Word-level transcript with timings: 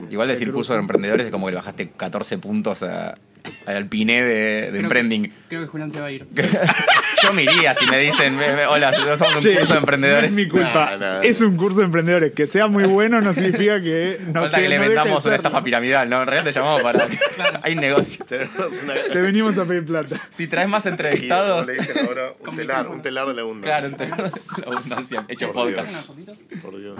Bien. 0.00 0.08
Igual 0.12 0.28
decir 0.28 0.52
curso 0.52 0.72
de 0.74 0.80
emprendedores 0.80 1.26
es 1.26 1.32
como 1.32 1.46
que 1.46 1.52
le 1.52 1.56
bajaste 1.56 1.90
14 1.96 2.38
puntos 2.38 2.82
a- 2.82 3.14
al 3.66 3.86
piné 3.88 4.22
de, 4.22 4.70
de 4.70 4.78
emprending. 4.78 5.32
Creo 5.48 5.62
que 5.62 5.66
Julián 5.66 5.90
se 5.90 5.98
va 6.00 6.06
a 6.06 6.10
ir. 6.12 6.26
Yo 7.22 7.32
me 7.32 7.42
iría 7.42 7.74
si 7.74 7.86
me 7.86 7.98
dicen, 7.98 8.38
"Ve, 8.38 8.54
ve, 8.54 8.66
hola, 8.66 8.92
somos 9.16 9.34
un 9.36 9.40
Che, 9.40 9.56
curso 9.58 9.72
de 9.74 9.78
emprendedores. 9.80 10.30
No 10.32 10.38
es 10.38 10.44
mi 10.44 10.48
culpa. 10.48 10.90
No, 10.92 10.98
no. 11.14 11.20
Es 11.20 11.40
un 11.40 11.56
curso 11.56 11.80
de 11.80 11.86
emprendedores. 11.86 12.30
Que 12.32 12.46
sea 12.46 12.68
muy 12.68 12.84
bueno 12.84 13.20
no 13.20 13.32
significa 13.34 13.80
que 13.82 14.16
no 14.32 14.46
sé, 14.46 14.62
que 14.62 14.68
le 14.68 14.78
de 14.78 14.88
vendamos 14.88 15.24
una 15.24 15.34
estafa 15.36 15.62
piramidal, 15.62 16.08
¿no? 16.08 16.20
En 16.22 16.26
realidad 16.28 16.44
te 16.44 16.52
llamamos 16.52 16.82
para... 16.82 17.08
Hay 17.62 17.74
un 17.74 17.80
negocio. 17.80 18.24
Una... 18.84 18.94
Te 19.12 19.20
venimos 19.20 19.58
a 19.58 19.64
pedir 19.64 19.84
plata. 19.86 20.16
Si 20.30 20.46
traes 20.46 20.68
más 20.68 20.86
entrevistados... 20.86 21.66
le 21.66 21.74
dicen 21.74 22.06
ahora, 22.06 22.32
un 22.46 22.56
telar, 22.56 22.88
un 22.88 23.02
telar 23.02 23.26
de 23.26 23.34
la 23.34 23.42
abundancia. 23.42 23.78
Claro, 23.78 23.86
entender 23.86 24.40
la 24.64 24.76
abundancia 24.76 25.24
hecho 25.28 25.52
Por 25.52 25.64
podcast. 25.66 25.88
Dios. 25.90 26.08
¿Una 26.10 26.34
fotito? 26.34 26.60
Por 26.62 26.78
Dios. 26.80 26.98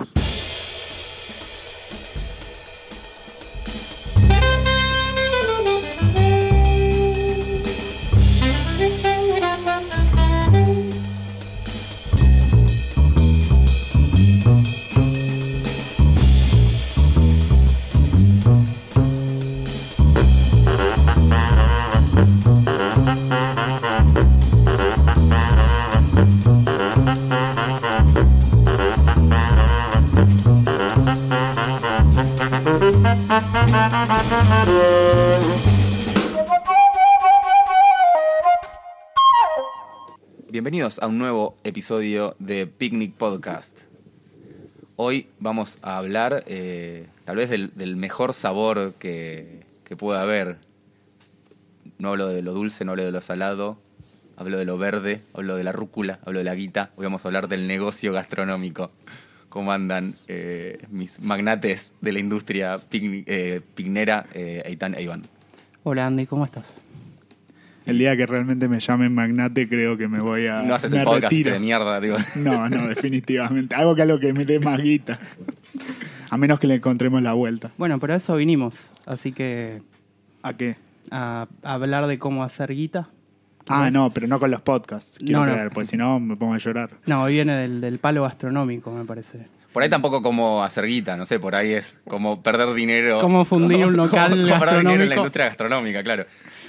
Bienvenidos 40.51 40.99
a 40.99 41.07
un 41.07 41.19
nuevo 41.19 41.57
episodio 41.63 42.35
de 42.41 42.67
Picnic 42.67 43.15
Podcast. 43.15 43.83
Hoy 44.97 45.29
vamos 45.39 45.79
a 45.81 45.97
hablar 45.97 46.43
eh, 46.47 47.07
tal 47.25 47.37
vez 47.37 47.51
del, 47.51 47.97
mejor 47.97 48.35
sabor 48.35 48.95
que, 48.95 49.61
que 49.85 49.97
pueda 49.97 50.23
haber. 50.23 50.59
No 51.99 52.09
hablo 52.11 52.27
de 52.29 52.43
lo 52.43 52.53
dulce, 52.53 52.85
no 52.85 52.91
hablo 52.93 53.05
de 53.05 53.13
lo 53.13 53.23
salado, 53.23 53.79
hablo 54.37 54.59
de 54.59 54.65
lo 54.65 54.77
verde, 54.77 55.23
hablo 55.35 55.55
de 55.55 55.63
la 55.63 55.71
rúcula, 55.71 56.19
hablo 56.27 56.41
de 56.41 56.45
la 56.45 56.57
guita. 56.57 56.91
Hoy 56.97 57.05
vamos 57.05 57.25
a 57.25 57.29
hablar 57.29 57.47
del 57.47 57.69
negocio 57.69 58.13
gastronómico. 58.13 58.91
¿Cómo 59.53 59.71
andan 59.71 60.15
eh, 60.29 60.79
mis 60.91 61.21
magnates 61.21 61.93
de 62.01 62.13
la 62.13 62.21
industria 62.21 62.79
picnic- 62.91 63.25
eh, 63.27 63.61
picnera, 63.75 64.25
eh, 64.33 64.63
Eitan 64.65 64.95
e 64.95 65.03
Iván? 65.03 65.25
Hola 65.83 66.07
Andy, 66.07 66.25
¿cómo 66.27 66.47
estás? 66.47 66.73
El 67.85 67.99
día 67.99 68.17
que 68.17 68.25
realmente 68.25 68.67
me 68.67 68.81
llamen 68.81 69.15
magnate, 69.15 69.69
creo 69.69 69.99
que 69.99 70.09
me 70.09 70.21
voy 70.21 70.47
a. 70.47 70.63
No 70.63 70.75
haces 70.75 70.95
el 70.95 71.05
podcast 71.05 71.25
retiro. 71.25 71.53
de 71.53 71.61
mierda, 71.61 72.01
digo. 72.01 72.17
No, 72.37 72.67
no, 72.71 72.89
definitivamente. 72.89 73.75
Algo 73.75 73.95
que 73.95 74.01
a 74.01 74.07
lo 74.07 74.19
que 74.19 74.33
me 74.33 74.47
dé 74.47 74.59
más 74.59 74.81
guita. 74.81 75.21
A 76.31 76.39
menos 76.39 76.59
que 76.59 76.67
le 76.67 76.77
encontremos 76.77 77.21
la 77.21 77.35
vuelta. 77.35 77.73
Bueno, 77.77 78.01
pero 78.01 78.15
a 78.15 78.17
eso 78.17 78.35
vinimos, 78.37 78.79
así 79.05 79.33
que 79.33 79.83
¿A 80.43 80.55
qué? 80.57 80.77
a, 81.11 81.47
a 81.63 81.75
hablar 81.75 82.07
de 82.07 82.19
cómo 82.19 82.43
hacer 82.43 82.73
guita. 82.73 83.11
Ah, 83.69 83.91
no, 83.91 84.11
pero 84.11 84.27
no 84.27 84.39
con 84.41 84.51
los 84.51 84.61
podcasts. 84.61 85.19
Quiero 85.19 85.41
No, 85.41 85.47
no. 85.47 85.53
creer, 85.53 85.71
porque 85.71 85.87
si 85.87 85.97
no 85.97 86.19
me 86.21 86.37
pongo 86.37 86.55
a 86.55 86.59
llorar. 86.59 86.91
No, 87.07 87.25
viene 87.27 87.55
del, 87.57 87.81
del 87.81 87.99
palo 87.99 88.23
gastronómico, 88.23 88.91
me 88.91 89.05
parece. 89.05 89.47
Por 89.73 89.83
ahí 89.83 89.89
tampoco 89.89 90.21
como 90.21 90.63
hacer 90.63 90.85
guita, 90.87 91.17
no 91.17 91.25
sé, 91.25 91.39
por 91.39 91.55
ahí 91.55 91.73
es 91.73 92.01
como 92.07 92.43
perder 92.43 92.75
dinero. 92.75 93.21
Cómo 93.21 93.45
fundir 93.47 93.87
un 93.87 93.97
local 93.97 94.31
como- 94.33 94.43
como 94.49 94.59
perder 94.61 94.79
dinero 94.81 95.03
en 95.03 95.09
la 95.09 95.17
industria 95.17 95.45
gastronómica, 95.47 96.03
claro. 96.03 96.27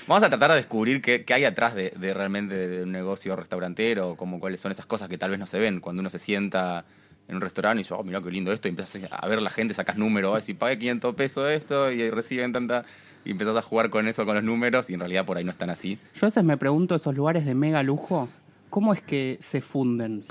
Vamos 0.08 0.24
a 0.24 0.30
tratar 0.30 0.52
de 0.52 0.58
descubrir 0.58 1.02
qué, 1.02 1.24
qué 1.26 1.34
hay 1.34 1.46
atrás 1.46 1.76
de, 1.76 1.92
de 1.98 2.14
realmente 2.14 2.56
de 2.68 2.84
un 2.84 2.92
negocio 2.92 3.36
restaurantero, 3.36 4.16
como 4.16 4.40
cuáles 4.40 4.60
son 4.62 4.72
esas 4.72 4.86
cosas 4.86 5.10
que 5.10 5.18
tal 5.18 5.32
vez 5.32 5.40
no 5.40 5.48
se 5.48 5.60
ven 5.60 5.80
cuando 5.82 6.00
uno 6.02 6.10
se 6.10 6.20
sienta 6.20 6.86
en 7.28 7.36
un 7.36 7.42
restaurante 7.42 7.80
y 7.80 7.84
dice, 7.84 7.94
oh, 7.94 8.04
mira 8.04 8.22
qué 8.22 8.30
lindo 8.32 8.52
esto, 8.52 8.68
y 8.68 8.72
empiezas 8.72 9.02
a 9.12 9.28
ver 9.28 9.42
la 9.42 9.50
gente, 9.50 9.74
sacas 9.74 9.98
números, 9.98 10.40
y 10.40 10.42
si 10.42 10.54
pagué 10.54 10.78
500 10.78 11.16
pesos 11.16 11.50
esto 11.50 11.92
y 11.92 12.10
reciben 12.10 12.52
tanta... 12.54 12.84
Y 13.26 13.32
empezás 13.32 13.56
a 13.56 13.62
jugar 13.62 13.90
con 13.90 14.08
eso, 14.08 14.26
con 14.26 14.36
los 14.36 14.44
números, 14.44 14.90
y 14.90 14.94
en 14.94 15.00
realidad 15.00 15.26
por 15.26 15.38
ahí 15.38 15.44
no 15.44 15.52
están 15.52 15.70
así. 15.70 15.98
Yo 16.16 16.26
a 16.26 16.28
veces 16.28 16.44
me 16.44 16.58
pregunto, 16.58 16.96
esos 16.96 17.16
lugares 17.16 17.46
de 17.46 17.56
mega 17.56 17.82
lujo, 17.84 18.28
¿cómo 18.70 18.94
es 18.94 19.02
que 19.02 19.38
se 19.40 19.62
funden? 19.62 20.26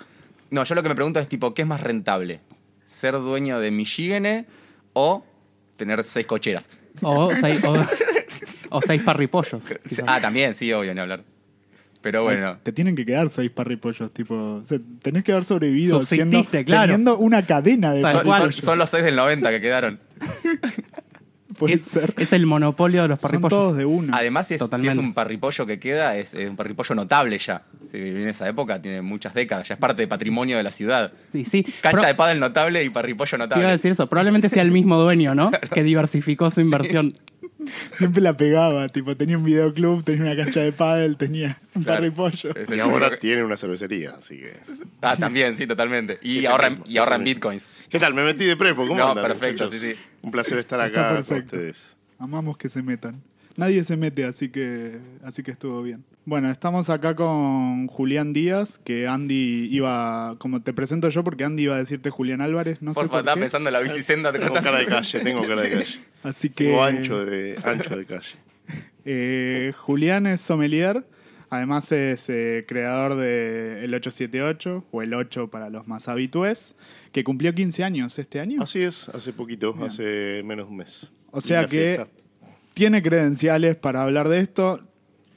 No, 0.50 0.64
yo 0.64 0.74
lo 0.74 0.82
que 0.82 0.88
me 0.90 0.94
pregunto 0.94 1.18
es 1.18 1.28
tipo, 1.28 1.54
¿qué 1.54 1.62
es 1.62 1.68
más 1.68 1.80
rentable? 1.80 2.40
¿Ser 2.84 3.14
dueño 3.14 3.58
de 3.60 3.70
Michigene 3.70 4.44
o 4.92 5.24
tener 5.76 6.04
seis 6.04 6.26
cocheras? 6.26 6.68
O 7.00 7.32
seis, 7.40 7.64
o, 7.64 7.74
o 8.68 8.82
seis 8.82 9.02
parripollos. 9.02 9.62
quizás. 9.88 10.04
Ah, 10.06 10.20
también, 10.20 10.52
sí, 10.52 10.70
obvio, 10.72 10.92
ni 10.92 11.00
hablar. 11.00 11.24
Pero 12.02 12.24
bueno, 12.24 12.58
Te 12.62 12.72
tienen 12.72 12.96
que 12.96 13.06
quedar 13.06 13.30
seis 13.30 13.50
parripollos, 13.50 14.12
tipo. 14.12 14.34
O 14.34 14.64
sea, 14.66 14.78
tenés 15.00 15.22
que 15.22 15.32
haber 15.32 15.44
sobrevivido 15.44 16.04
siendo, 16.04 16.44
claro. 16.44 16.82
teniendo 16.82 17.16
una 17.16 17.46
cadena 17.46 17.92
de 17.94 18.02
son- 18.02 18.26
parripollos. 18.26 18.56
son 18.56 18.76
los 18.78 18.90
seis 18.90 19.04
del 19.04 19.14
90 19.16 19.48
que 19.50 19.60
quedaron. 19.60 20.00
Puede 21.58 21.74
es, 21.74 21.84
ser. 21.84 22.14
es 22.18 22.32
el 22.32 22.46
monopolio 22.46 23.02
de 23.02 23.08
los 23.08 23.20
Son 23.20 23.30
parripollos. 23.30 23.50
todos 23.58 23.76
de 23.76 23.84
una. 23.84 24.16
Además, 24.16 24.46
si 24.48 24.54
es, 24.54 24.60
si 24.60 24.64
Totalmente. 24.66 24.92
es 24.92 24.98
un 24.98 25.14
parripollo 25.14 25.66
que 25.66 25.78
queda, 25.78 26.16
es, 26.16 26.34
es 26.34 26.48
un 26.48 26.56
parripollo 26.56 26.94
notable 26.94 27.38
ya. 27.38 27.62
Si 27.90 27.98
vive 28.00 28.22
en 28.22 28.28
esa 28.28 28.48
época, 28.48 28.80
tiene 28.80 29.02
muchas 29.02 29.34
décadas, 29.34 29.68
ya 29.68 29.74
es 29.74 29.80
parte 29.80 30.02
del 30.02 30.08
patrimonio 30.08 30.56
de 30.56 30.62
la 30.62 30.70
ciudad. 30.70 31.12
Sí, 31.32 31.44
sí. 31.44 31.62
Cancha 31.80 31.98
Pro- 31.98 32.06
de 32.08 32.14
pádel 32.14 32.40
notable 32.40 32.82
y 32.84 32.90
parripollo 32.90 33.30
Te 33.30 33.36
iba 33.36 33.44
a 33.44 33.46
notable. 33.48 33.68
decir 33.72 33.90
eso, 33.92 34.06
probablemente 34.08 34.48
sea 34.48 34.62
el 34.62 34.70
mismo 34.70 34.98
dueño, 34.98 35.34
¿no? 35.34 35.50
Que 35.72 35.82
diversificó 35.82 36.50
su 36.50 36.60
inversión. 36.60 37.12
Siempre 37.96 38.22
la 38.22 38.36
pegaba, 38.36 38.88
tipo, 38.88 39.16
tenía 39.16 39.36
un 39.38 39.44
videoclub, 39.44 40.04
tenía 40.04 40.22
una 40.32 40.36
cancha 40.44 40.60
de 40.60 40.72
pádel, 40.72 41.16
tenía 41.16 41.60
un 41.74 41.82
Claro. 41.84 41.98
parripollo. 42.00 42.54
Y 42.68 42.72
el 42.72 42.80
ahora 42.80 43.10
que- 43.10 43.16
tiene 43.18 43.44
una 43.44 43.56
cervecería, 43.56 44.12
así 44.16 44.38
que... 44.38 44.56
Ah, 45.00 45.16
también, 45.16 45.56
sí, 45.56 45.66
totalmente. 45.66 46.18
Y 46.22 46.44
ahorran, 46.46 46.72
mismo, 46.72 46.86
y 46.88 46.96
ahorran 46.98 47.24
bitcoins. 47.24 47.68
¿Qué 47.88 47.98
tal? 47.98 48.14
Me 48.14 48.24
metí 48.24 48.44
de 48.44 48.56
prepo. 48.56 48.86
¿Cómo 48.86 48.98
No, 48.98 49.08
andan, 49.10 49.24
perfecto, 49.26 49.64
muchachos? 49.64 49.80
sí, 49.80 49.92
sí. 49.92 49.98
Un 50.22 50.30
placer 50.30 50.58
estar 50.58 50.80
Está 50.80 51.00
acá 51.00 51.08
con 51.14 51.24
perfecto. 51.24 51.56
ustedes. 51.56 51.96
Amamos 52.18 52.56
que 52.56 52.68
se 52.68 52.82
metan. 52.82 53.20
Nadie 53.56 53.84
se 53.84 53.96
mete, 53.96 54.24
así 54.24 54.48
que, 54.48 54.98
así 55.22 55.42
que 55.42 55.50
estuvo 55.50 55.82
bien. 55.82 56.04
Bueno, 56.24 56.50
estamos 56.50 56.88
acá 56.88 57.16
con 57.16 57.86
Julián 57.88 58.32
Díaz, 58.32 58.78
que 58.78 59.08
Andy 59.08 59.68
iba, 59.70 60.36
como 60.38 60.62
te 60.62 60.72
presento 60.72 61.08
yo, 61.08 61.24
porque 61.24 61.44
Andy 61.44 61.64
iba 61.64 61.74
a 61.74 61.78
decirte 61.78 62.10
Julián 62.10 62.40
Álvarez, 62.40 62.80
no 62.80 62.92
Por 62.92 63.04
sé 63.04 63.08
favor, 63.08 63.10
por 63.10 63.20
estaba 63.20 63.34
qué. 63.34 63.40
pensando 63.40 63.68
en 63.68 63.72
la 63.74 63.80
bicisenda. 63.80 64.32
te 64.32 64.38
Tengo 64.38 64.54
cara 64.54 64.78
de 64.78 64.86
calle, 64.86 65.20
tengo 65.20 65.42
cara 65.46 65.62
de 65.62 65.70
calle. 65.70 66.00
Así 66.22 66.50
que 66.50 66.66
Tengo 66.66 66.84
ancho 66.84 67.24
de, 67.26 67.58
ancho 67.64 67.96
de 67.96 68.06
calle. 68.06 68.36
eh, 69.04 69.72
Julián 69.76 70.26
es 70.28 70.40
sommelier, 70.40 71.04
además 71.50 71.90
es 71.90 72.28
eh, 72.30 72.64
creador 72.68 73.16
de 73.16 73.84
el 73.84 73.92
878, 73.92 74.84
o 74.92 75.02
el 75.02 75.14
8 75.14 75.48
para 75.48 75.68
los 75.70 75.88
más 75.88 76.08
habitués, 76.08 76.76
que 77.10 77.24
cumplió 77.24 77.52
15 77.52 77.82
años 77.82 78.18
este 78.18 78.38
año. 78.38 78.62
Así 78.62 78.80
es, 78.80 79.08
hace 79.08 79.32
poquito, 79.32 79.74
hace 79.84 80.42
menos 80.44 80.66
de 80.66 80.70
un 80.70 80.76
mes. 80.76 81.12
O 81.32 81.40
sea 81.40 81.66
que 81.66 81.96
fiesta. 81.96 82.08
Tiene 82.74 83.02
credenciales 83.02 83.76
para 83.76 84.02
hablar 84.02 84.28
de 84.28 84.40
esto, 84.40 84.80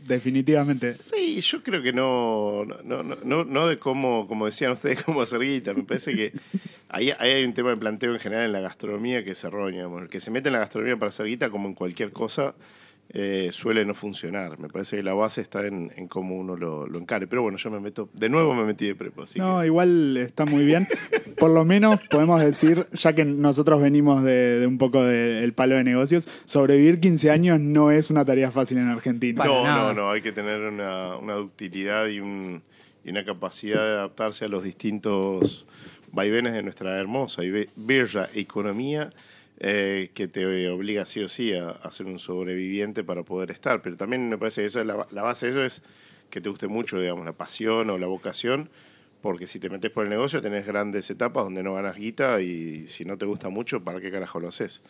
definitivamente. 0.05 0.93
Sí, 0.93 1.41
yo 1.41 1.63
creo 1.63 1.81
que 1.81 1.93
no, 1.93 2.65
no, 2.83 3.03
no, 3.03 3.43
no, 3.43 3.67
de 3.67 3.77
cómo, 3.77 4.27
como 4.27 4.45
decían 4.45 4.71
ustedes, 4.71 5.03
cómo 5.05 5.21
hacer 5.21 5.41
guita. 5.41 5.73
Me 5.73 5.83
parece 5.83 6.15
que 6.15 6.33
ahí, 6.89 7.11
hay 7.17 7.43
un 7.43 7.53
tema 7.53 7.71
de 7.71 7.77
planteo 7.77 8.13
en 8.13 8.19
general 8.19 8.45
en 8.45 8.51
la 8.51 8.61
gastronomía 8.61 9.23
que 9.23 9.31
es 9.31 9.43
erróneo. 9.43 9.99
El 9.99 10.09
que 10.09 10.19
se 10.19 10.31
mete 10.31 10.49
en 10.49 10.53
la 10.53 10.59
gastronomía 10.59 10.97
para 10.97 11.09
hacer 11.09 11.25
guita, 11.25 11.49
como 11.49 11.67
en 11.67 11.73
cualquier 11.73 12.11
cosa, 12.11 12.55
eh, 13.09 13.49
suele 13.51 13.85
no 13.85 13.93
funcionar. 13.93 14.59
Me 14.59 14.67
parece 14.67 14.97
que 14.97 15.03
la 15.03 15.13
base 15.13 15.39
está 15.41 15.65
en, 15.65 15.91
en 15.95 16.07
cómo 16.07 16.35
uno 16.35 16.55
lo, 16.57 16.85
lo 16.87 16.99
encare. 16.99 17.27
Pero 17.27 17.41
bueno, 17.43 17.57
yo 17.57 17.69
me 17.69 17.79
meto, 17.79 18.09
de 18.13 18.29
nuevo 18.29 18.53
me 18.53 18.63
metí 18.65 18.85
de 18.87 18.95
prepo. 18.95 19.23
Así 19.23 19.39
No, 19.39 19.59
que- 19.61 19.67
igual 19.67 20.17
está 20.17 20.45
muy 20.45 20.65
bien. 20.65 20.87
Por 21.37 21.51
lo 21.51 21.63
menos 21.65 21.99
podemos 22.09 22.41
decir, 22.41 22.87
ya 22.93 23.13
que 23.13 23.25
nosotros 23.25 23.81
venimos 23.81 24.23
de, 24.23 24.59
de 24.59 24.67
un 24.67 24.77
poco 24.77 25.03
del 25.03 25.53
palo 25.53 25.75
de 25.75 25.83
negocios, 25.83 26.27
sobrevivir 26.45 26.99
15 26.99 27.29
años 27.31 27.59
no 27.59 27.91
es 27.91 28.09
una 28.09 28.25
tarea 28.25 28.51
fácil 28.51 28.77
en 28.79 28.87
Argentina. 28.89 29.43
No, 29.45 29.65
no, 29.65 29.93
no, 29.93 30.11
hay 30.11 30.21
que 30.21 30.31
tener 30.31 30.61
una, 30.61 31.17
una 31.17 31.33
ductilidad 31.35 32.07
y, 32.07 32.19
un- 32.19 32.61
y 33.03 33.09
una 33.11 33.23
capacidad 33.25 33.83
de 33.85 33.91
adaptarse 33.93 34.45
a 34.45 34.47
los 34.47 34.63
distintos 34.63 35.65
vaivenes 36.11 36.53
de 36.53 36.63
nuestra 36.63 36.97
hermosa 36.97 37.43
y 37.43 37.51
be- 37.51 37.69
bella 37.75 38.29
economía 38.33 39.11
eh, 39.59 40.11
que 40.13 40.27
te 40.27 40.69
obliga 40.69 41.05
sí 41.05 41.21
o 41.21 41.29
sí 41.29 41.53
a, 41.53 41.69
a 41.69 41.91
ser 41.91 42.07
un 42.07 42.19
sobreviviente 42.19 43.03
para 43.03 43.23
poder 43.23 43.51
estar. 43.51 43.81
Pero 43.81 43.95
también 43.95 44.29
me 44.29 44.37
parece 44.37 44.61
que 44.61 44.67
eso 44.67 44.81
es 44.81 44.85
la, 44.85 44.95
base 44.95 45.45
de 45.47 45.51
eso 45.51 45.63
es 45.63 45.83
que 46.29 46.41
te 46.41 46.49
guste 46.49 46.67
mucho, 46.67 46.99
digamos, 46.99 47.25
la 47.25 47.33
pasión 47.33 47.89
o 47.89 47.97
la 47.97 48.07
vocación, 48.07 48.69
porque 49.21 49.47
si 49.47 49.59
te 49.59 49.69
metes 49.69 49.91
por 49.91 50.03
el 50.03 50.09
negocio 50.09 50.41
tenés 50.41 50.65
grandes 50.65 51.09
etapas 51.09 51.43
donde 51.45 51.63
no 51.63 51.73
ganas 51.75 51.95
guita 51.95 52.41
y 52.41 52.87
si 52.87 53.05
no 53.05 53.17
te 53.17 53.25
gusta 53.25 53.49
mucho, 53.49 53.83
¿para 53.83 54.01
qué 54.01 54.11
carajo 54.11 54.39
lo 54.39 54.49
haces? 54.49 54.81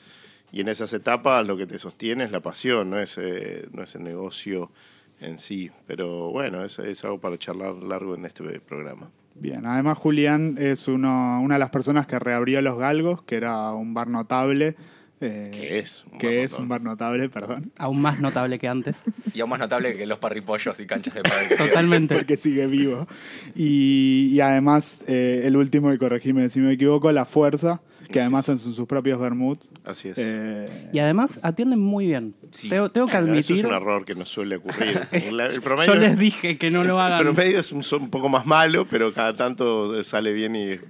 Y 0.52 0.62
en 0.62 0.70
esas 0.70 0.94
etapas 0.94 1.46
lo 1.46 1.58
que 1.58 1.68
te 1.68 1.78
sostiene 1.80 2.24
es 2.24 2.32
la 2.32 2.40
pasión, 2.40 2.90
no 2.90 3.00
es, 3.00 3.18
eh, 3.18 3.68
no 3.74 3.84
es 3.84 3.96
el 3.96 4.04
negocio 4.04 4.72
en 5.20 5.38
sí. 5.38 5.70
Pero 5.88 6.32
bueno, 6.32 6.64
es, 6.64 6.80
es 6.80 7.04
algo 7.04 7.20
para 7.20 7.38
charlar 7.38 7.76
largo 7.76 8.16
en 8.16 8.26
este 8.26 8.60
programa. 8.62 9.12
Bien, 9.36 9.66
además 9.66 9.98
Julián 9.98 10.56
es 10.60 10.88
uno, 10.88 11.42
una 11.42 11.56
de 11.56 11.60
las 11.60 11.70
personas 11.70 12.08
que 12.08 12.18
reabrió 12.20 12.62
Los 12.62 12.78
Galgos, 12.78 13.22
que 13.24 13.36
era 13.36 13.72
un 13.72 13.94
bar 13.94 14.08
notable 14.08 14.76
eh, 15.22 15.50
Que 15.52 15.80
es 15.80 16.04
un 16.12 16.18
que 16.18 16.28
bar 16.28 16.36
es 16.38 16.54
un 16.54 16.68
bar 16.68 16.82
notable, 16.82 17.30
perdón. 17.30 17.72
Aún 17.78 18.02
más 18.02 18.20
notable 18.20 18.60
que 18.60 18.68
antes. 18.68 19.04
Y 19.34 19.42
aún 19.42 19.50
más 19.50 19.60
notable 19.60 19.96
que 19.96 20.06
los 20.06 20.20
parripollos 20.20 20.80
y 20.80 20.86
canchas 20.86 21.14
de 21.14 21.22
quedan. 21.22 21.68
Totalmente. 21.68 22.16
Porque 22.18 22.38
sigue 22.38 22.68
vivo. 22.68 23.08
Y, 23.56 24.30
y 24.32 24.40
además, 24.42 25.04
eh, 25.08 25.42
el 25.46 25.56
último, 25.56 25.92
y 25.94 25.98
corregime 25.98 26.50
si 26.50 26.60
me 26.60 26.74
equivoco, 26.74 27.12
La 27.12 27.26
Fuerza, 27.26 27.82
que 28.08 28.20
además 28.20 28.48
en 28.50 28.58
sus, 28.58 28.86
propios 28.88 29.20
vermut. 29.20 29.60
Así 29.84 30.10
es. 30.10 30.18
eh, 30.18 30.90
Y 30.94 31.00
además 31.00 31.40
atienden 31.44 31.80
muy 31.80 32.08
bien. 32.08 32.36
Sí. 32.52 32.70
Tengo, 32.70 32.90
tengo 32.92 33.08
que 33.08 33.14
Bueno, 33.20 33.34
Eso 33.36 33.54
es 33.54 33.60
admitir. 33.60 33.66
un 33.68 33.74
error 33.82 34.06
que 34.06 34.16
nos 34.16 34.30
suele 34.30 34.58
ocurrir. 34.58 35.00
El, 35.12 35.40
el 35.40 35.62
promedio, 35.62 35.94
Yo 35.94 36.00
les 36.00 36.18
dije 36.18 36.58
que 36.58 36.72
no 36.72 36.84
lo 36.84 36.96
el 36.96 37.00
hagan. 37.06 37.20
promedio 37.22 37.60
es 37.60 37.72
un, 37.72 37.84
son 37.84 38.04
un 38.04 38.10
poco 38.10 38.30
más 38.30 38.46
malo, 38.46 38.88
pero 38.90 39.14
cada 39.14 39.36
tanto 39.36 40.04
sale 40.04 40.34
bien 40.34 40.56
y 40.56 40.64
es 40.72 40.82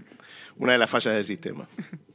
una 0.57 0.73
de 0.73 0.77
las 0.77 0.89
fallas 0.89 1.13
del 1.15 1.25
sistema. 1.25 1.67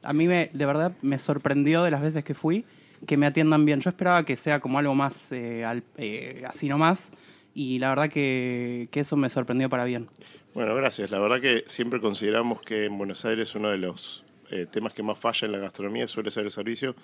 A 0.02 0.12
mí 0.12 0.26
me, 0.26 0.50
de 0.52 0.66
verdad 0.66 0.92
me 1.02 1.18
sorprendió 1.18 1.82
de 1.82 1.90
las 1.90 2.00
veces 2.02 2.24
que 2.24 2.34
fui 2.34 2.64
que 3.06 3.16
me 3.16 3.26
atiendan 3.26 3.64
bien. 3.64 3.80
Yo 3.80 3.88
esperaba 3.90 4.24
que 4.24 4.36
sea 4.36 4.60
como 4.60 4.78
algo 4.78 4.94
más 4.94 5.32
eh, 5.32 5.64
al- 5.64 5.82
eh, 5.96 6.44
así 6.46 6.68
nomás. 6.68 7.10
Y 7.54 7.78
la 7.78 7.88
verdad 7.88 8.08
que, 8.10 8.88
que 8.92 9.00
eso 9.00 9.16
me 9.16 9.28
sorprendió 9.30 9.68
para 9.70 9.84
bien. 9.84 10.08
Bueno, 10.54 10.74
gracias. 10.74 11.10
La 11.10 11.18
verdad 11.18 11.40
que 11.40 11.64
siempre 11.66 12.00
consideramos 12.00 12.60
que 12.60 12.84
en 12.86 12.96
Buenos 12.98 13.24
Aires 13.24 13.54
uno 13.54 13.70
de 13.70 13.78
los 13.78 14.24
eh, 14.50 14.66
temas 14.66 14.92
que 14.92 15.02
más 15.02 15.18
falla 15.18 15.46
en 15.46 15.52
la 15.52 15.58
gastronomía 15.58 16.08
suele 16.08 16.30
ser 16.30 16.44
el 16.44 16.50
servicio. 16.50 16.94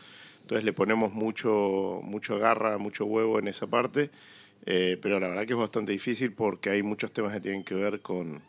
Entonces 0.42 0.64
le 0.64 0.72
ponemos 0.72 1.12
mucho, 1.12 2.00
mucho 2.02 2.38
garra, 2.38 2.78
mucho 2.78 3.04
huevo 3.04 3.38
en 3.38 3.48
esa 3.48 3.66
parte. 3.66 4.10
Eh, 4.64 4.98
pero 5.00 5.20
la 5.20 5.28
verdad 5.28 5.46
que 5.46 5.52
es 5.52 5.58
bastante 5.58 5.92
difícil 5.92 6.32
porque 6.32 6.70
hay 6.70 6.82
muchos 6.82 7.12
temas 7.12 7.32
que 7.32 7.40
tienen 7.40 7.62
que 7.62 7.74
ver 7.74 8.00
con, 8.00 8.42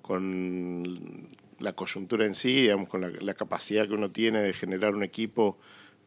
con 0.00 1.28
la 1.60 1.72
coyuntura 1.74 2.26
en 2.26 2.34
sí, 2.34 2.62
digamos, 2.62 2.88
con 2.88 3.00
la, 3.00 3.34
capacidad 3.34 3.86
que 3.86 3.94
uno 3.94 4.10
tiene 4.10 4.42
de 4.42 4.52
generar 4.52 4.94
un 4.94 5.04
equipo 5.04 5.58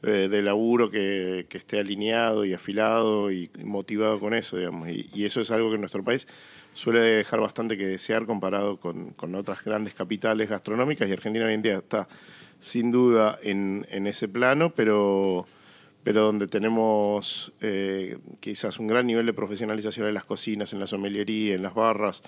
eh, 0.03 0.27
de 0.29 0.41
laburo 0.41 0.91
que, 0.91 1.45
que 1.47 1.57
esté 1.57 1.79
alineado 1.79 2.43
y 2.43 2.53
afilado 2.53 3.31
y, 3.31 3.49
y 3.57 3.63
motivado 3.63 4.19
con 4.19 4.33
eso, 4.33 4.57
digamos. 4.57 4.89
Y, 4.89 5.09
y 5.13 5.23
eso 5.23 5.39
es 5.39 5.51
algo 5.51 5.69
que 5.69 5.75
en 5.75 5.81
nuestro 5.81 6.03
país 6.03 6.27
suele 6.75 7.00
dejar 7.00 7.39
bastante 7.39 7.77
que 7.77 7.88
desear 7.88 8.25
comparado 8.25 8.77
con, 8.77 9.12
con 9.12 9.33
otras 9.33 9.63
grandes 9.63 9.94
capitales 9.95 10.50
gastronómicas 10.50 11.10
y 11.10 11.13
Argentina 11.13 11.45
hoy 11.45 11.54
en 11.54 11.62
día 11.62 11.77
está 11.77 12.07
sin 12.60 12.92
duda 12.92 13.39
en, 13.42 13.88
en 13.89 14.07
ese 14.07 14.27
plano, 14.27 14.74
pero, 14.75 15.48
pero 16.04 16.24
donde 16.24 16.48
tenemos 16.48 17.54
eh, 17.62 18.18
quizás 18.42 18.77
un 18.77 18.88
gran 18.88 19.07
nivel 19.07 19.25
de 19.25 19.33
profesionalización 19.33 20.07
en 20.07 20.13
las 20.13 20.25
cocinas, 20.25 20.74
en 20.74 20.81
la 20.81 20.88
sommeliería, 20.88 21.56
en 21.56 21.63
las 21.63 21.74
barras, 21.74 22.24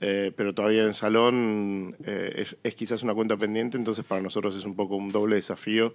eh, 0.00 0.32
pero 0.34 0.54
todavía 0.54 0.82
en 0.84 0.94
salón 0.94 1.94
eh, 2.04 2.32
es, 2.36 2.56
es 2.62 2.74
quizás 2.74 3.02
una 3.02 3.14
cuenta 3.14 3.36
pendiente, 3.36 3.76
entonces 3.76 4.04
para 4.04 4.22
nosotros 4.22 4.56
es 4.56 4.64
un 4.64 4.76
poco 4.76 4.96
un 4.96 5.12
doble 5.12 5.36
desafío 5.36 5.92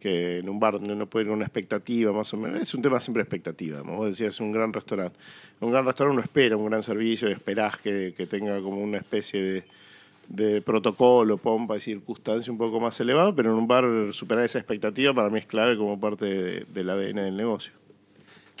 que 0.00 0.38
en 0.38 0.48
un 0.48 0.58
bar 0.58 0.74
donde 0.74 0.94
uno 0.94 1.06
puede 1.06 1.26
ir 1.26 1.30
una 1.30 1.44
expectativa 1.44 2.12
más 2.12 2.32
o 2.34 2.36
menos, 2.38 2.60
es 2.62 2.74
un 2.74 2.82
tema 2.82 2.98
siempre 3.00 3.22
expectativa, 3.22 3.78
como 3.80 3.98
vos 3.98 4.06
decías, 4.08 4.40
un 4.40 4.50
gran 4.50 4.72
restaurante. 4.72 5.16
Un 5.60 5.70
gran 5.70 5.84
restaurante 5.84 6.14
uno 6.16 6.24
espera 6.24 6.56
un 6.56 6.66
gran 6.66 6.82
servicio 6.82 7.28
esperás 7.28 7.76
que, 7.76 8.14
que 8.16 8.26
tenga 8.26 8.60
como 8.62 8.82
una 8.82 8.96
especie 8.98 9.42
de, 9.42 9.64
de 10.28 10.62
protocolo, 10.62 11.36
pompa 11.36 11.76
y 11.76 11.80
circunstancia 11.80 12.50
un 12.50 12.58
poco 12.58 12.80
más 12.80 12.98
elevada, 13.00 13.34
pero 13.34 13.50
en 13.50 13.56
un 13.58 13.68
bar 13.68 13.84
superar 14.12 14.44
esa 14.44 14.58
expectativa 14.58 15.12
para 15.12 15.28
mí 15.28 15.38
es 15.38 15.46
clave 15.46 15.76
como 15.76 16.00
parte 16.00 16.24
de- 16.24 16.64
del 16.72 16.88
ADN 16.90 17.16
del 17.22 17.36
negocio. 17.36 17.72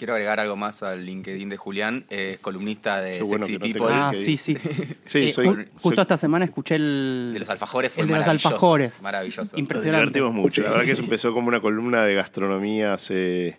Quiero 0.00 0.14
agregar 0.14 0.40
algo 0.40 0.56
más 0.56 0.82
al 0.82 1.04
LinkedIn 1.04 1.50
de 1.50 1.58
Julián. 1.58 2.06
Es 2.08 2.38
columnista 2.38 3.02
de 3.02 3.20
bueno 3.20 3.44
Sexy 3.44 3.58
no 3.58 3.60
People. 3.66 3.86
Ah, 3.94 4.12
sí, 4.14 4.38
sí. 4.38 4.56
Sí, 5.04 5.18
Eh, 5.26 5.30
soy, 5.30 5.46
ju- 5.48 5.54
soy- 5.56 5.68
justo 5.78 6.00
esta 6.00 6.16
semana 6.16 6.46
escuché 6.46 6.76
el. 6.76 7.30
De 7.34 7.38
los 7.40 7.50
alfajores 7.50 7.92
fue 7.92 8.04
el 8.04 8.08
de 8.08 8.14
los 8.14 8.20
maravilloso. 8.22 8.48
alfajores. 8.48 9.02
Maravilloso. 9.02 9.42
Nos 9.42 9.58
Impresionante. 9.58 10.06
divertimos 10.18 10.32
mucho. 10.32 10.54
Sí. 10.54 10.60
La 10.62 10.70
verdad 10.70 10.84
que 10.86 10.92
eso 10.92 11.02
empezó 11.02 11.34
como 11.34 11.48
una 11.48 11.60
columna 11.60 12.02
de 12.06 12.14
gastronomía 12.14 12.94
hace 12.94 13.58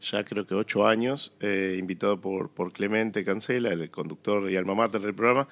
ya 0.00 0.22
creo 0.24 0.46
que 0.46 0.54
ocho 0.54 0.86
años, 0.86 1.32
eh, 1.40 1.76
invitado 1.78 2.20
por, 2.20 2.50
por 2.50 2.72
Clemente 2.72 3.24
Cancela, 3.24 3.70
el 3.70 3.90
conductor 3.90 4.50
y 4.50 4.56
alma 4.56 4.74
mater 4.74 5.00
del 5.00 5.14
programa. 5.14 5.48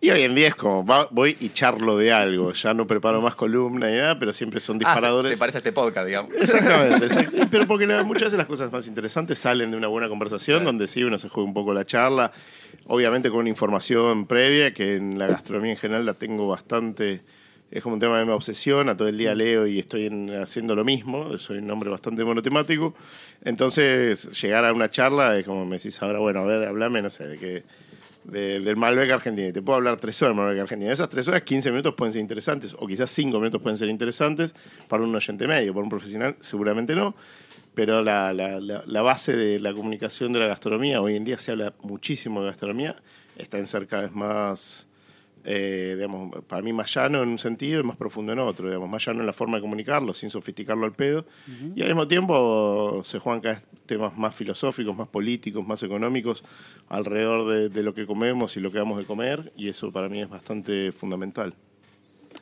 Y 0.00 0.10
hoy 0.10 0.22
en 0.22 0.34
día 0.34 0.48
es 0.48 0.54
como, 0.54 0.86
va- 0.86 1.08
voy 1.10 1.36
y 1.40 1.48
charlo 1.50 1.96
de 1.96 2.12
algo. 2.12 2.52
Ya 2.52 2.74
no 2.74 2.86
preparo 2.86 3.20
más 3.20 3.34
columna 3.34 3.88
ni 3.90 3.96
nada, 3.96 4.18
pero 4.18 4.32
siempre 4.32 4.60
son 4.60 4.76
Ah, 4.76 4.78
se- 4.78 4.84
disparadores. 4.84 5.30
se, 5.32 5.36
parece 5.36 5.58
a 5.58 5.60
este 5.60 5.72
podcast, 5.72 6.06
digamos. 6.06 6.32
Exactamente, 6.34 7.06
exact- 7.08 7.48
pero 7.50 7.66
porque 7.66 7.86
muchas 8.04 8.24
veces 8.24 8.38
las 8.38 8.46
cosas 8.46 8.70
más 8.72 8.86
interesantes 8.86 9.38
salen 9.38 9.70
de 9.70 9.76
una 9.76 9.88
buena 9.88 10.08
conversación, 10.08 10.64
donde 10.64 10.86
sí 10.86 11.02
uno 11.02 11.18
se 11.18 11.28
juega 11.28 11.46
un 11.48 11.54
poco 11.54 11.72
la 11.74 11.84
charla, 11.84 12.30
obviamente 12.86 13.30
con 13.30 13.40
una 13.40 13.48
información 13.48 14.26
previa, 14.26 14.72
que 14.72 14.94
en 14.96 15.18
la 15.18 15.26
gastronomía 15.26 15.72
en 15.72 15.76
general 15.76 16.06
la 16.06 16.14
tengo 16.14 16.46
bastante, 16.46 17.22
es 17.70 17.82
como 17.82 17.94
un 17.94 18.00
tema 18.00 18.18
que 18.18 18.24
me 18.26 18.32
obsesiona, 18.32 18.96
todo 18.96 19.08
el 19.08 19.18
día 19.18 19.34
leo 19.34 19.66
y 19.66 19.78
estoy 19.78 20.06
en- 20.06 20.30
haciendo 20.40 20.74
lo 20.74 20.84
mismo, 20.84 21.36
soy 21.38 21.58
un 21.58 21.70
hombre 21.70 21.90
bastante 21.90 22.24
monotemático, 22.24 22.94
entonces 23.44 24.40
llegar 24.40 24.64
a 24.64 24.72
una 24.72 24.90
charla 24.90 25.38
es 25.38 25.44
como 25.46 25.64
me 25.66 25.76
decís 25.76 26.00
ahora, 26.02 26.18
bueno, 26.18 26.40
a 26.40 26.44
ver, 26.44 26.68
hablame, 26.68 27.02
no 27.02 27.10
sé, 27.10 27.26
de 27.26 27.38
qué 27.38 27.64
de- 28.24 28.60
del 28.60 28.76
Malbec 28.76 29.10
argentino. 29.10 29.48
Y 29.48 29.52
te 29.52 29.62
puedo 29.62 29.76
hablar 29.76 29.96
tres 29.98 30.20
horas 30.20 30.36
del 30.36 30.44
Malbec 30.44 30.60
argentino. 30.62 30.92
Esas 30.92 31.08
tres 31.08 31.26
horas, 31.28 31.42
15 31.44 31.70
minutos 31.70 31.94
pueden 31.94 32.12
ser 32.12 32.20
interesantes, 32.20 32.74
o 32.78 32.86
quizás 32.86 33.10
cinco 33.10 33.38
minutos 33.38 33.62
pueden 33.62 33.78
ser 33.78 33.88
interesantes 33.88 34.54
para 34.86 35.02
un 35.02 35.14
oyente 35.14 35.46
medio, 35.48 35.72
para 35.72 35.84
un 35.84 35.88
profesional 35.88 36.36
seguramente 36.40 36.94
no. 36.94 37.14
Pero 37.74 38.02
la, 38.02 38.32
la- 38.34 38.60
la- 38.60 38.82
la 38.86 39.02
base 39.02 39.34
de 39.34 39.60
la 39.60 39.72
comunicación 39.72 40.32
de 40.32 40.40
la 40.40 40.46
gastronomía, 40.46 41.00
hoy 41.00 41.16
en 41.16 41.24
día 41.24 41.38
se 41.38 41.52
habla 41.52 41.72
muchísimo 41.82 42.40
de 42.42 42.48
gastronomía, 42.48 42.96
está 43.38 43.56
en 43.56 43.66
ser 43.66 43.86
cada 43.86 44.02
vez 44.02 44.12
más, 44.12 44.87
eh, 45.44 45.92
digamos, 45.96 46.44
para 46.44 46.62
mí 46.62 46.72
más 46.72 46.94
llano 46.94 47.22
en 47.22 47.28
un 47.28 47.38
sentido 47.38 47.80
y 47.80 47.82
más 47.84 47.96
profundo 47.96 48.32
en 48.32 48.38
otro, 48.38 48.66
digamos, 48.66 48.88
más 48.88 49.04
llano 49.04 49.20
en 49.20 49.26
la 49.26 49.32
forma 49.32 49.56
de 49.56 49.62
comunicarlo, 49.62 50.14
sin 50.14 50.30
sofisticarlo 50.30 50.84
al 50.84 50.92
pedo. 50.92 51.26
Y 51.74 51.82
al 51.82 51.88
mismo 51.88 52.08
tiempo 52.08 53.02
se 53.04 53.18
juegan 53.18 53.40
cada 53.40 53.54
vez 53.54 53.66
temas 53.86 54.16
más 54.16 54.34
filosóficos, 54.34 54.96
más 54.96 55.08
políticos, 55.08 55.66
más 55.66 55.82
económicos 55.82 56.44
alrededor 56.88 57.48
de, 57.48 57.68
de 57.68 57.82
lo 57.82 57.94
que 57.94 58.06
comemos 58.06 58.56
y 58.56 58.60
lo 58.60 58.70
que 58.70 58.78
vamos 58.78 58.98
de 58.98 59.04
comer, 59.04 59.52
y 59.56 59.68
eso 59.68 59.90
para 59.92 60.08
mí 60.08 60.20
es 60.20 60.28
bastante 60.28 60.92
fundamental. 60.92 61.54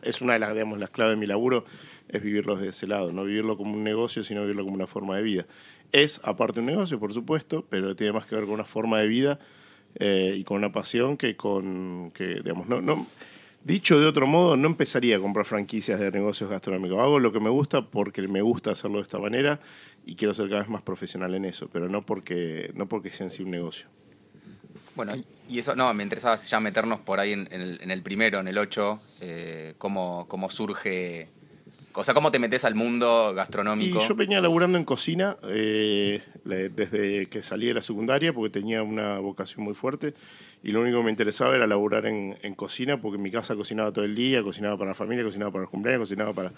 Es 0.02 0.20
una 0.20 0.34
de 0.34 0.40
las, 0.40 0.52
digamos, 0.52 0.78
las 0.78 0.90
claves 0.90 1.16
de 1.16 1.20
mi 1.20 1.26
laburo, 1.26 1.64
es 2.08 2.22
vivirlo 2.22 2.56
de 2.56 2.68
ese 2.68 2.86
lado, 2.86 3.12
no 3.12 3.24
vivirlo 3.24 3.56
como 3.56 3.74
un 3.74 3.84
negocio, 3.84 4.22
sino 4.24 4.42
vivirlo 4.42 4.64
como 4.64 4.74
una 4.74 4.86
forma 4.86 5.16
de 5.16 5.22
vida. 5.22 5.46
Es, 5.92 6.20
aparte, 6.24 6.60
un 6.60 6.66
negocio, 6.66 6.98
por 6.98 7.12
supuesto, 7.12 7.64
pero 7.68 7.94
tiene 7.96 8.12
más 8.12 8.26
que 8.26 8.34
ver 8.34 8.44
con 8.44 8.54
una 8.54 8.64
forma 8.64 9.00
de 9.00 9.06
vida 9.06 9.38
eh, 9.98 10.34
y 10.36 10.44
con 10.44 10.58
una 10.58 10.72
pasión 10.72 11.16
que 11.16 11.36
con, 11.36 12.10
que, 12.12 12.40
digamos, 12.42 12.68
no, 12.68 13.06
dicho 13.64 13.98
de 13.98 14.06
otro 14.06 14.26
modo, 14.26 14.56
no 14.56 14.68
empezaría 14.68 15.16
a 15.16 15.20
comprar 15.20 15.44
franquicias 15.44 15.98
de 15.98 16.10
negocios 16.10 16.48
gastronómicos. 16.48 16.98
Hago 17.00 17.18
lo 17.18 17.32
que 17.32 17.40
me 17.40 17.50
gusta 17.50 17.82
porque 17.82 18.26
me 18.28 18.42
gusta 18.42 18.70
hacerlo 18.70 18.98
de 18.98 19.02
esta 19.02 19.18
manera 19.18 19.58
y 20.04 20.14
quiero 20.14 20.34
ser 20.34 20.48
cada 20.48 20.60
vez 20.60 20.68
más 20.68 20.82
profesional 20.82 21.34
en 21.34 21.44
eso, 21.46 21.68
pero 21.72 21.88
no 21.88 22.06
porque, 22.06 22.70
no 22.74 22.86
porque 22.86 23.10
sea 23.10 23.26
en 23.26 23.44
un 23.44 23.50
negocio. 23.50 23.88
Bueno, 24.94 25.12
y 25.48 25.58
eso, 25.58 25.74
no, 25.76 25.92
me 25.92 26.02
interesaba 26.02 26.36
ya 26.36 26.60
meternos 26.60 27.00
por 27.00 27.20
ahí 27.20 27.32
en, 27.32 27.48
en 27.50 27.60
el, 27.60 27.78
en 27.82 27.90
el 27.90 28.02
primero, 28.02 28.40
en 28.40 28.48
el 28.48 28.56
8, 28.56 29.02
eh, 29.20 29.74
cómo, 29.78 30.26
cómo 30.28 30.48
surge, 30.48 31.28
o 31.96 32.04
sea, 32.04 32.12
cómo 32.12 32.30
te 32.30 32.38
metes 32.38 32.64
al 32.64 32.74
mundo 32.74 33.32
gastronómico. 33.34 34.02
Y 34.02 34.06
yo 34.06 34.14
venía 34.14 34.40
laburando 34.40 34.76
en 34.76 34.84
cocina 34.84 35.38
eh, 35.44 36.22
desde 36.44 37.26
que 37.26 37.42
salí 37.42 37.66
de 37.66 37.74
la 37.74 37.82
secundaria 37.82 38.32
porque 38.32 38.50
tenía 38.50 38.82
una 38.82 39.18
vocación 39.18 39.64
muy 39.64 39.74
fuerte 39.74 40.14
y 40.62 40.72
lo 40.72 40.82
único 40.82 40.98
que 40.98 41.04
me 41.04 41.10
interesaba 41.10 41.54
era 41.56 41.66
laburar 41.66 42.06
en, 42.06 42.36
en 42.42 42.54
cocina 42.54 43.00
porque 43.00 43.16
en 43.16 43.22
mi 43.22 43.30
casa 43.30 43.54
cocinaba 43.54 43.92
todo 43.92 44.04
el 44.04 44.14
día, 44.14 44.42
cocinaba 44.42 44.76
para 44.76 44.90
la 44.90 44.94
familia, 44.94 45.24
cocinaba 45.24 45.50
para 45.50 45.62
los 45.62 45.70
cumpleaños, 45.70 46.00
cocinaba 46.00 46.32
para 46.32 46.52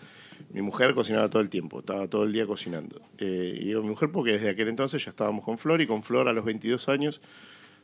mi 0.53 0.63
mujer, 0.63 0.95
cocinaba 0.95 1.29
todo 1.31 1.43
el 1.43 1.49
tiempo, 1.49 1.81
estaba 1.81 2.09
todo 2.09 2.25
el 2.25 2.33
día 2.33 2.47
cocinando. 2.47 3.01
Eh, 3.19 3.59
y 3.61 3.65
digo 3.67 3.83
mi 3.83 3.91
mujer 3.91 4.11
porque 4.11 4.33
desde 4.33 4.51
aquel 4.51 4.69
entonces 4.69 5.05
ya 5.05 5.11
estábamos 5.11 5.45
con 5.45 5.57
Flor 5.57 5.81
y 5.81 5.87
con 5.87 6.03
Flor 6.03 6.29
a 6.29 6.33
los 6.33 6.45
22 6.45 6.89
años, 6.89 7.21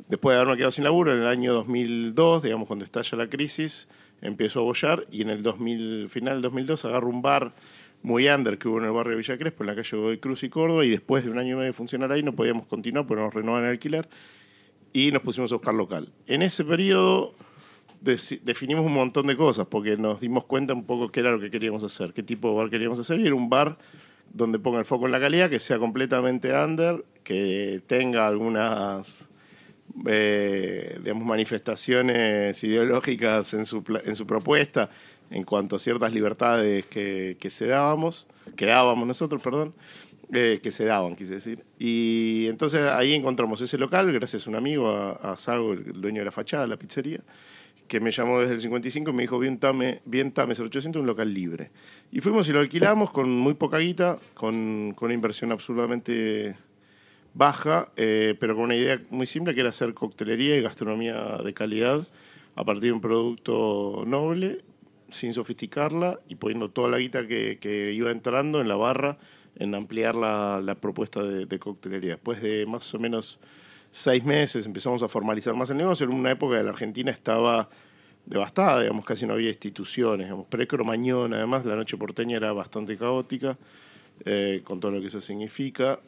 después 0.09 0.35
de 0.35 0.41
haberme 0.41 0.57
quedado 0.57 0.73
sin 0.73 0.85
laburo, 0.85 1.13
en 1.13 1.21
el 1.21 1.27
año 1.27 1.53
2002, 1.53 2.43
digamos 2.43 2.67
cuando 2.67 2.85
estalla 2.85 3.19
la 3.19 3.29
crisis, 3.29 3.87
empiezo 4.25 4.61
a 4.61 4.63
bollar 4.65 5.07
y 5.13 5.23
en 5.23 5.31
el 5.31 5.43
2000, 5.43 6.09
final 6.09 6.35
del 6.35 6.43
2002 6.43 6.85
agarro 6.87 7.09
un 7.09 7.23
bar 7.23 7.53
muy 8.03 8.29
under 8.29 8.59
que 8.59 8.69
hubo 8.69 8.79
en 8.79 8.87
el 8.87 8.93
barrio 8.93 9.13
de 9.13 9.19
Villa 9.19 9.39
Crespo, 9.39 9.63
en 9.63 9.69
la 9.69 9.77
calle 9.77 9.97
Godoy 9.97 10.19
Cruz 10.19 10.43
y 10.43 10.49
Córdoba, 10.49 10.85
y 10.85 10.91
después 10.91 11.25
de 11.25 11.31
un 11.31 11.39
año 11.39 11.51
y 11.51 11.55
medio 11.55 11.67
de 11.67 11.73
funcionar 11.73 12.11
ahí 12.11 12.23
no 12.23 12.35
podíamos 12.35 12.67
continuar 12.67 13.07
porque 13.07 13.23
nos 13.23 13.33
renovaban 13.33 13.65
el 13.65 13.71
alquiler 13.71 14.09
y 14.93 15.13
nos 15.13 15.23
pusimos 15.23 15.53
a 15.53 15.57
buscar 15.57 15.75
local. 15.75 16.11
En 16.27 16.43
ese 16.43 16.65
periodo 16.65 17.35
definimos 18.01 18.85
un 18.85 18.93
montón 18.93 19.27
de 19.27 19.37
cosas 19.37 19.67
porque 19.67 19.97
nos 19.97 20.21
dimos 20.21 20.45
cuenta 20.45 20.75
un 20.75 20.85
poco 20.85 21.11
qué 21.11 21.21
era 21.21 21.33
lo 21.33 21.41
que 21.41 21.51
queríamos 21.51 21.83
hacer, 21.83 22.13
qué 22.13 22.23
tipo 22.23 22.51
de 22.51 22.57
bar 22.57 22.71
queríamos 22.71 22.99
hacer, 22.99 23.21
y 23.21 23.27
era 23.27 23.35
un 23.35 23.49
bar 23.49 23.79
donde 24.33 24.59
ponga 24.59 24.79
el 24.81 24.85
foco 24.85 25.07
en 25.07 25.13
la 25.13 25.21
calidad, 25.21 25.49
que 25.49 25.59
sea 25.59 25.79
completamente 25.79 26.53
under, 26.53 27.05
que 27.23 27.83
tenga 27.87 28.27
algunas 28.27 29.31
eh, 30.07 30.99
digamos, 31.03 31.25
manifestaciones 31.25 32.63
ideológicas 32.65 33.55
en 33.55 33.67
su, 33.67 33.85
en 34.05 34.17
su 34.17 34.27
propuesta 34.27 34.91
en 35.31 35.45
cuanto 35.45 35.77
a 35.77 35.79
ciertas 35.79 36.13
libertades 36.13 36.87
que, 36.87 37.37
que 37.41 37.51
se 37.51 37.67
dábamos, 37.67 38.27
que 38.57 38.67
dábamos 38.67 39.07
nosotros, 39.07 39.43
perdón, 39.43 39.75
eh, 40.33 40.61
que 40.63 40.71
se 40.71 40.85
daban, 40.85 41.17
quise 41.17 41.35
decir. 41.35 41.65
Y 41.79 42.47
entonces 42.49 42.81
ahí 42.81 43.15
encontramos 43.15 43.61
ese 43.61 43.79
local, 43.79 44.13
gracias 44.13 44.47
a 44.47 44.51
un 44.51 44.57
amigo, 44.57 44.89
a, 44.91 45.13
a 45.13 45.37
Sago, 45.37 45.73
el 45.73 46.01
dueño 46.01 46.21
de 46.21 46.27
la 46.27 46.31
fachada, 46.31 46.67
la 46.67 46.77
pizzería, 46.77 47.21
que 47.89 48.01
me 48.01 48.11
llamó 48.11 48.41
desde 48.41 48.55
el 48.55 48.61
55 48.61 49.11
y 49.11 49.15
me 49.15 49.23
dijo, 49.23 49.39
bien 49.39 49.59
Tame, 49.59 50.01
bien 50.05 50.33
Tame 50.33 50.55
0800, 50.55 51.01
un 51.01 51.07
local 51.07 51.33
libre. 51.33 51.71
Y 52.11 52.21
fuimos 52.21 52.49
y 52.49 52.53
lo 52.53 52.61
alquilamos 52.61 53.11
con 53.11 53.31
muy 53.31 53.55
poca 53.55 53.79
guita, 53.79 54.19
con, 54.35 54.93
con 54.97 55.07
una 55.07 55.15
inversión 55.15 55.53
absurdamente 55.53 56.57
baja, 57.35 57.91
eh, 57.97 58.37
pero 58.39 58.55
con 58.55 58.65
una 58.65 58.77
idea 58.77 59.01
muy 59.11 59.27
simple 59.27 59.55
que 59.55 59.61
era 59.61 59.71
hacer 59.71 59.93
coctelería 59.93 60.57
y 60.57 60.63
gastronomía 60.63 61.39
de 61.45 61.53
calidad 61.53 62.07
a 62.57 62.65
partir 62.65 62.85
de 62.85 62.93
un 62.93 63.01
producto 63.01 64.05
noble, 64.07 64.65
sin 65.11 65.33
sofisticarla 65.33 66.21
y 66.29 66.37
poniendo 66.37 66.71
toda 66.71 66.89
la 66.89 66.99
guita 66.99 67.27
que, 67.27 67.59
que 67.61 67.93
iba 67.93 68.11
entrando 68.11 68.61
en 68.61 68.69
la 68.69 68.77
barra 68.77 69.19
en 69.57 69.75
ampliar 69.75 70.15
la, 70.15 70.61
la 70.63 70.75
propuesta 70.75 71.23
de, 71.23 71.59
coctelería. 71.59 72.13
Después 72.13 72.43
de 72.43 72.67
más 72.67 72.93
o 72.95 72.99
menos 72.99 73.39
seis 73.91 74.25
meses 74.25 74.67
empezamos 74.67 75.03
a 75.03 75.09
formalizar 75.09 75.55
más 75.55 75.71
el 75.71 75.77
negocio. 75.77 76.07
En 76.07 76.15
una 76.15 76.33
época 76.33 76.57
de 76.57 76.65
la 76.65 76.71
Argentina 76.71 77.11
estaba 77.11 77.69
devastada, 78.27 78.83
digamos, 78.83 79.05
casi 79.05 79.27
no 79.27 79.35
había 79.35 79.51
instituciones. 79.51 80.27
Digamos, 80.27 80.47
Pre-Cromañón, 80.47 81.35
además, 81.35 81.65
la 81.67 81.77
noche 81.77 81.97
porteña 81.97 82.37
era 82.37 82.53
bastante 82.53 82.97
caótica, 82.97 83.57
eh, 84.25 84.63
con 84.65 84.81
todo 84.81 84.93
lo 84.93 85.01
que 85.01 85.09
eso 85.09 85.21
significa. 85.21 86.01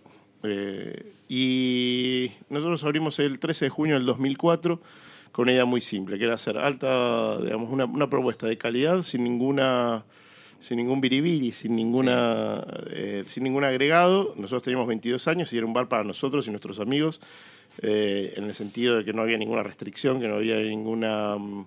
Eh, 0.43 1.13
y 1.29 2.31
nosotros 2.49 2.85
abrimos 2.85 3.19
el 3.19 3.39
13 3.39 3.67
de 3.67 3.69
junio 3.71 3.95
del 3.95 4.07
2004 4.07 4.81
con 5.33 5.43
una 5.45 5.53
idea 5.53 5.65
muy 5.65 5.81
simple, 5.81 6.19
que 6.19 6.25
era 6.25 6.35
hacer 6.35 6.57
alta, 6.57 7.39
digamos, 7.41 7.71
una, 7.71 7.85
una 7.85 8.09
propuesta 8.09 8.47
de 8.47 8.57
calidad 8.57 9.03
sin 9.03 9.25
ninguna 9.25 10.05
sin 10.61 10.79
ningún 10.79 11.01
biribiri, 11.01 11.53
sin 11.53 11.77
ninguna 11.77 12.65
eh, 12.91 13.25
sin 13.27 13.45
ningún 13.45 13.65
agregado. 13.65 14.35
Nosotros 14.37 14.63
teníamos 14.63 14.87
22 14.87 15.29
años 15.29 15.53
y 15.53 15.59
era 15.59 15.67
un 15.67 15.73
bar 15.73 15.89
para 15.89 16.05
nosotros 16.05 16.47
y 16.47 16.51
nuestros 16.51 16.81
amigos, 16.81 17.21
eh, 17.83 18.33
en 18.37 18.45
el 18.45 18.55
sentido 18.55 18.97
de 18.97 19.05
que 19.05 19.13
no 19.13 19.23
había 19.23 19.39
ninguna 19.39 19.63
restricción, 19.63 20.21
que 20.21 20.29
no 20.29 20.37
había 20.37 20.57
ninguna 20.57 21.37
mm, 21.37 21.67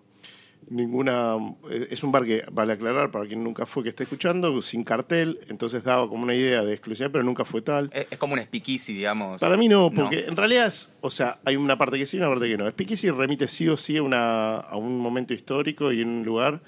ninguna 0.69 1.35
eh, 1.69 1.87
es 1.89 2.03
un 2.03 2.11
bar 2.11 2.25
que 2.25 2.43
vale 2.51 2.73
aclarar 2.73 3.11
para 3.11 3.25
quien 3.25 3.43
nunca 3.43 3.65
fue 3.65 3.83
que 3.83 3.89
esté 3.89 4.03
escuchando 4.03 4.61
sin 4.61 4.83
cartel 4.83 5.39
entonces 5.49 5.83
daba 5.83 6.07
como 6.07 6.23
una 6.23 6.35
idea 6.35 6.63
de 6.63 6.73
exclusividad 6.73 7.11
pero 7.11 7.23
nunca 7.23 7.43
fue 7.45 7.61
tal 7.61 7.89
Es, 7.93 8.07
es 8.11 8.17
como 8.17 8.33
un 8.33 8.39
speakeasy, 8.41 8.93
digamos. 8.93 9.41
para 9.41 9.57
mí 9.57 9.67
no, 9.67 9.89
porque 9.91 10.25
en 10.27 10.35
realidad 10.35 10.67
es, 10.67 10.93
o 11.01 11.09
sea, 11.09 11.39
hay 11.45 11.55
una 11.55 11.77
parte 11.77 11.97
que 11.97 12.05
sí 12.05 12.17
y 12.17 12.19
una 12.19 12.29
parte 12.29 12.47
que 12.47 12.57
no. 12.57 12.69
Speakeasy 12.69 13.09
remite 13.11 13.47
sí 13.47 13.67
o 13.67 13.77
sí 13.77 13.97
a, 13.97 14.03
una, 14.03 14.57
a 14.57 14.75
un 14.77 14.97
momento 14.99 15.33
histórico 15.33 15.91
y 15.91 16.01
en 16.01 16.09
un 16.09 16.23
lugar 16.25 16.61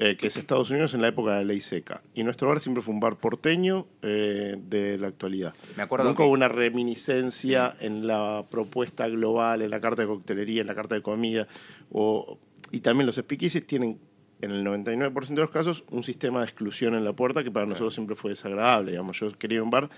eh, 0.00 0.16
que 0.16 0.28
es 0.28 0.36
Estados 0.36 0.70
Unidos 0.70 0.94
en 0.94 1.02
la 1.02 1.08
época 1.08 1.32
de 1.32 1.36
la 1.38 1.44
ley 1.44 1.60
seca. 1.60 2.02
Y 2.14 2.22
nuestro 2.22 2.46
bar 2.48 2.60
siempre 2.60 2.82
fue 2.82 2.94
un 2.94 3.00
bar 3.00 3.16
porteño 3.16 3.86
eh, 4.02 4.54
de 4.56 4.96
la 4.96 5.08
actualidad. 5.08 5.54
Me 5.76 5.82
acuerdo 5.82 6.04
Nunca 6.06 6.18
que- 6.18 6.22
hubo 6.24 6.32
una 6.32 6.46
reminiscencia 6.48 7.74
en 7.80 8.06
la 8.06 8.44
propuesta 8.48 9.08
global, 9.08 9.62
en 9.62 9.70
la 9.70 9.80
carta 9.80 10.02
de 10.02 10.08
coctelería, 10.08 10.60
en 10.60 10.66
la 10.68 10.74
carta 10.76 10.94
de 10.94 11.02
comida. 11.02 11.48
O, 11.90 12.38
y 12.70 12.80
también 12.80 13.06
los 13.06 13.16
speakeasies 13.16 13.66
tienen, 13.66 13.98
en 14.40 14.50
el 14.50 14.64
99% 14.64 15.28
de 15.28 15.40
los 15.42 15.50
casos, 15.50 15.84
un 15.90 16.02
sistema 16.02 16.40
de 16.40 16.44
exclusión 16.44 16.94
en 16.94 17.04
la 17.04 17.12
puerta 17.12 17.42
que 17.42 17.50
para 17.50 17.66
nosotros 17.66 17.94
siempre 17.94 18.14
fue 18.16 18.30
desagradable. 18.30 18.92
Digamos, 18.92 19.18
yo 19.18 19.30
quería 19.36 19.62
un 19.62 19.70
bar 19.70 19.88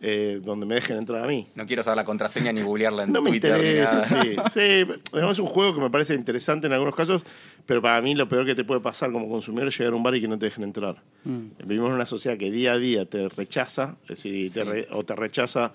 eh, 0.00 0.40
donde 0.42 0.66
me 0.66 0.74
dejen 0.76 0.96
entrar 0.98 1.24
a 1.24 1.26
mí. 1.26 1.46
No 1.54 1.64
quiero 1.66 1.82
saber 1.82 1.96
la 1.96 2.04
contraseña 2.04 2.52
ni 2.52 2.60
googlearla 2.60 3.04
en 3.04 3.12
No 3.12 3.20
me 3.22 3.30
Twitter. 3.30 3.52
ni 3.52 3.58
interesa, 3.58 4.02
sí. 4.04 4.16
Sí, 4.52 5.00
además 5.12 5.32
es 5.32 5.38
un 5.38 5.46
juego 5.46 5.74
que 5.74 5.80
me 5.80 5.90
parece 5.90 6.14
interesante 6.14 6.66
en 6.66 6.72
algunos 6.72 6.94
casos, 6.94 7.22
pero 7.66 7.80
para 7.82 8.00
mí 8.02 8.14
lo 8.14 8.28
peor 8.28 8.44
que 8.46 8.54
te 8.54 8.64
puede 8.64 8.80
pasar 8.80 9.10
como 9.12 9.28
consumidor 9.28 9.68
es 9.68 9.78
llegar 9.78 9.92
a 9.92 9.96
un 9.96 10.02
bar 10.02 10.14
y 10.14 10.20
que 10.20 10.28
no 10.28 10.38
te 10.38 10.46
dejen 10.46 10.64
entrar. 10.64 11.02
Vivimos 11.24 11.88
en 11.88 11.94
una 11.94 12.06
sociedad 12.06 12.36
que 12.36 12.50
día 12.50 12.72
a 12.72 12.78
día 12.78 13.04
te 13.06 13.28
rechaza, 13.28 13.96
es 14.04 14.08
decir, 14.08 14.32
te 14.44 14.48
Sí. 14.48 14.62
re- 14.62 14.88
o 14.92 15.04
te 15.04 15.14
rechaza 15.16 15.72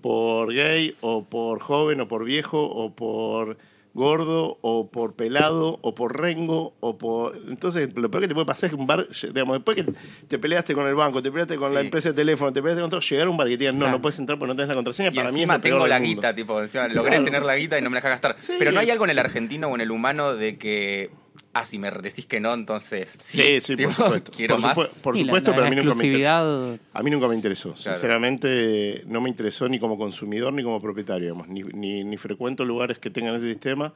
por 0.00 0.52
gay, 0.54 0.94
o 1.00 1.24
por 1.24 1.60
joven, 1.60 2.00
o 2.00 2.08
por 2.08 2.24
viejo, 2.24 2.62
o 2.62 2.94
por 2.94 3.58
gordo, 3.92 4.58
o 4.60 4.88
por 4.90 5.14
pelado, 5.14 5.78
o 5.82 5.94
por 5.94 6.20
rengo, 6.20 6.74
o 6.80 6.96
por... 6.96 7.36
Entonces, 7.48 7.90
lo 7.96 8.10
peor 8.10 8.22
que 8.22 8.28
te 8.28 8.34
puede 8.34 8.46
pasar 8.46 8.68
es 8.68 8.74
que 8.74 8.80
un 8.80 8.86
bar, 8.86 9.08
digamos, 9.08 9.56
después 9.56 9.76
que 9.76 9.86
te 10.28 10.38
peleaste 10.38 10.74
con 10.74 10.86
el 10.86 10.94
banco, 10.94 11.20
te 11.22 11.30
peleaste 11.30 11.56
con 11.56 11.74
la 11.74 11.80
empresa 11.80 12.10
de 12.10 12.14
teléfono, 12.14 12.52
te 12.52 12.62
peleaste 12.62 12.80
con 12.82 12.90
todo, 12.90 13.00
llegar 13.00 13.26
a 13.26 13.30
un 13.30 13.36
bar 13.36 13.48
que 13.48 13.54
te 13.54 13.58
digan, 13.64 13.74
no, 13.76 13.80
Claro. 13.86 13.98
no 13.98 14.02
puedes 14.02 14.18
entrar 14.18 14.38
porque 14.38 14.48
no 14.50 14.56
tenés 14.56 14.68
la 14.68 14.74
contraseña, 14.74 15.10
Y 15.10 15.16
para 15.16 15.32
mí 15.32 15.42
es 15.42 15.60
tengo 15.60 15.86
la 15.86 15.98
guita, 15.98 16.34
tipo, 16.34 16.60
encima 16.60 16.86
logré 16.88 17.10
Claro. 17.10 17.24
tener 17.24 17.42
la 17.42 17.56
guita 17.56 17.78
y 17.78 17.82
no 17.82 17.90
me 17.90 17.94
la 17.94 17.98
deja 18.00 18.10
gastar. 18.10 18.36
Sí, 18.38 18.54
Pero 18.58 18.70
no 18.72 18.80
hay 18.80 18.90
algo 18.90 19.04
en 19.04 19.10
el 19.10 19.18
argentino 19.18 19.68
o 19.68 19.74
en 19.74 19.80
el 19.80 19.90
humano 19.90 20.34
de 20.36 20.56
que, 20.56 21.10
ah, 21.52 21.64
si 21.66 21.78
me 21.78 21.90
decís 21.90 22.26
que 22.26 22.40
no, 22.40 22.52
entonces 22.54 23.16
sí. 23.20 23.42
Sí, 23.42 23.60
sí, 23.60 23.76
tipo, 23.76 23.88
por 23.90 24.04
supuesto. 24.04 24.32
Quiero 24.36 24.56
por 24.56 24.62
más. 24.64 24.74
por 25.02 25.16
la- 25.16 25.22
supuesto, 25.22 25.50
la, 25.50 25.56
pero 25.56 25.66
a 25.66 25.70
mí 25.70 25.76
nunca 25.76 25.94
me 25.94 26.06
interesó. 26.06 26.78
A 26.92 27.02
mí 27.02 27.10
nunca 27.10 27.28
me 27.28 27.34
interesó. 27.34 27.72
Claro. 27.74 27.96
Sinceramente, 27.96 29.02
no 29.06 29.20
me 29.20 29.28
interesó 29.28 29.68
ni 29.68 29.78
como 29.78 29.96
consumidor 29.98 30.52
ni 30.52 30.62
como 30.62 30.80
propietario. 30.80 31.28
Digamos. 31.32 31.48
Ni, 31.48 31.62
ni, 31.62 32.04
ni 32.04 32.16
frecuento 32.16 32.64
lugares 32.64 32.98
que 32.98 33.10
tengan 33.10 33.34
ese 33.34 33.48
sistema 33.50 33.92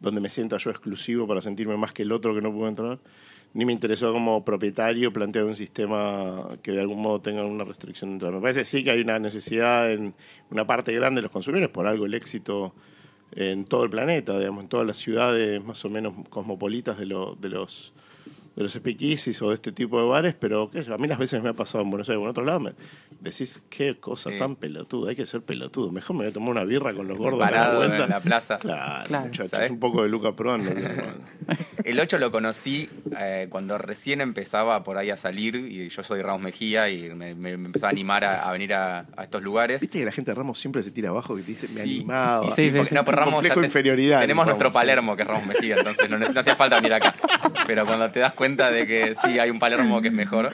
donde 0.00 0.20
me 0.20 0.28
sienta 0.28 0.58
yo 0.58 0.70
exclusivo 0.70 1.26
para 1.26 1.40
sentirme 1.40 1.76
más 1.76 1.92
que 1.92 2.02
el 2.02 2.12
otro 2.12 2.34
que 2.34 2.42
no 2.42 2.52
pudo 2.52 2.68
entrar. 2.68 2.98
Ni 3.54 3.64
me 3.64 3.72
interesó 3.72 4.12
como 4.12 4.44
propietario 4.44 5.12
plantear 5.12 5.44
un 5.44 5.54
sistema 5.54 6.48
que 6.62 6.72
de 6.72 6.80
algún 6.80 7.00
modo 7.00 7.20
tenga 7.20 7.44
una 7.44 7.62
restricción 7.64 8.10
de 8.10 8.14
entrar. 8.14 8.32
Me 8.32 8.40
parece 8.40 8.64
sí 8.64 8.82
que 8.82 8.90
hay 8.90 9.00
una 9.00 9.18
necesidad 9.20 9.92
en 9.92 10.12
una 10.50 10.66
parte 10.66 10.92
grande 10.92 11.18
de 11.20 11.22
los 11.22 11.30
consumidores, 11.30 11.70
por 11.70 11.86
algo 11.86 12.04
el 12.06 12.14
éxito 12.14 12.74
en 13.36 13.64
todo 13.64 13.84
el 13.84 13.90
planeta, 13.90 14.38
digamos, 14.38 14.62
en 14.62 14.68
todas 14.68 14.86
las 14.86 14.96
ciudades 14.96 15.64
más 15.64 15.84
o 15.84 15.88
menos 15.88 16.14
cosmopolitas 16.30 16.98
de, 16.98 17.06
de 17.06 17.48
los 17.48 17.92
de 18.56 18.62
los 18.62 18.72
speakeasies 18.72 19.42
o 19.42 19.48
de 19.48 19.56
este 19.56 19.72
tipo 19.72 20.00
de 20.00 20.06
bares, 20.08 20.34
pero 20.38 20.70
qué 20.70 20.78
a 20.80 20.96
mí 20.98 21.08
las 21.08 21.18
veces 21.18 21.42
me 21.42 21.48
ha 21.48 21.52
pasado 21.54 21.82
en 21.82 21.90
Buenos 21.90 22.08
Aires 22.08 22.20
o 22.20 22.24
en 22.24 22.30
otro 22.30 22.44
lado, 22.44 22.60
me 22.60 22.72
decís, 23.20 23.62
qué 23.68 23.96
cosa 23.98 24.30
Sí. 24.30 24.38
tan 24.38 24.54
pelotuda, 24.56 25.10
hay 25.10 25.16
que 25.16 25.26
ser 25.26 25.40
pelotudo, 25.42 25.90
mejor 25.90 26.14
me 26.16 26.22
voy 26.22 26.30
a 26.30 26.32
tomar 26.32 26.50
una 26.50 26.64
birra 26.64 26.92
con 26.94 27.08
los 27.08 27.18
gordos 27.18 27.40
la 27.40 27.46
Parado 27.46 27.78
vuelta. 27.78 28.04
en 28.04 28.10
la 28.10 28.20
plaza. 28.20 28.58
Claro, 28.58 29.06
Claro. 29.06 29.48
¿Sabes? 29.48 29.70
un 29.70 29.80
poco 29.80 30.02
de 30.02 30.08
Luca 30.08 30.32
Prodan. 30.32 30.64
¿no? 30.64 30.70
El 31.84 32.00
8 32.00 32.18
lo 32.18 32.30
conocí 32.32 32.88
eh, 33.18 33.46
cuando 33.50 33.76
recién 33.76 34.20
empezaba 34.22 34.82
por 34.84 34.96
ahí 34.96 35.10
a 35.10 35.16
salir 35.16 35.56
y 35.56 35.88
yo 35.90 36.02
soy 36.02 36.22
Ramos 36.22 36.40
Mejía 36.40 36.88
y 36.88 37.10
me, 37.14 37.34
me- 37.34 37.56
me 37.58 37.66
empezaba 37.66 37.90
a 37.90 37.92
animar 37.92 38.24
a, 38.24 38.48
a 38.48 38.52
venir 38.52 38.72
a, 38.72 39.00
a 39.16 39.24
estos 39.24 39.42
lugares. 39.42 39.82
Viste 39.82 39.98
que 39.98 40.04
la 40.06 40.12
gente 40.12 40.30
de 40.30 40.34
Ramos 40.36 40.58
siempre 40.58 40.82
se 40.82 40.90
tira 40.92 41.10
abajo, 41.10 41.36
que 41.36 41.42
te 41.42 41.48
dice, 41.48 41.66
me 41.74 41.82
Sí. 41.82 41.96
animaba. 41.98 42.50
Sí, 42.50 42.70
sí, 42.70 42.76
porque- 42.76 42.88
sí. 42.90 42.94
no, 42.94 43.04
pero 43.04 43.18
Ramos 43.18 43.44
ya 43.44 43.54
de 43.54 43.66
inferioridad, 43.66 44.20
Tenemos 44.20 44.44
Ramos, 44.46 44.52
nuestro 44.58 44.70
sí. 44.70 44.74
Palermo, 44.74 45.16
que 45.16 45.22
es 45.22 45.28
Ramos 45.28 45.46
Mejía, 45.46 45.76
entonces 45.76 46.08
no, 46.08 46.16
no 46.18 46.24
hacía 46.40 46.56
falta 46.56 46.76
venir 46.76 46.94
acá. 46.94 47.14
Pero 47.66 47.84
cuando 47.84 48.10
te 48.10 48.20
das 48.20 48.32
cuenta 48.32 48.43
de 48.48 48.86
que 48.86 49.14
sí 49.14 49.38
hay 49.38 49.50
un 49.50 49.58
Palermo 49.58 50.00
que 50.02 50.08
es 50.08 50.14
mejor. 50.14 50.52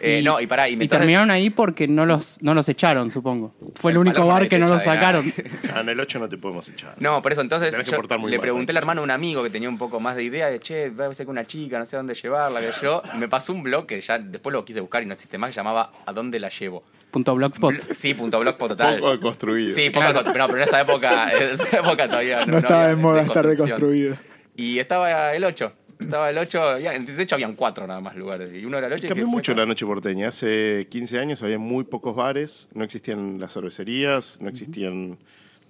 Eh, 0.00 0.18
Y- 0.20 0.22
no, 0.24 0.38
y 0.38 0.46
pará, 0.46 0.68
y, 0.68 0.76
me 0.76 0.84
Y 0.84 0.86
entonces- 0.86 1.00
terminaron 1.00 1.30
ahí 1.30 1.48
porque 1.50 1.88
no 1.88 2.04
los, 2.04 2.40
no 2.42 2.52
los 2.54 2.68
echaron, 2.68 3.10
supongo. 3.10 3.54
Fue 3.74 3.90
el, 3.90 3.96
El 3.96 4.00
único 4.02 4.26
bar 4.26 4.46
que 4.48 4.58
no 4.58 4.66
los 4.66 4.82
sacaron. 4.82 5.24
Ah, 5.74 5.80
en 5.80 5.88
el 5.88 5.98
8 6.00 6.18
no 6.18 6.28
te 6.28 6.36
podemos 6.36 6.68
echar. 6.68 6.94
No, 6.98 7.20
por 7.22 7.32
eso 7.32 7.40
entonces 7.40 7.72
yo 7.72 8.02
le 8.02 8.18
mal, 8.18 8.40
pregunté 8.40 8.72
al 8.72 8.76
hermano 8.78 9.00
a 9.00 9.04
un 9.04 9.10
amigo 9.10 9.42
que 9.42 9.50
tenía 9.50 9.68
un 9.68 9.78
poco 9.78 9.98
más 10.00 10.14
de 10.16 10.24
idea 10.24 10.48
de, 10.48 10.60
che, 10.60 10.90
voy 10.90 11.06
a 11.06 11.14
ser 11.14 11.24
con 11.26 11.32
una 11.34 11.46
chica, 11.46 11.78
no 11.78 11.86
sé 11.86 11.96
a 11.96 12.00
dónde 12.00 12.14
llevarla, 12.14 12.60
que 12.60 12.70
yo. 12.82 13.02
Y 13.14 13.18
me 13.18 13.28
pasó 13.28 13.52
un 13.52 13.62
blog 13.62 13.86
que 13.86 14.00
ya 14.00 14.18
después 14.18 14.52
lo 14.52 14.64
quise 14.64 14.80
buscar 14.80 15.02
y 15.02 15.06
no 15.06 15.14
existe 15.14 15.38
más, 15.38 15.50
que 15.50 15.56
llamaba 15.56 15.90
¿A 16.06 16.12
dónde 16.12 16.38
la 16.38 16.48
llevo? 16.50 16.82
Punto 17.10 17.34
blogspot. 17.34 17.74
Bl- 17.74 17.94
Sí, 17.94 18.14
punto 18.14 18.38
blogspot 18.40 18.68
total. 18.70 19.00
Poco 19.00 19.20
construido. 19.20 19.74
Sí, 19.74 19.90
poco 19.90 20.12
no, 20.12 20.22
pero 20.32 20.56
en 20.56 20.62
esa 20.62 20.80
época, 20.82 21.30
en 21.36 21.54
esa 21.54 21.78
época 21.78 22.06
todavía 22.08 22.44
no, 22.44 22.52
No, 22.52 22.58
estaba 22.58 22.80
había 22.84 22.96
de 22.96 23.02
moda 23.02 23.22
estar 23.22 23.44
reconstruido. 23.46 24.16
Y 24.56 24.78
estaba 24.78 25.34
el 25.34 25.44
8. 25.44 25.72
Estaba 25.98 26.30
el 26.30 26.38
8, 26.38 26.62
había- 26.62 26.98
de 26.98 27.22
hecho 27.22 27.34
habían 27.34 27.54
cuatro 27.54 27.86
nada 27.86 28.00
más 28.00 28.14
lugares. 28.16 28.50
Y 28.54 28.64
uno 28.64 28.78
era 28.78 28.86
el 28.86 28.92
8 28.94 29.06
y 29.06 29.08
Cambió 29.08 29.26
mucho 29.26 29.52
la 29.54 29.66
noche 29.66 29.84
porteña. 29.86 30.28
Hace 30.28 30.86
15 30.90 31.18
años 31.18 31.42
había 31.42 31.58
muy 31.58 31.84
pocos 31.84 32.14
bares, 32.14 32.68
no 32.74 32.84
existían 32.84 33.40
las 33.40 33.52
cervecerías, 33.54 34.38
no 34.40 34.48
existían 34.48 35.18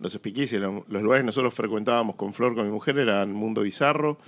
los 0.01 0.13
speakeasies. 0.13 0.61
Los 0.61 0.89
los 0.89 1.03
lugares 1.03 1.23
que 1.23 1.27
nosotros 1.27 1.55
frecuentábamos 1.55 2.15
con 2.17 2.33
Flor, 2.33 2.55
con 2.55 2.65
mi 2.67 2.71
mujer, 2.73 2.99
eran 2.99 3.33
Mundo 3.33 3.63
Bizarro, 3.63 4.19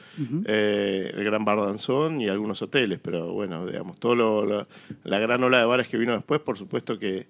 eh, 0.46 1.12
el 1.14 1.22
Gran 1.24 1.44
Bar 1.44 1.60
Danzón 1.60 2.20
y 2.20 2.28
algunos 2.28 2.60
hoteles. 2.62 2.98
Pero 3.02 3.32
bueno, 3.32 3.66
digamos, 3.66 3.98
lo- 4.46 4.66
la 5.04 5.18
gran 5.18 5.44
ola 5.44 5.58
de 5.58 5.64
bares 5.66 5.86
que 5.88 5.96
vino 5.98 6.14
después, 6.14 6.40
por 6.40 6.58
supuesto 6.58 6.98
que, 6.98 7.26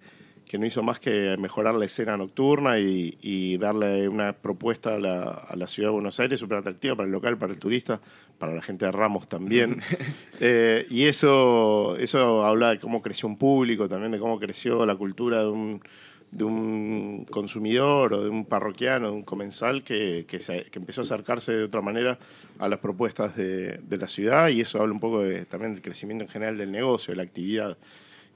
que 0.50 0.58
no 0.58 0.66
hizo 0.66 0.82
más 0.82 0.98
que 0.98 1.36
mejorar 1.38 1.76
la 1.76 1.84
escena 1.84 2.16
nocturna 2.16 2.76
y, 2.80 3.16
y 3.22 3.56
darle 3.56 4.08
una 4.08 4.32
propuesta 4.32 4.96
a 4.96 4.98
la, 4.98 5.22
a 5.22 5.54
la 5.54 5.68
ciudad 5.68 5.90
de 5.90 5.92
Buenos 5.92 6.18
Aires 6.18 6.40
súper 6.40 6.58
atractiva 6.58 6.96
para 6.96 7.06
el 7.06 7.12
local, 7.12 7.38
para 7.38 7.52
el 7.52 7.60
turista, 7.60 8.00
para 8.36 8.52
la 8.52 8.60
gente 8.60 8.84
de 8.84 8.90
Ramos 8.90 9.28
también. 9.28 9.76
Eh, 10.42 10.86
y 10.90 11.04
eso, 11.04 11.96
eso 11.98 12.44
habla 12.46 12.70
de 12.70 12.80
cómo 12.80 13.02
creció 13.02 13.28
un 13.28 13.36
público, 13.36 13.88
también 13.90 14.10
de 14.10 14.18
cómo 14.18 14.40
creció 14.40 14.86
la 14.86 14.96
cultura 14.96 15.40
de 15.42 15.48
un, 15.48 15.82
de 16.30 16.44
un 16.44 17.26
consumidor 17.30 18.14
o 18.14 18.22
de 18.24 18.30
un 18.30 18.46
parroquiano, 18.46 19.08
de 19.10 19.12
un 19.16 19.22
comensal 19.22 19.82
que, 19.84 20.24
que, 20.26 20.40
se- 20.40 20.64
que 20.70 20.78
empezó 20.78 21.02
a 21.02 21.04
acercarse 21.04 21.52
de 21.52 21.64
otra 21.64 21.82
manera 21.82 22.18
a 22.58 22.68
las 22.68 22.78
propuestas 22.78 23.36
de, 23.36 23.78
de 23.86 23.96
la 23.98 24.08
ciudad 24.08 24.48
y 24.48 24.62
eso 24.62 24.80
habla 24.80 24.94
un 24.94 25.00
poco 25.00 25.20
de, 25.22 25.44
también 25.44 25.74
del 25.74 25.82
crecimiento 25.82 26.24
en 26.24 26.30
general 26.30 26.56
del 26.56 26.72
negocio, 26.72 27.12
de 27.12 27.16
la 27.18 27.22
actividad. 27.24 27.76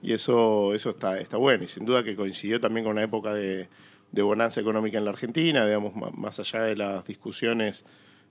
Y 0.04 0.12
eso, 0.12 0.74
eso 0.74 0.90
está, 0.90 1.18
está 1.18 1.38
bueno 1.38 1.64
y 1.64 1.68
sin 1.68 1.84
duda 1.86 2.04
que 2.04 2.14
coincidió 2.14 2.60
también 2.60 2.84
con 2.84 2.92
una 2.92 3.02
época 3.02 3.32
de, 3.32 3.68
de 4.12 4.22
bonanza 4.22 4.60
económica 4.60 4.98
en 4.98 5.04
la 5.06 5.10
Argentina, 5.12 5.64
digamos, 5.64 5.94
más 6.16 6.38
allá 6.38 6.60
de 6.62 6.76
las 6.76 7.04
discusiones 7.06 7.84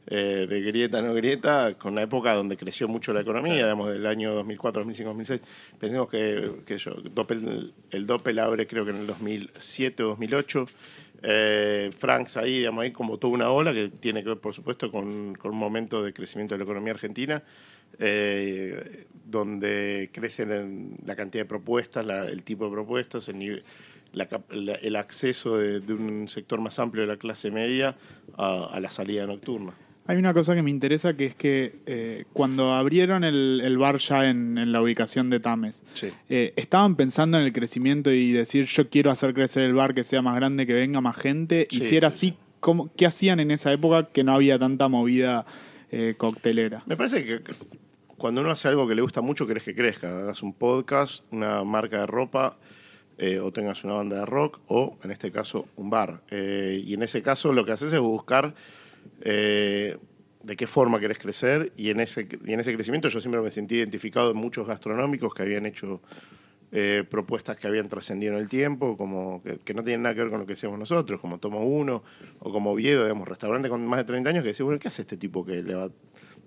eh, 0.05 0.45
de 0.49 0.61
grieta 0.61 1.01
no 1.01 1.13
grieta, 1.13 1.73
con 1.77 1.93
una 1.93 2.01
época 2.03 2.33
donde 2.35 2.57
creció 2.57 2.87
mucho 2.87 3.11
la 3.13 3.21
economía, 3.21 3.55
digamos, 3.55 3.89
del 3.89 4.05
año 4.05 4.33
2004, 4.35 4.81
2005, 4.81 5.07
2006. 5.09 5.41
Pensemos 5.79 6.09
que, 6.09 6.51
que 6.65 6.77
yo, 6.77 6.91
Doppel- 6.97 7.71
el 7.89 8.05
Doppel 8.05 8.37
abre 8.39 8.67
creo 8.67 8.83
que 8.85 8.91
en 8.91 8.97
el 8.97 9.07
2007 9.07 10.03
o 10.03 10.07
2008. 10.09 10.65
Eh, 11.25 11.89
Franks 11.97 12.35
ahí, 12.35 12.59
digamos, 12.59 12.83
ahí 12.83 12.91
como 12.91 13.17
toda 13.17 13.33
una 13.33 13.49
ola 13.49 13.73
que 13.73 13.87
tiene 13.87 14.23
que 14.23 14.29
ver, 14.29 14.39
por 14.39 14.53
supuesto, 14.53 14.91
con, 14.91 15.35
un 15.51 15.57
momento 15.57 16.03
de 16.03 16.13
crecimiento 16.13 16.53
de 16.53 16.59
la 16.59 16.65
economía 16.65 16.91
argentina, 16.93 17.41
eh, 17.99 19.05
donde 19.25 20.09
crece 20.11 20.45
la 21.05 21.15
cantidad 21.15 21.43
de 21.45 21.47
propuestas, 21.47 22.05
la- 22.05 22.25
el 22.27 22.43
tipo 22.43 22.65
de 22.65 22.71
propuestas, 22.71 23.29
el, 23.29 23.37
nivel- 23.37 23.63
la 24.11 24.27
la- 24.49 24.75
el 24.75 24.95
acceso 24.97 25.57
de, 25.57 25.79
un 25.93 26.27
sector 26.27 26.59
más 26.59 26.77
amplio 26.79 27.03
de 27.03 27.07
la 27.07 27.17
clase 27.17 27.49
media 27.51 27.95
a 28.37 28.79
la 28.81 28.91
salida 28.91 29.25
nocturna. 29.25 29.73
Hay 30.05 30.17
una 30.17 30.33
cosa 30.33 30.53
que 30.53 30.61
me 30.61 30.69
interesa 30.69 31.13
que 31.15 31.25
es 31.27 31.35
que 31.35 31.75
eh, 31.85 32.25
cuando 32.33 32.73
abrieron 32.73 33.23
el, 33.23 33.61
el 33.63 33.77
bar 33.77 33.97
ya 33.99 34.29
en, 34.29 34.57
en 34.57 34.71
la 34.73 34.81
ubicación 34.81 35.29
de 35.29 35.39
Tames, 35.39 35.83
Sí. 35.93 36.09
eh, 36.29 36.51
¿estaban 36.57 36.95
pensando 36.95 37.37
en 37.37 37.43
el 37.43 37.53
crecimiento 37.53 38.11
y 38.11 38.31
decir 38.33 38.65
yo 38.65 38.89
quiero 38.89 39.11
hacer 39.11 39.33
crecer 39.33 39.63
el 39.63 39.73
bar, 39.73 39.93
que 39.93 40.03
sea 40.03 40.21
más 40.21 40.35
grande, 40.35 40.67
que 40.67 40.73
venga 40.73 40.99
más 40.99 41.15
gente? 41.15 41.67
Y 41.71 41.79
si 41.81 41.95
era 41.95 42.09
así, 42.09 42.35
¿cómo, 42.59 42.91
¿qué 42.97 43.05
hacían 43.05 43.39
en 43.39 43.51
esa 43.51 43.71
época 43.71 44.09
que 44.11 44.25
no 44.25 44.33
había 44.33 44.59
tanta 44.59 44.89
movida 44.89 45.45
eh, 45.91 46.15
coctelera? 46.17 46.83
Me 46.85 46.97
parece 46.97 47.23
que 47.23 47.41
que 47.41 47.53
cuando 48.17 48.41
uno 48.41 48.51
hace 48.51 48.67
algo 48.69 48.87
que 48.87 48.95
le 48.95 49.01
gusta 49.01 49.21
mucho, 49.21 49.47
querés 49.47 49.63
que 49.63 49.73
crezca. 49.75 50.17
Hagas 50.19 50.43
un 50.43 50.53
podcast, 50.53 51.25
una 51.31 51.63
marca 51.65 51.99
de 51.99 52.05
ropa, 52.07 52.57
eh, 53.17 53.39
o 53.39 53.51
tengas 53.51 53.83
una 53.83 53.93
banda 53.95 54.17
de 54.17 54.25
rock, 54.25 54.59
o 54.67 54.97
en 55.03 55.11
este 55.11 55.31
caso, 55.31 55.67
un 55.77 55.89
bar. 55.89 56.21
Eh, 56.31 56.81
y 56.85 56.93
en 56.93 57.03
ese 57.03 57.21
caso, 57.21 57.51
lo 57.53 57.65
que 57.65 57.71
haces 57.73 57.91
es 57.93 57.99
buscar 57.99 58.53
eh, 59.21 59.97
de 60.43 60.55
qué 60.55 60.67
forma 60.67 60.99
querés 60.99 61.17
crecer. 61.17 61.71
Y 61.77 61.89
en, 61.89 61.99
ese, 61.99 62.27
en 62.45 62.59
ese 62.59 62.73
crecimiento, 62.73 63.07
yo 63.07 63.19
siempre 63.19 63.41
me 63.41 63.51
sentí 63.51 63.75
identificado 63.75 64.31
en 64.31 64.37
muchos 64.37 64.67
gastronómicos 64.67 65.33
que 65.33 65.43
habían 65.43 65.65
hecho 65.65 66.01
eh, 66.75 67.03
propuestas 67.07 67.55
que 67.55 67.67
habían 67.67 67.87
trascendido 67.87 68.33
en 68.33 68.39
el 68.39 68.49
tiempo, 68.49 68.97
como 68.97 69.43
que, 69.43 69.73
no 69.75 69.83
tienen 69.83 70.01
nada 70.01 70.15
que 70.15 70.21
ver 70.21 70.31
con 70.31 70.39
lo 70.39 70.47
que 70.47 70.53
hacíamos 70.53 70.79
nosotros, 70.79 71.21
como 71.21 71.37
Tomo 71.37 71.63
Uno 71.63 72.03
o 72.39 72.51
como 72.51 72.71
Oviedo, 72.71 73.03
digamos, 73.03 73.27
restaurante 73.27 73.69
con 73.69 73.85
más 73.85 73.99
de 73.99 74.05
30 74.05 74.31
años, 74.31 74.41
que 74.41 74.47
decís, 74.47 74.63
bueno, 74.63 74.79
¿qué 74.79 74.87
hace 74.87 75.03
este 75.03 75.15
tipo 75.15 75.45
que 75.45 75.61
le 75.61 75.75
va 75.75 75.91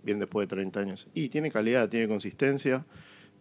bien 0.02 0.18
después 0.18 0.48
de 0.48 0.56
30 0.56 0.80
años? 0.80 1.08
Y 1.14 1.28
tiene 1.28 1.52
calidad, 1.52 1.88
tiene 1.88 2.08
consistencia, 2.08 2.84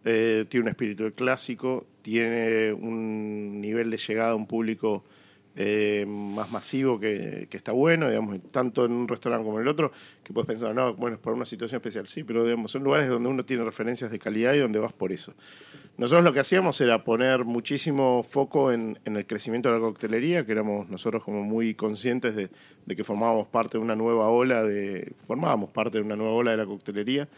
eh, 0.04 0.44
tiene 0.48 0.62
un 0.62 0.68
espíritu 0.68 1.12
clásico, 1.12 1.88
tiene 2.02 2.72
un 2.72 3.60
nivel 3.60 3.90
de 3.90 3.96
llegada 3.96 4.30
a 4.30 4.34
un 4.36 4.46
público 4.46 5.02
eh, 5.56 6.04
más 6.06 6.50
masivo 6.52 7.00
que, 7.00 7.48
que 7.50 7.56
está 7.56 7.72
bueno, 7.72 8.08
digamos, 8.08 8.40
tanto 8.52 8.84
en 8.84 8.92
un 8.92 9.08
restaurante 9.08 9.44
como 9.44 9.58
en 9.58 9.62
el 9.62 9.68
otro, 9.68 9.90
que 10.22 10.32
puedes 10.32 10.46
pensar, 10.46 10.74
no, 10.74 10.94
bueno, 10.94 11.16
es 11.16 11.22
por 11.22 11.32
una 11.32 11.46
situación 11.46 11.78
especial, 11.78 12.06
sí, 12.08 12.24
pero 12.24 12.44
digamos, 12.44 12.70
son 12.70 12.84
lugares 12.84 13.08
donde 13.08 13.28
uno 13.28 13.44
tiene 13.44 13.64
referencias 13.64 14.10
de 14.10 14.18
calidad 14.18 14.54
y 14.54 14.58
donde 14.58 14.78
vas 14.78 14.92
por 14.92 15.12
eso. 15.12 15.32
Nosotros 15.96 16.24
lo 16.24 16.34
que 16.34 16.40
hacíamos 16.40 16.78
era 16.82 17.04
poner 17.04 17.44
muchísimo 17.44 18.22
foco 18.22 18.70
en, 18.70 18.98
en 19.06 19.16
el 19.16 19.26
crecimiento 19.26 19.70
de 19.70 19.76
la 19.76 19.80
coctelería, 19.80 20.44
que 20.44 20.52
éramos 20.52 20.90
nosotros 20.90 21.24
como 21.24 21.42
muy 21.42 21.74
conscientes 21.74 22.36
de, 22.36 22.50
de 22.84 22.96
que 22.96 23.02
formábamos 23.02 23.48
parte 23.48 23.78
de 23.78 23.84
una 23.84 23.96
nueva 23.96 24.28
ola 24.28 24.62
de, 24.62 25.12
formábamos 25.26 25.70
parte 25.70 25.98
de 25.98 26.04
una 26.04 26.16
nueva 26.16 26.32
ola 26.32 26.50
de 26.50 26.58
la 26.58 26.66
coctelería, 26.66 27.28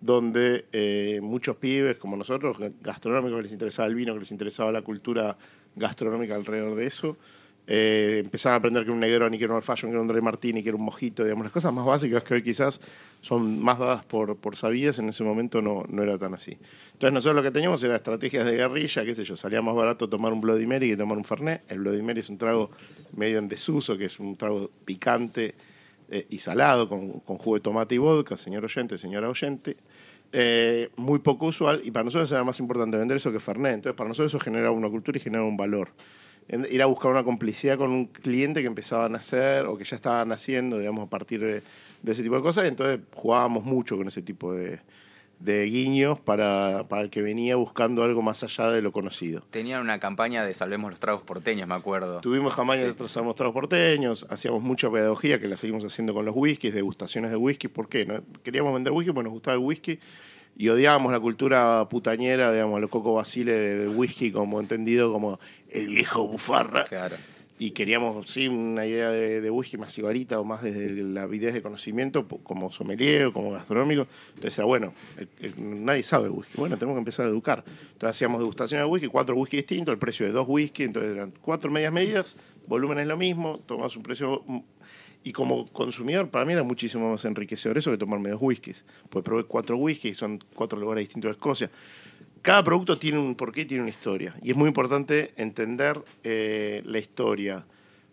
donde 0.00 0.66
eh, 0.72 1.20
muchos 1.22 1.56
pibes 1.56 1.96
como 1.96 2.16
nosotros, 2.16 2.56
gastronómicos 2.80 3.38
que 3.38 3.42
les 3.42 3.52
interesaba 3.52 3.88
el 3.88 3.94
vino, 3.94 4.14
que 4.14 4.20
les 4.20 4.30
interesaba 4.30 4.70
la 4.70 4.82
cultura 4.82 5.36
gastronómica 5.74 6.34
alrededor 6.34 6.74
de 6.76 6.86
eso, 6.86 7.16
eh, 7.66 8.22
empezaron 8.24 8.54
a 8.54 8.58
aprender 8.58 8.84
que 8.84 8.88
era 8.88 8.94
un 8.94 9.00
Negroni, 9.00 9.38
que 9.38 9.44
era 9.44 9.54
un 9.54 9.56
Old 9.56 9.64
Fashion, 9.64 9.90
que 9.90 9.94
era 9.94 10.02
un 10.02 10.08
Dry 10.08 10.20
Martini, 10.20 10.62
que 10.62 10.68
era 10.68 10.76
un 10.76 10.84
mojito, 10.84 11.24
digamos, 11.24 11.44
las 11.44 11.52
cosas 11.52 11.72
más 11.72 11.84
básicas 11.84 12.22
que 12.22 12.34
hoy 12.34 12.42
quizás 12.42 12.80
son 13.20 13.60
más 13.60 13.78
dadas 13.78 14.04
por, 14.04 14.36
por 14.36 14.54
sabidas, 14.54 14.98
en 15.00 15.08
ese 15.08 15.24
momento 15.24 15.60
no, 15.60 15.84
no 15.88 16.02
era 16.02 16.16
tan 16.16 16.34
así. 16.34 16.56
Entonces 16.92 17.12
nosotros 17.12 17.36
lo 17.36 17.42
que 17.42 17.50
teníamos 17.50 17.82
era 17.82 17.96
estrategias 17.96 18.46
de 18.46 18.56
guerrilla, 18.56 19.04
qué 19.04 19.14
sé 19.14 19.24
yo, 19.24 19.34
salía 19.34 19.62
más 19.62 19.74
barato 19.74 20.08
tomar 20.08 20.32
un 20.32 20.40
Bloody 20.40 20.66
Mary 20.66 20.90
que 20.90 20.96
tomar 20.96 21.18
un 21.18 21.24
Fernet. 21.24 21.62
El 21.68 21.80
Bloody 21.80 22.02
Mary 22.02 22.20
es 22.20 22.30
un 22.30 22.38
trago 22.38 22.70
medio 23.16 23.38
en 23.38 23.48
desuso, 23.48 23.98
que 23.98 24.04
es 24.04 24.20
un 24.20 24.36
trago 24.36 24.70
picante 24.84 25.54
eh, 26.08 26.26
y 26.30 26.38
salado, 26.38 26.88
con, 26.88 27.18
con 27.20 27.36
jugo 27.38 27.56
de 27.56 27.62
tomate 27.62 27.96
y 27.96 27.98
vodka, 27.98 28.36
señor 28.36 28.64
oyente, 28.64 28.96
señora 28.96 29.28
oyente. 29.28 29.76
Eh, 30.32 30.90
muy 30.96 31.20
poco 31.20 31.46
usual 31.46 31.80
y 31.84 31.90
para 31.92 32.04
nosotros 32.04 32.30
era 32.32 32.42
más 32.44 32.58
importante 32.60 32.96
vender 32.96 33.16
eso 33.16 33.32
que 33.32 33.40
Fernet. 33.40 33.74
Entonces 33.74 33.96
para 33.96 34.08
nosotros 34.08 34.32
eso 34.32 34.38
generaba 34.38 34.70
una 34.70 34.88
cultura 34.88 35.18
y 35.18 35.20
generaba 35.20 35.48
un 35.48 35.56
valor. 35.56 35.88
Ir 36.48 36.82
a 36.82 36.86
buscar 36.86 37.10
una 37.10 37.24
complicidad 37.24 37.76
con 37.76 37.90
un 37.90 38.06
cliente 38.06 38.60
que 38.60 38.68
empezaban 38.68 39.14
a 39.14 39.18
hacer 39.18 39.66
o 39.66 39.76
que 39.76 39.84
ya 39.84 39.96
estaban 39.96 40.30
haciendo, 40.32 40.78
digamos, 40.78 41.06
a 41.06 41.10
partir 41.10 41.40
de, 41.40 41.62
de 42.02 42.12
ese 42.12 42.22
tipo 42.22 42.36
de 42.36 42.42
cosas. 42.42 42.66
Entonces 42.66 43.00
jugábamos 43.14 43.64
mucho 43.64 43.96
con 43.96 44.06
ese 44.06 44.22
tipo 44.22 44.54
de, 44.54 44.78
de 45.40 45.64
guiños 45.64 46.18
para, 46.20 46.84
para 46.88 47.02
el 47.02 47.10
que 47.10 47.20
venía 47.20 47.56
buscando 47.56 48.02
algo 48.02 48.22
más 48.22 48.42
allá 48.42 48.70
de 48.70 48.80
lo 48.80 48.92
conocido. 48.92 49.42
Tenían 49.50 49.82
una 49.82 49.98
campaña 49.98 50.44
de 50.44 50.54
Salvemos 50.54 50.90
los 50.90 51.00
Tragos 51.00 51.22
Porteños, 51.22 51.68
me 51.68 51.74
acuerdo. 51.74 52.20
Tuvimos 52.20 52.54
campañas 52.54 52.84
de 52.84 52.90
otros 52.92 53.16
mostrados 53.22 53.52
porteños, 53.52 54.26
hacíamos 54.30 54.62
mucha 54.62 54.90
pedagogía 54.90 55.40
que 55.40 55.48
la 55.48 55.56
seguimos 55.56 55.84
haciendo 55.84 56.14
con 56.14 56.24
los 56.24 56.34
whiskies, 56.36 56.74
degustaciones 56.74 57.30
de 57.30 57.36
whisky. 57.36 57.68
¿Por 57.68 57.88
qué? 57.88 58.06
No? 58.06 58.22
Queríamos 58.42 58.72
vender 58.72 58.92
whisky 58.92 59.12
porque 59.12 59.24
nos 59.24 59.32
gustaba 59.32 59.56
el 59.56 59.62
whisky 59.62 59.98
y 60.56 60.68
odiábamos 60.68 61.12
la 61.12 61.20
cultura 61.20 61.86
putañera, 61.88 62.52
digamos, 62.52 62.80
los 62.80 62.90
coco 62.90 63.14
basile 63.14 63.52
del 63.52 63.88
whisky 63.90 64.30
como 64.32 64.60
entendido 64.60 65.12
como 65.12 65.38
el 65.70 65.86
viejo 65.88 66.26
bufarra. 66.28 66.84
Claro. 66.84 67.16
Y 67.58 67.70
queríamos, 67.70 68.30
sí, 68.30 68.48
una 68.48 68.84
idea 68.84 69.08
de, 69.10 69.40
de 69.40 69.50
whisky 69.50 69.78
más 69.78 69.90
cigarita 69.94 70.38
o 70.38 70.44
más 70.44 70.62
desde 70.62 70.90
la 70.90 71.22
avidez 71.22 71.54
de 71.54 71.62
conocimiento, 71.62 72.28
como 72.28 72.70
sommelier 72.70 73.24
o 73.26 73.32
como 73.32 73.50
gastronómico. 73.50 74.06
Entonces 74.34 74.58
era 74.58 74.66
bueno, 74.66 74.92
el- 75.16 75.28
el- 75.40 75.84
nadie 75.84 76.02
sabe 76.02 76.28
whisky. 76.28 76.52
Bueno, 76.58 76.76
tenemos 76.76 76.96
que 76.96 76.98
empezar 76.98 77.24
a 77.24 77.30
educar. 77.30 77.64
Entonces 77.66 78.10
hacíamos 78.10 78.40
degustación 78.40 78.80
de 78.82 78.84
whisky, 78.86 79.08
cuatro 79.08 79.34
whisky 79.36 79.56
distintos, 79.56 79.90
el 79.92 79.98
precio 79.98 80.26
de 80.26 80.32
dos 80.32 80.46
whisky, 80.46 80.82
entonces 80.82 81.14
eran 81.14 81.32
cuatro 81.40 81.70
medias 81.70 81.94
medidas, 81.94 82.36
volumen 82.66 82.98
es 82.98 83.06
lo 83.06 83.16
mismo, 83.16 83.58
tomamos 83.66 83.96
un 83.96 84.02
precio. 84.02 84.42
Y 85.26 85.32
como 85.32 85.66
consumidor, 85.72 86.30
para 86.30 86.44
mí 86.44 86.52
era 86.52 86.62
muchísimo 86.62 87.10
más 87.10 87.24
enriquecedor 87.24 87.76
eso 87.76 87.90
que 87.90 87.98
tomar 87.98 88.20
medios 88.20 88.38
whiskies. 88.40 88.84
Pues 89.10 89.24
probé 89.24 89.42
cuatro 89.42 89.76
whiskies, 89.76 90.16
son 90.16 90.38
cuatro 90.54 90.78
lugares 90.78 91.02
distintos 91.02 91.30
de 91.30 91.32
Escocia 91.32 91.70
cada 92.46 92.62
producto 92.62 92.96
tiene 92.96 93.18
un 93.18 93.34
porqué, 93.34 93.64
tiene 93.64 93.82
una 93.82 93.90
historia. 93.90 94.32
Y 94.40 94.52
es 94.52 94.56
muy 94.56 94.68
importante 94.68 95.32
entender 95.36 96.00
eh, 96.22 96.80
la 96.84 97.00
historia 97.00 97.66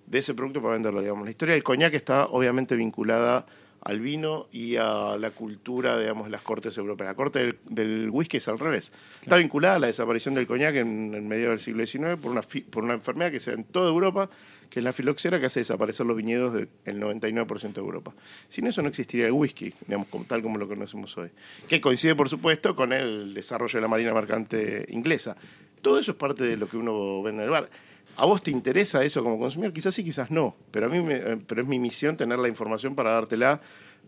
de 0.08 0.17
ese 0.17 0.34
producto 0.34 0.60
para 0.60 0.73
venderlo. 0.73 1.02
Digamos. 1.02 1.23
La 1.26 1.30
historia 1.30 1.54
del 1.54 1.62
coñac 1.62 1.93
está 1.93 2.26
obviamente 2.26 2.76
vinculada 2.76 3.45
al 3.86 4.00
vino 4.00 4.48
y 4.52 4.78
a 4.78 5.17
la 5.17 5.32
cultura, 5.32 6.00
digamos, 6.00 6.26
de 6.26 6.32
las 6.32 6.41
cortes 6.41 6.78
europeas. 6.78 7.10
La 7.10 7.15
corte 7.15 7.39
del, 7.39 7.58
del 7.69 8.10
whisky 8.10 8.38
es 8.38 8.48
al 8.48 8.60
revés. 8.60 8.93
Está 9.22 9.38
vinculada 9.38 9.76
a 9.76 9.80
la 9.80 9.88
desaparición 9.88 10.34
del 10.34 10.48
coñac 10.48 10.76
en, 10.76 11.13
en 11.13 11.28
medio 11.28 11.50
del 11.50 11.60
siglo 11.60 11.86
XIX 11.86 12.15
por 12.22 12.32
una, 12.32 12.41
por 12.41 12.84
una 12.84 12.93
enfermedad 12.93 13.32
que 13.32 13.39
se 13.39 13.52
da 13.52 13.58
en 13.58 13.65
toda 13.65 13.89
Europa, 13.89 14.30
que 14.69 14.80
es 14.80 14.84
la 14.84 14.93
filoxera, 14.93 15.39
que 15.39 15.48
hace 15.48 15.60
desaparecer 15.60 16.06
los 16.06 16.15
viñedos 16.15 16.54
del 16.54 16.67
99% 16.86 17.74
de 17.74 17.82
Europa. 17.82 18.13
Sin 18.48 18.67
eso 18.67 18.82
no 18.82 18.88
existiría 18.88 19.28
el 19.28 19.34
whisky, 19.34 19.74
digamos, 19.86 20.08
tal 20.28 20.41
como 20.41 20.58
lo 20.58 20.67
conocemos 20.67 21.17
hoy. 21.17 21.30
Que 21.67 21.82
coincide, 21.82 22.15
por 22.15 22.30
supuesto, 22.30 22.76
con 22.76 22.93
el 22.93 23.34
desarrollo 23.34 23.78
de 23.78 23.82
la 23.82 23.88
marina 23.88 24.13
mercante 24.13 24.86
inglesa. 24.89 25.36
Todo 25.82 26.00
eso 26.00 26.12
es 26.12 26.17
parte 26.17 26.46
de 26.46 26.58
lo 26.58 26.67
que 26.67 26.78
uno 26.78 27.22
vende 27.22 27.43
en 27.43 27.50
el 27.50 27.52
bar. 27.52 27.69
¿A 28.15 28.26
vos 28.26 28.43
te 28.43 28.52
interesa 28.52 29.04
eso 29.04 29.23
como 29.23 29.39
consumidor? 29.39 29.73
Quizás 29.73 29.95
sí, 29.95 30.04
quizás 30.04 30.30
no. 30.32 30.56
Pero 30.71 30.86
a 30.86 30.89
mí 30.89 31.02
me- 31.02 31.15
eh, 31.15 31.38
pero 31.47 31.62
es 31.62 31.67
mi 31.67 31.80
misión 31.80 32.15
tener 32.17 32.38
la 32.39 32.47
información 32.47 32.95
para 32.95 33.12
dártela 33.12 33.60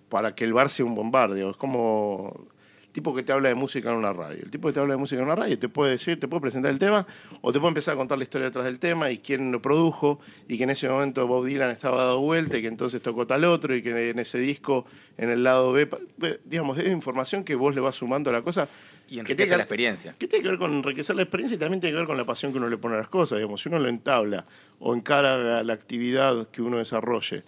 para 0.09 0.35
que 0.35 0.43
el 0.43 0.53
bar 0.53 0.69
sea 0.69 0.85
un 0.85 0.93
buen 0.95 1.11
bar. 1.11 1.33
digo. 1.33 1.49
Es 1.49 1.57
como 1.57 2.45
tipo 2.95 3.13
que 3.13 3.21
te 3.21 3.31
habla 3.31 3.49
de 3.49 3.55
música 3.55 3.91
en 3.91 3.97
una 3.97 4.11
radio. 4.11 4.39
El 4.41 4.49
tipo 4.49 4.67
que 4.69 4.73
te 4.73 4.79
habla 4.79 4.95
de 4.95 4.97
música 4.99 5.21
en 5.21 5.27
una 5.27 5.35
radio 5.35 5.59
te 5.59 5.69
puede 5.69 5.91
decir, 5.91 6.19
te 6.19 6.27
puede 6.27 6.41
presentar 6.41 6.71
el 6.71 6.79
tema 6.79 7.05
o 7.41 7.51
te 7.53 7.59
puede 7.59 7.69
empezar 7.69 7.93
a 7.93 7.97
contar 7.97 8.17
la 8.17 8.23
historia 8.23 8.47
detrás 8.47 8.65
del 8.65 8.79
tema 8.79 9.11
y 9.11 9.19
quién 9.19 9.51
lo 9.51 9.61
produjo 9.61 10.19
y 10.47 10.57
que 10.57 10.63
en 10.63 10.71
ese 10.71 10.89
momento 10.89 11.27
Bob 11.27 11.45
Dylan 11.45 11.69
estaba 11.69 11.97
dado 11.97 12.21
vuelta 12.21 12.57
y 12.57 12.63
que 12.63 12.67
entonces 12.67 13.01
tocó 13.03 13.27
tal 13.27 13.43
otro 13.45 13.75
y 13.75 13.83
que 13.83 14.09
en 14.09 14.17
ese 14.17 14.39
disco, 14.39 14.85
en 15.17 15.29
el 15.29 15.43
lado 15.43 15.71
B, 15.73 15.85
pa- 15.85 15.99
digamos, 16.45 16.77
es 16.79 16.87
información 16.91 17.43
que 17.43 17.53
vos 17.53 17.75
le 17.75 17.81
vas 17.81 17.95
sumando 17.95 18.31
a 18.31 18.33
la 18.33 18.41
cosa. 18.41 18.67
Y 19.07 19.15
que 19.15 19.19
enriquece 19.19 19.35
tiene 19.35 19.49
que- 19.51 19.57
la 19.57 19.63
experiencia. 19.63 20.15
que 20.17 20.27
tiene 20.27 20.41
que 20.43 20.49
ver 20.49 20.57
con 20.57 20.73
enriquecer 20.73 21.15
la 21.15 21.21
experiencia 21.21 21.55
y 21.55 21.59
también 21.59 21.79
tiene 21.79 21.93
que 21.93 21.97
ver 21.99 22.07
con 22.07 22.17
la 22.17 22.25
pasión 22.25 22.51
que 22.51 22.57
uno 22.57 22.67
le 22.69 22.77
pone 22.77 22.95
a 22.95 22.97
las 22.99 23.07
cosas. 23.09 23.37
Digamos, 23.37 23.61
si 23.61 23.69
uno 23.69 23.77
lo 23.77 23.87
entabla 23.87 24.45
o 24.79 24.95
encara 24.95 25.61
la 25.63 25.73
actividad 25.73 26.47
que 26.49 26.61
uno 26.63 26.77
desarrolle 26.79 27.43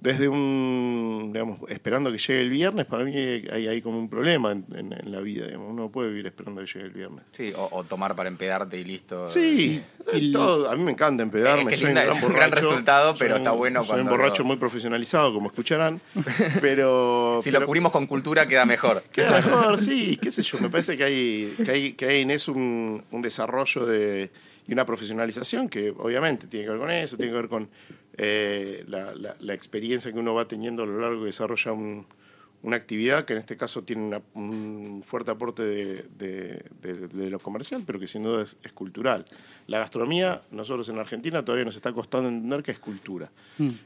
desde 0.00 0.28
un, 0.28 1.30
digamos, 1.32 1.60
esperando 1.68 2.10
que 2.10 2.16
llegue 2.18 2.40
el 2.40 2.48
viernes, 2.50 2.86
para 2.86 3.04
mí 3.04 3.14
hay, 3.14 3.66
hay 3.68 3.82
como 3.82 3.98
un 3.98 4.08
problema 4.08 4.52
en, 4.52 4.64
en- 4.74 4.92
en 4.94 5.12
la 5.12 5.20
vida. 5.20 5.44
Digamos. 5.46 5.70
Uno 5.70 5.82
no 5.84 5.90
puede 5.90 6.08
vivir 6.08 6.26
esperando 6.26 6.62
que 6.62 6.66
llegue 6.68 6.86
el 6.86 6.92
viernes. 6.92 7.24
Sí, 7.32 7.52
o, 7.56 7.68
o 7.70 7.84
tomar 7.84 8.16
para 8.16 8.28
empedarte 8.28 8.78
y 8.78 8.84
listo. 8.84 9.26
Sí, 9.28 9.82
y- 10.14 10.32
todo, 10.32 10.70
a 10.70 10.76
mí 10.76 10.82
me 10.84 10.92
encanta 10.92 11.22
empedarme. 11.22 11.64
Es 11.64 11.68
que 11.68 11.76
soy 11.76 11.86
linda- 11.88 12.00
un 12.02 12.06
gran 12.08 12.16
es 12.18 12.22
un 12.24 12.32
gran 12.34 12.50
borracho, 12.50 12.66
resultado, 12.68 13.14
pero 13.18 13.34
soy 13.34 13.38
está 13.40 13.50
bueno 13.52 13.80
Soy 13.80 13.88
cuando 13.88 14.04
un 14.04 14.10
borracho 14.18 14.42
lo- 14.42 14.46
muy 14.48 14.56
profesionalizado, 14.56 15.34
como 15.34 15.48
escucharán, 15.48 16.00
pero... 16.60 17.40
Si 17.42 17.50
pero- 17.50 17.60
lo 17.60 17.66
cubrimos 17.66 17.92
con 17.92 18.06
cultura 18.06 18.46
queda 18.46 18.64
mejor. 18.64 19.02
Queda 19.12 19.32
mejor, 19.32 19.78
sí, 19.80 20.16
qué 20.20 20.30
sé 20.30 20.42
yo. 20.42 20.58
Me 20.60 20.70
parece 20.70 20.96
que 20.96 21.04
hay, 21.04 21.54
que 21.64 21.70
hay, 21.70 21.92
que 21.92 22.06
hay 22.06 22.20
en 22.22 22.30
eso 22.30 22.52
un, 22.52 23.04
un 23.10 23.22
desarrollo 23.22 23.84
de, 23.86 24.30
y 24.66 24.72
una 24.72 24.86
profesionalización 24.86 25.68
que 25.68 25.90
obviamente 25.90 26.46
tiene 26.46 26.64
que 26.66 26.70
ver 26.70 26.78
con 26.80 26.90
eso, 26.90 27.16
tiene 27.16 27.32
que 27.32 27.36
ver 27.38 27.48
con 27.48 27.68
eh, 28.22 28.84
la, 28.86 29.14
la- 29.14 29.34
la 29.40 29.54
experiencia 29.54 30.12
que 30.12 30.18
uno 30.18 30.34
va 30.34 30.46
teniendo 30.46 30.82
a 30.82 30.86
lo 30.86 31.00
largo 31.00 31.20
de 31.20 31.26
desarrollar 31.26 31.72
un, 31.74 32.04
una 32.62 32.76
actividad 32.76 33.24
que 33.24 33.32
en 33.32 33.38
este 33.38 33.56
caso 33.56 33.82
tiene 33.82 34.02
una- 34.02 34.20
un 34.34 35.02
fuerte 35.04 35.30
aporte 35.30 35.62
de, 35.62 36.02
de- 36.18 36.62
de- 36.82 37.08
de 37.08 37.30
lo 37.30 37.38
comercial, 37.38 37.82
pero 37.86 37.98
que 37.98 38.06
sin 38.06 38.22
duda 38.24 38.42
es, 38.42 38.58
es 38.62 38.72
cultural. 38.72 39.24
La 39.68 39.78
gastronomía, 39.78 40.42
nosotros 40.50 40.86
en 40.90 40.98
Argentina 40.98 41.42
todavía 41.42 41.64
nos 41.64 41.76
está 41.76 41.92
costando 41.92 42.28
entender 42.28 42.62
que 42.62 42.72
es 42.72 42.78
cultura. 42.78 43.30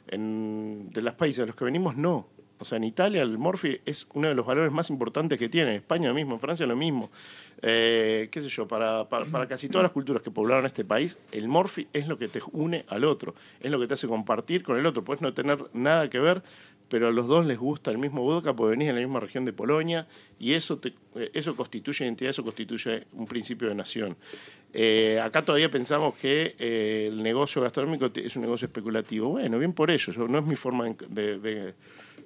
En, 0.08 0.90
de 0.92 1.02
los 1.02 1.14
países 1.14 1.44
a 1.44 1.46
los 1.46 1.54
que 1.54 1.64
venimos, 1.64 1.96
no. 1.96 2.26
O 2.64 2.66
sea, 2.66 2.78
en 2.78 2.84
Italia 2.84 3.20
el 3.20 3.36
morfi 3.36 3.78
es 3.84 4.08
uno 4.14 4.26
de 4.26 4.34
los 4.34 4.46
valores 4.46 4.72
más 4.72 4.88
importantes 4.88 5.38
que 5.38 5.50
tiene. 5.50 5.72
En 5.72 5.76
España 5.76 6.08
lo 6.08 6.14
mismo, 6.14 6.32
en 6.32 6.40
Francia 6.40 6.66
lo 6.66 6.74
mismo. 6.74 7.10
Eh, 7.60 8.30
qué 8.32 8.40
sé 8.40 8.48
yo, 8.48 8.66
para, 8.66 9.06
para, 9.06 9.26
para 9.26 9.46
casi 9.46 9.68
todas 9.68 9.82
las 9.82 9.92
culturas 9.92 10.22
que 10.22 10.30
poblaron 10.30 10.64
este 10.64 10.82
país, 10.82 11.18
el 11.30 11.46
morfi 11.46 11.88
es 11.92 12.08
lo 12.08 12.16
que 12.16 12.28
te 12.28 12.40
une 12.52 12.86
al 12.88 13.04
otro, 13.04 13.34
es 13.60 13.70
lo 13.70 13.78
que 13.78 13.86
te 13.86 13.92
hace 13.92 14.08
compartir 14.08 14.62
con 14.62 14.78
el 14.78 14.86
otro. 14.86 15.04
Puedes 15.04 15.20
no 15.20 15.34
tener 15.34 15.58
nada 15.74 16.08
que 16.08 16.18
ver, 16.18 16.42
pero 16.88 17.08
a 17.08 17.12
los 17.12 17.26
dos 17.26 17.44
les 17.44 17.58
gusta 17.58 17.90
el 17.90 17.98
mismo 17.98 18.22
vodka 18.22 18.56
porque 18.56 18.70
venís 18.70 18.88
de 18.88 18.94
la 18.94 19.00
misma 19.00 19.20
región 19.20 19.44
de 19.44 19.52
Polonia 19.52 20.06
y 20.44 20.52
eso, 20.54 20.76
te- 20.78 20.92
eh, 21.16 21.30
eso 21.32 21.54
constituye 21.56 22.04
identidad, 22.04 22.30
eso 22.30 22.42
constituye 22.44 23.06
un 23.12 23.26
principio 23.26 23.68
de 23.68 23.74
nación. 23.74 24.16
Eh, 24.72 25.20
acá 25.22 25.42
todavía 25.42 25.70
pensamos 25.70 26.14
que 26.16 26.54
eh, 26.58 27.08
el 27.10 27.22
negocio 27.22 27.62
gastronómico 27.62 28.10
es 28.14 28.34
un 28.36 28.42
negocio 28.42 28.66
especulativo. 28.66 29.28
Bueno, 29.30 29.58
bien 29.58 29.72
por 29.72 29.90
ello, 29.90 30.12
yo- 30.12 30.28
no 30.28 30.38
es 30.40 30.44
mi 30.46 30.56
forma 30.56 30.84
de, 31.08 31.38
de- 31.38 31.74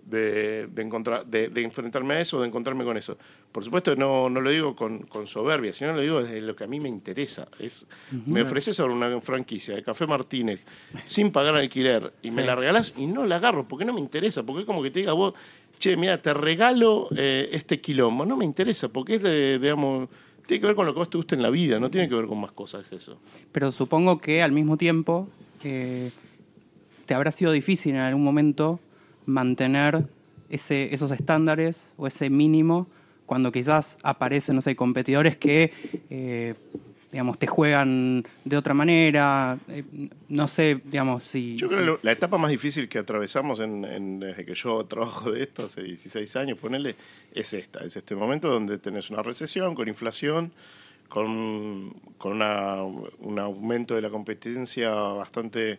de- 0.07 0.67
de 0.69 0.83
encontrar, 0.83 1.27
de, 1.27 1.51
enfrentarme 1.63 2.15
a 2.15 2.21
eso, 2.23 2.41
de 2.41 2.49
encontrarme 2.49 2.83
con 2.83 2.97
eso. 2.97 3.19
Por 3.53 3.63
supuesto, 3.63 3.95
no, 3.95 4.31
no 4.31 4.41
lo 4.41 4.51
digo 4.51 4.75
con, 4.75 5.01
con 5.01 5.27
soberbia, 5.27 5.75
sino 5.75 5.93
lo 5.93 6.01
digo 6.01 6.23
desde 6.23 6.41
lo 6.41 6.57
que 6.57 6.65
a 6.65 6.67
mí 6.67 6.81
me 6.81 6.89
interesa. 6.89 7.47
Es, 7.59 7.87
Me 8.27 8.41
ofreces 8.43 8.81
ahora 8.81 8.95
una 8.95 9.21
franquicia 9.21 9.75
de 9.75 9.83
Café 9.83 10.07
Martínez 10.07 10.61
sin 11.05 11.31
pagar 11.31 11.55
alquiler 11.57 12.11
y 12.23 12.31
me 12.31 12.43
la 12.47 12.55
regalás 12.57 12.95
y 12.97 13.05
no 13.07 13.27
la 13.27 13.37
agarro 13.37 13.69
porque 13.69 13.85
no 13.85 13.93
me 13.93 14.01
interesa, 14.01 14.43
porque 14.45 14.61
es 14.63 14.67
como 14.67 14.83
que 14.83 14.91
te 14.91 15.01
diga 15.01 15.13
vos, 15.13 15.35
che, 15.79 15.97
mira, 15.97 16.21
te 16.21 16.35
regalo 16.35 17.09
eh, 17.17 17.49
este 17.53 17.81
quilombo. 17.81 18.25
No 18.25 18.37
me 18.37 18.45
interesa 18.45 18.89
porque 18.89 19.17
es, 19.17 19.23
de, 19.23 19.59
digamos, 19.59 20.09
tiene 20.47 20.61
que 20.61 20.67
ver 20.67 20.77
con 20.77 20.87
lo 20.87 20.93
que 20.93 20.99
vos 20.99 21.11
te 21.11 21.17
gusta 21.19 21.35
en 21.35 21.43
la 21.43 21.51
vida, 21.51 21.79
no 21.79 21.91
tiene 21.91 22.09
que 22.09 22.15
ver 22.15 22.27
con 22.27 22.41
más 22.41 22.53
cosas 22.53 22.87
que 22.87 22.97
eso. 22.97 23.19
Pero 23.53 23.71
supongo 23.71 24.19
que 24.19 24.43
al 24.43 24.53
mismo 24.53 24.77
tiempo 24.77 25.29
eh, 25.63 26.11
te 27.07 27.15
habrá 27.15 27.33
sido 27.33 27.53
difícil 27.53 27.95
en 27.95 28.01
algún 28.01 28.25
momento 28.25 28.81
mantener 29.27 30.07
ese, 30.49 30.95
esos 30.95 31.11
estándares 31.11 31.93
o 31.97 32.07
ese 32.07 32.31
mínimo 32.31 32.87
cuando 33.27 33.53
quizás 33.53 33.99
aparecen, 34.03 34.57
no 34.57 34.63
sé, 34.63 34.75
competidores 34.75 35.37
que, 35.37 35.73
eh, 36.09 36.55
digamos, 37.11 37.39
te 37.39 37.47
juegan 37.47 38.25
de 38.45 38.57
otra 38.57 38.75
manera. 38.75 39.59
eh, 39.69 39.83
no 40.29 40.47
sé, 40.49 40.81
digamos, 40.85 41.25
si... 41.25 41.57
Yo 41.57 41.69
si- 41.69 41.75
creo 41.75 41.99
que 41.99 42.07
la 42.07 42.13
etapa 42.13 42.37
más 42.39 42.51
difícil 42.51 42.89
que 42.89 42.99
atravesamos 42.99 43.61
en- 43.61 43.85
en- 43.85 44.21
desde 44.21 44.45
que 44.45 44.55
yo 44.55 44.85
trabajo 44.85 45.31
de 45.33 45.43
esto, 45.45 45.65
hace 45.65 45.83
16 45.83 46.37
años, 46.37 46.59
ponele, 46.59 46.97
es 47.33 47.53
esta, 47.55 47.85
es 47.85 47.97
este 47.97 48.15
momento 48.15 48.49
donde 48.51 48.79
tenés 48.79 49.09
una 49.11 49.23
recesión 49.23 49.75
con 49.75 49.89
inflación, 49.89 50.53
con, 51.09 51.95
con 52.19 52.33
una- 52.33 52.83
un 52.83 53.39
aumento 53.39 53.95
de 53.95 54.03
la 54.03 54.11
competencia 54.11 54.91
bastante 54.91 55.79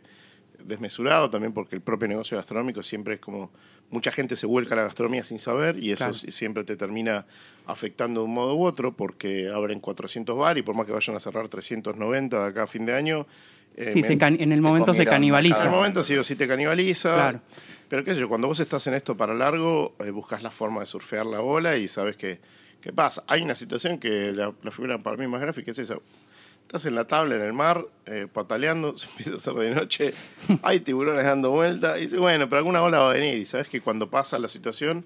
desmesurado, 0.64 1.30
también 1.30 1.54
porque 1.54 1.76
el 1.76 1.82
propio 1.82 2.08
negocio 2.08 2.36
gastronómico 2.38 2.82
siempre 2.84 3.16
es 3.16 3.20
como, 3.20 3.52
mucha 3.92 4.12
gente 4.12 4.36
se 4.36 4.46
vuelca 4.46 4.76
a 4.76 4.78
la 4.78 4.84
gastronomía 4.84 5.24
sin 5.24 5.40
saber 5.40 5.78
y 5.84 5.92
eso 5.92 6.06
Claro. 6.10 6.14
siempre 6.14 6.64
te 6.64 6.76
termina 6.76 7.26
afectando 7.66 8.22
de 8.22 8.26
un 8.28 8.34
modo 8.34 8.56
u 8.56 8.66
otro, 8.66 8.92
porque 8.94 9.50
abren 9.50 9.80
400 9.80 10.38
bar 10.38 10.58
y 10.58 10.62
por 10.62 10.76
más 10.76 10.86
que 10.86 10.92
vayan 10.92 11.16
a 11.16 11.20
cerrar 11.20 11.48
390 11.48 12.40
de 12.44 12.48
acá 12.50 12.64
a 12.64 12.68
fin 12.68 12.86
de 12.86 12.94
año... 12.96 13.26
eh, 13.76 13.92
Sí, 13.92 14.02
me- 14.02 14.08
se 14.08 14.18
can- 14.18 14.38
en 14.40 14.52
el 14.52 14.62
momento 14.62 14.94
se 14.94 15.06
canibaliza. 15.06 15.62
en 15.62 15.68
el 15.68 15.72
momento 15.76 16.04
sí 16.04 16.16
o 16.18 16.24
sí 16.24 16.36
te 16.36 16.48
canibaliza. 16.48 17.14
Claro. 17.14 17.42
Pero 17.88 18.04
qué 18.04 18.14
sé 18.14 18.20
yo, 18.20 18.30
cuando 18.30 18.48
vos 18.48 18.60
estás 18.60 18.86
en 18.88 18.94
esto 18.94 19.16
para 19.18 19.34
largo, 19.34 19.96
eh, 20.00 20.12
buscas 20.12 20.44
la 20.44 20.52
forma 20.52 20.82
de 20.82 20.86
surfear 20.86 21.26
la 21.26 21.42
ola 21.42 21.76
y 21.78 21.88
sabes 21.88 22.16
que, 22.16 22.40
qué 22.82 22.94
pasa. 22.94 23.24
Hay 23.28 23.42
una 23.42 23.56
situación 23.56 23.98
que 24.00 24.32
la, 24.32 24.54
la 24.62 24.72
figura 24.72 24.98
para 25.00 25.18
mí 25.18 25.26
más 25.28 25.42
gráfica 25.42 25.72
es 25.72 25.80
esa. 25.80 25.96
Estás 26.70 26.86
en 26.86 26.94
la 26.94 27.08
tabla 27.08 27.34
en 27.34 27.42
el 27.42 27.52
mar, 27.52 27.84
eh, 28.06 28.28
pataleando, 28.32 28.96
se 29.00 29.08
empieza 29.08 29.32
a 29.32 29.36
hacer 29.38 29.54
de 29.56 29.74
noche, 29.74 30.14
hay 30.62 30.82
tiburones 30.82 31.26
dando 31.26 31.50
vuelta, 31.50 31.98
y 31.98 32.02
dices, 32.02 32.20
bueno, 32.20 32.48
pero 32.48 32.60
alguna 32.60 32.84
ola 32.84 33.00
va 33.00 33.10
a 33.10 33.14
venir. 33.16 33.40
Y 33.40 33.46
sabes 33.48 33.68
que 33.68 33.82
cuando 33.82 34.08
pasa 34.08 34.38
la 34.38 34.48
situación, 34.48 35.04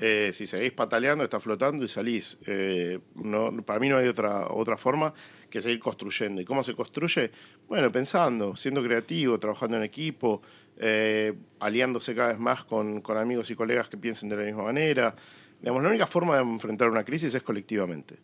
eh, 0.00 0.30
si 0.32 0.46
seguís 0.46 0.72
pataleando, 0.72 1.22
está 1.22 1.38
flotando 1.38 1.84
y 1.84 1.88
salís. 1.88 2.38
Eh, 2.46 2.98
no, 3.16 3.54
para 3.62 3.78
mí 3.78 3.90
no 3.90 3.98
hay 3.98 4.08
otra, 4.08 4.46
otra 4.48 4.78
forma 4.78 5.12
que 5.50 5.60
seguir 5.60 5.80
construyendo. 5.80 6.40
¿Y 6.40 6.46
cómo 6.46 6.64
se 6.64 6.74
construye? 6.74 7.30
Bueno, 7.68 7.92
pensando, 7.92 8.56
siendo 8.56 8.82
creativo, 8.82 9.38
trabajando 9.38 9.76
en 9.76 9.82
equipo, 9.82 10.40
eh, 10.78 11.34
aliándose 11.60 12.14
cada 12.14 12.30
vez 12.30 12.38
más 12.38 12.64
con, 12.64 13.02
con 13.02 13.18
amigos 13.18 13.50
y 13.50 13.54
colegas 13.54 13.90
que 13.90 13.98
piensen 13.98 14.30
de 14.30 14.36
la 14.38 14.44
misma 14.44 14.62
manera. 14.62 15.14
Digamos, 15.62 15.84
la 15.84 15.90
única 15.90 16.08
forma 16.08 16.34
de 16.34 16.42
enfrentar 16.42 16.88
una 16.90 17.04
crisis 17.04 17.32
es 17.36 17.42
colectivamente. 17.42 18.16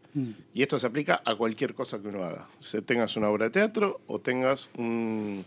Y 0.52 0.60
esto 0.60 0.76
se 0.76 0.88
aplica 0.88 1.22
a 1.24 1.36
cualquier 1.36 1.72
cosa 1.72 2.02
que 2.02 2.08
uno 2.08 2.24
haga. 2.24 2.48
Se 2.58 2.82
tengas 2.82 3.16
una 3.16 3.28
obra 3.28 3.44
de 3.44 3.50
teatro 3.52 4.00
o 4.08 4.18
tengas 4.18 4.68
un, 4.76 5.44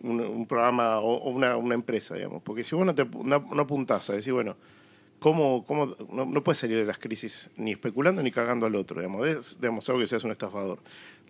un, 0.00 0.20
un 0.20 0.46
programa 0.46 1.00
o, 1.00 1.16
o 1.16 1.30
una, 1.30 1.58
una 1.58 1.74
empresa, 1.74 2.14
digamos. 2.14 2.42
Porque 2.42 2.64
si 2.64 2.74
vos 2.74 2.86
no, 2.86 2.94
te, 2.94 3.04
no, 3.04 3.40
no 3.40 3.60
apuntás 3.60 4.08
a 4.08 4.14
decir, 4.14 4.32
bueno, 4.32 4.56
¿cómo, 5.18 5.64
cómo 5.66 5.94
no, 6.10 6.24
no 6.24 6.42
puedes 6.42 6.60
salir 6.60 6.78
de 6.78 6.86
las 6.86 6.98
crisis 6.98 7.50
ni 7.58 7.72
especulando 7.72 8.22
ni 8.22 8.32
cagando 8.32 8.64
al 8.64 8.74
otro? 8.74 9.00
Digamos, 9.00 9.26
es 9.26 9.60
digamos, 9.60 9.86
algo 9.90 10.00
que 10.00 10.06
seas 10.06 10.24
un 10.24 10.30
estafador. 10.30 10.78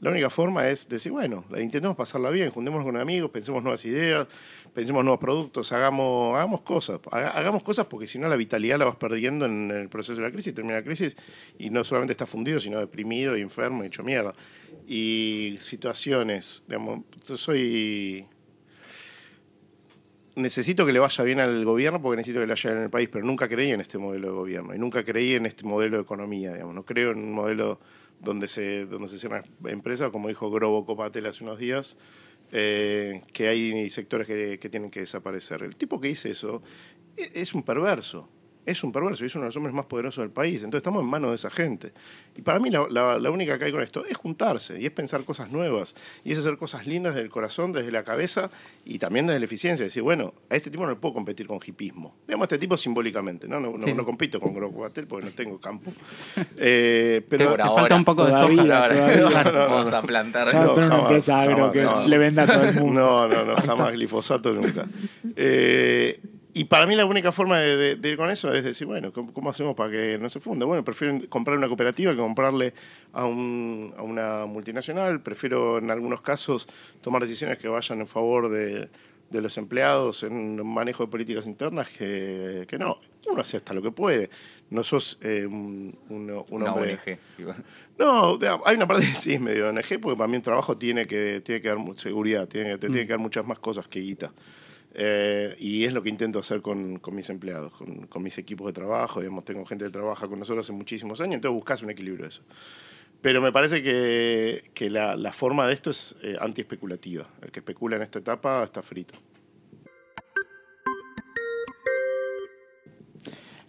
La 0.01 0.11
única 0.11 0.31
forma 0.31 0.69
es 0.69 0.89
decir, 0.89 1.11
bueno, 1.11 1.45
intentemos 1.51 1.97
pasarla 1.97 2.31
bien, 2.31 2.51
juntémonos 2.51 2.85
con 2.87 2.97
amigos, 2.97 3.31
pensemos 3.31 3.63
nuevas 3.63 3.85
ideas, 3.85 4.29
pensemos 4.73 5.03
nuevos 5.05 5.19
productos, 5.19 5.73
hagamos, 5.73 6.37
hagamos 6.37 6.61
cosas. 6.61 7.01
Haga- 7.11 7.31
hagamos 7.31 7.63
cosas 7.65 7.87
porque 7.87 8.07
si 8.07 8.19
no 8.19 8.29
la 8.29 8.37
vitalidad 8.37 8.79
la 8.79 8.85
vas 8.85 8.97
perdiendo 8.97 9.47
en 9.47 9.71
el 9.71 9.89
proceso 9.89 10.21
de 10.21 10.27
la 10.27 10.33
crisis, 10.33 10.55
termina 10.55 10.77
la 10.77 10.85
crisis 10.85 11.17
y 11.59 11.71
no 11.71 11.85
solamente 11.85 12.13
estás 12.13 12.31
fundido, 12.31 12.61
sino 12.61 12.79
deprimido 12.79 13.37
y 13.37 13.41
enfermo 13.41 13.83
y 13.83 13.89
hecho 13.89 14.05
mierda. 14.05 14.35
Y 14.87 15.57
situaciones, 15.61 16.63
digamos, 16.69 17.01
yo 17.27 17.37
soy 17.37 18.25
necesito 20.37 20.87
que 20.87 20.93
le 20.93 21.01
vaya 21.01 21.25
bien 21.25 21.41
al 21.41 21.65
gobierno 21.65 22.01
porque 22.01 22.19
necesito 22.19 22.39
que 22.41 22.47
le 22.47 22.53
vaya 22.53 22.71
bien 22.71 22.83
al 22.85 22.91
país, 22.91 23.09
pero 23.11 23.25
nunca 23.25 23.49
creí 23.49 23.73
en 23.73 23.81
este 23.81 23.99
modelo 23.99 24.29
de 24.29 24.33
gobierno 24.35 24.75
y 24.75 24.79
nunca 24.79 25.05
creí 25.05 25.35
en 25.35 25.47
este 25.47 25.65
modelo 25.65 25.97
de 25.97 26.03
economía, 26.05 26.53
digamos. 26.53 26.75
No 26.77 26.85
creo 26.85 27.11
en 27.11 27.19
un 27.19 27.33
modelo 27.33 27.81
donde 28.21 28.49
se, 28.49 28.87
donde 28.87 29.09
se 29.09 29.19
cierran 29.19 29.45
empresas, 29.67 30.11
como 30.11 30.29
dijo 30.29 30.51
Grobo 30.51 30.85
Copatel 30.85 31.27
hace 31.27 31.45
unos 31.45 31.59
días, 31.59 31.97
eh, 32.53 33.21
que 33.33 33.49
hay 33.49 33.91
sectores 33.91 34.27
que, 34.27 34.59
que 34.59 34.69
tienen 34.69 34.91
que 34.91 35.01
desaparecer. 35.01 35.63
El 35.63 35.77
tipo 35.77 36.01
que 36.01 36.09
dice 36.09 36.31
eso 36.31 36.63
e- 37.17 37.31
es 37.35 37.55
un 37.55 37.63
perverso. 37.63 38.29
Es 38.69 38.85
un 38.85 38.93
perverso 38.93 39.25
y 39.25 39.29
es 39.29 39.35
uno 39.35 39.45
de 39.45 39.49
los 39.49 39.57
hombres 39.57 39.75
más 39.75 39.87
poderosos 39.87 40.23
del 40.23 40.31
país. 40.31 40.57
Entonces 40.57 40.81
estamos 40.81 41.03
en 41.03 41.09
manos 41.09 41.31
de 41.31 41.37
esa 41.37 41.49
gente. 41.51 41.93
Y 42.37 42.43
para 42.43 42.59
mí 42.59 42.71
la, 42.71 42.87
la- 42.91 43.19
la 43.19 43.31
única 43.31 43.59
que 43.59 43.65
hay 43.65 43.73
con 43.73 43.83
esto 43.83 44.05
es 44.05 44.17
juntarse 44.17 44.79
y 44.81 44.85
es 44.85 44.91
pensar 44.93 45.25
cosas 45.25 45.51
nuevas 45.51 45.95
y 46.25 46.33
es 46.33 46.39
hacer 46.39 46.57
cosas 46.59 46.87
lindas 46.87 47.15
desde 47.15 47.25
el 47.25 47.31
corazón, 47.31 47.73
desde 47.73 47.91
la 47.91 48.05
cabeza 48.05 48.51
y 48.85 48.99
también 48.99 49.27
desde 49.27 49.39
la 49.39 49.45
eficiencia. 49.47 49.85
Decir, 49.85 50.03
bueno, 50.03 50.35
a 50.51 50.57
este 50.57 50.71
tipo 50.71 50.85
no 50.85 50.91
le 50.91 50.97
puedo 50.97 51.15
competir 51.15 51.47
con 51.47 51.59
hipismo. 51.65 52.15
Digamos, 52.27 52.45
a 52.45 52.47
este 52.47 52.59
tipo 52.59 52.77
simbólicamente. 52.77 53.49
No, 53.49 53.59
no, 53.59 53.73
no, 53.77 53.85
Sí, 53.87 53.95
no 53.95 54.05
compito 54.05 54.39
con 54.41 54.53
Grobo 54.55 54.75
Copatel 54.77 55.07
porque 55.07 55.27
no 55.27 55.33
tengo 55.33 55.59
campo. 55.61 55.91
Eh, 56.61 57.23
pero 57.29 57.57
te, 57.57 57.63
falta 57.63 57.95
un 57.95 58.05
poco 58.05 58.25
de 58.25 58.33
Todavía. 58.33 58.59
soja. 58.59 59.45
Todavía. 59.45 59.67
Vamos 59.69 59.93
a 59.93 60.03
plantar. 60.03 60.51
Tener 60.51 60.69
una 60.69 60.75
jamás, 60.89 60.99
empresa 61.01 61.41
agro 61.43 61.57
jamás, 61.57 61.73
que 61.73 61.83
no. 61.83 62.07
le 62.07 62.19
venda 62.19 62.43
a 62.43 62.47
todo 62.47 62.65
el 62.65 62.75
mundo. 62.75 63.01
No, 63.01 63.29
no, 63.29 63.45
no, 63.45 63.57
jamás 63.57 63.93
glifosato 63.93 64.53
nunca. 64.53 64.87
Eh, 65.37 66.21
y 66.61 66.65
para 66.65 66.87
mí 66.87 66.95
la 66.97 67.05
única 67.07 67.33
forma 67.33 67.59
de, 67.59 67.77
de- 67.77 67.97
de 67.97 68.09
ir 68.09 68.17
con 68.17 68.31
eso 68.31 68.53
es 68.53 68.65
decir, 68.65 68.87
bueno, 68.87 69.13
¿cómo, 69.13 69.33
cómo 69.33 69.51
hacemos 69.51 69.75
para 69.75 69.91
que 69.91 70.19
no 70.21 70.29
se 70.29 70.41
funda? 70.41 70.67
Bueno, 70.67 70.85
prefiero 70.85 71.19
comprar 71.29 71.57
una 71.57 71.69
cooperativa 71.69 72.13
que 72.13 72.19
comprarle 72.19 72.75
a, 73.13 73.25
un- 73.25 73.93
a 73.97 74.03
una 74.03 74.47
multinacional. 74.47 75.21
Prefiero 75.23 75.79
en 75.79 75.91
algunos 75.91 76.21
casos 76.21 76.69
tomar 77.01 77.23
decisiones 77.23 77.59
que 77.59 77.69
vayan 77.69 78.01
en 78.01 78.07
favor 78.07 78.49
de, 78.51 78.89
de 79.31 79.41
los 79.43 79.57
empleados 79.59 80.23
en 80.23 80.61
un 80.61 80.75
manejo 80.75 81.05
de 81.05 81.11
políticas 81.11 81.47
internas 81.47 81.89
que, 81.89 82.65
que 82.69 82.79
no. 82.79 82.99
Uno 83.27 83.43
hace 83.43 83.59
hasta 83.59 83.75
lo 83.75 83.83
que 83.83 83.91
puede. 83.91 84.31
No 84.71 84.83
sos 84.85 85.19
eh, 85.23 85.45
un, 85.47 85.99
un- 86.09 86.31
un 86.31 86.45
Una 86.63 86.73
hombre... 86.73 86.95
ONG. 86.95 87.19
No, 87.99 88.39
hay 88.65 88.77
una 88.77 88.87
parte 88.87 89.05
que 89.07 89.15
sí 89.15 89.35
es 89.35 89.41
medio 89.41 89.69
ONG, 89.69 90.01
porque 90.01 90.17
para 90.17 90.29
mí 90.29 90.37
un 90.37 90.43
trabajo 90.43 90.77
tiene 90.77 91.07
que, 91.07 91.41
tiene 91.45 91.61
que 91.61 91.69
dar 91.69 91.79
seguridad, 91.97 92.47
tiene, 92.49 92.79
te 92.79 92.87
tiene 92.89 93.03
que 93.07 93.13
dar 93.13 93.19
muchas 93.21 93.47
más 93.47 93.59
cosas 93.59 93.87
que 93.89 94.01
guita. 94.01 94.33
Eh, 95.01 95.55
y 95.61 95.85
es 95.85 95.93
lo 95.93 96.03
que 96.03 96.09
intento 96.09 96.41
hacer 96.41 96.61
con, 96.61 96.99
con 96.99 97.15
mis 97.15 97.31
empleados, 97.31 97.73
con, 97.73 98.09
con 98.09 98.21
mis 98.21 98.37
equipos 98.37 98.67
de 98.67 98.73
trabajo. 98.73 99.21
Digamos, 99.21 99.45
tengo 99.45 99.65
gente 99.65 99.85
que 99.85 99.93
trabaja 99.93 100.27
con 100.27 100.41
nosotros 100.41 100.67
hace 100.67 100.73
muchísimos 100.73 101.21
años, 101.21 101.37
entonces 101.37 101.55
buscas 101.55 101.83
un 101.83 101.91
equilibrio 101.91 102.25
de 102.25 102.31
eso. 102.31 102.43
Pero 103.21 103.41
me 103.41 103.53
parece 103.53 103.81
que, 103.81 104.71
que 104.75 104.91
la, 104.91 105.15
la 105.15 105.33
forma 105.33 105.69
de 105.69 105.75
esto 105.75 105.91
es 105.91 106.17
eh, 106.23 106.37
anti-especulativa. 106.41 107.29
El 107.43 107.53
que 107.53 107.61
especula 107.61 107.95
en 107.95 108.03
esta 108.03 108.19
etapa 108.19 108.65
está 108.65 108.83
frito. 108.83 109.15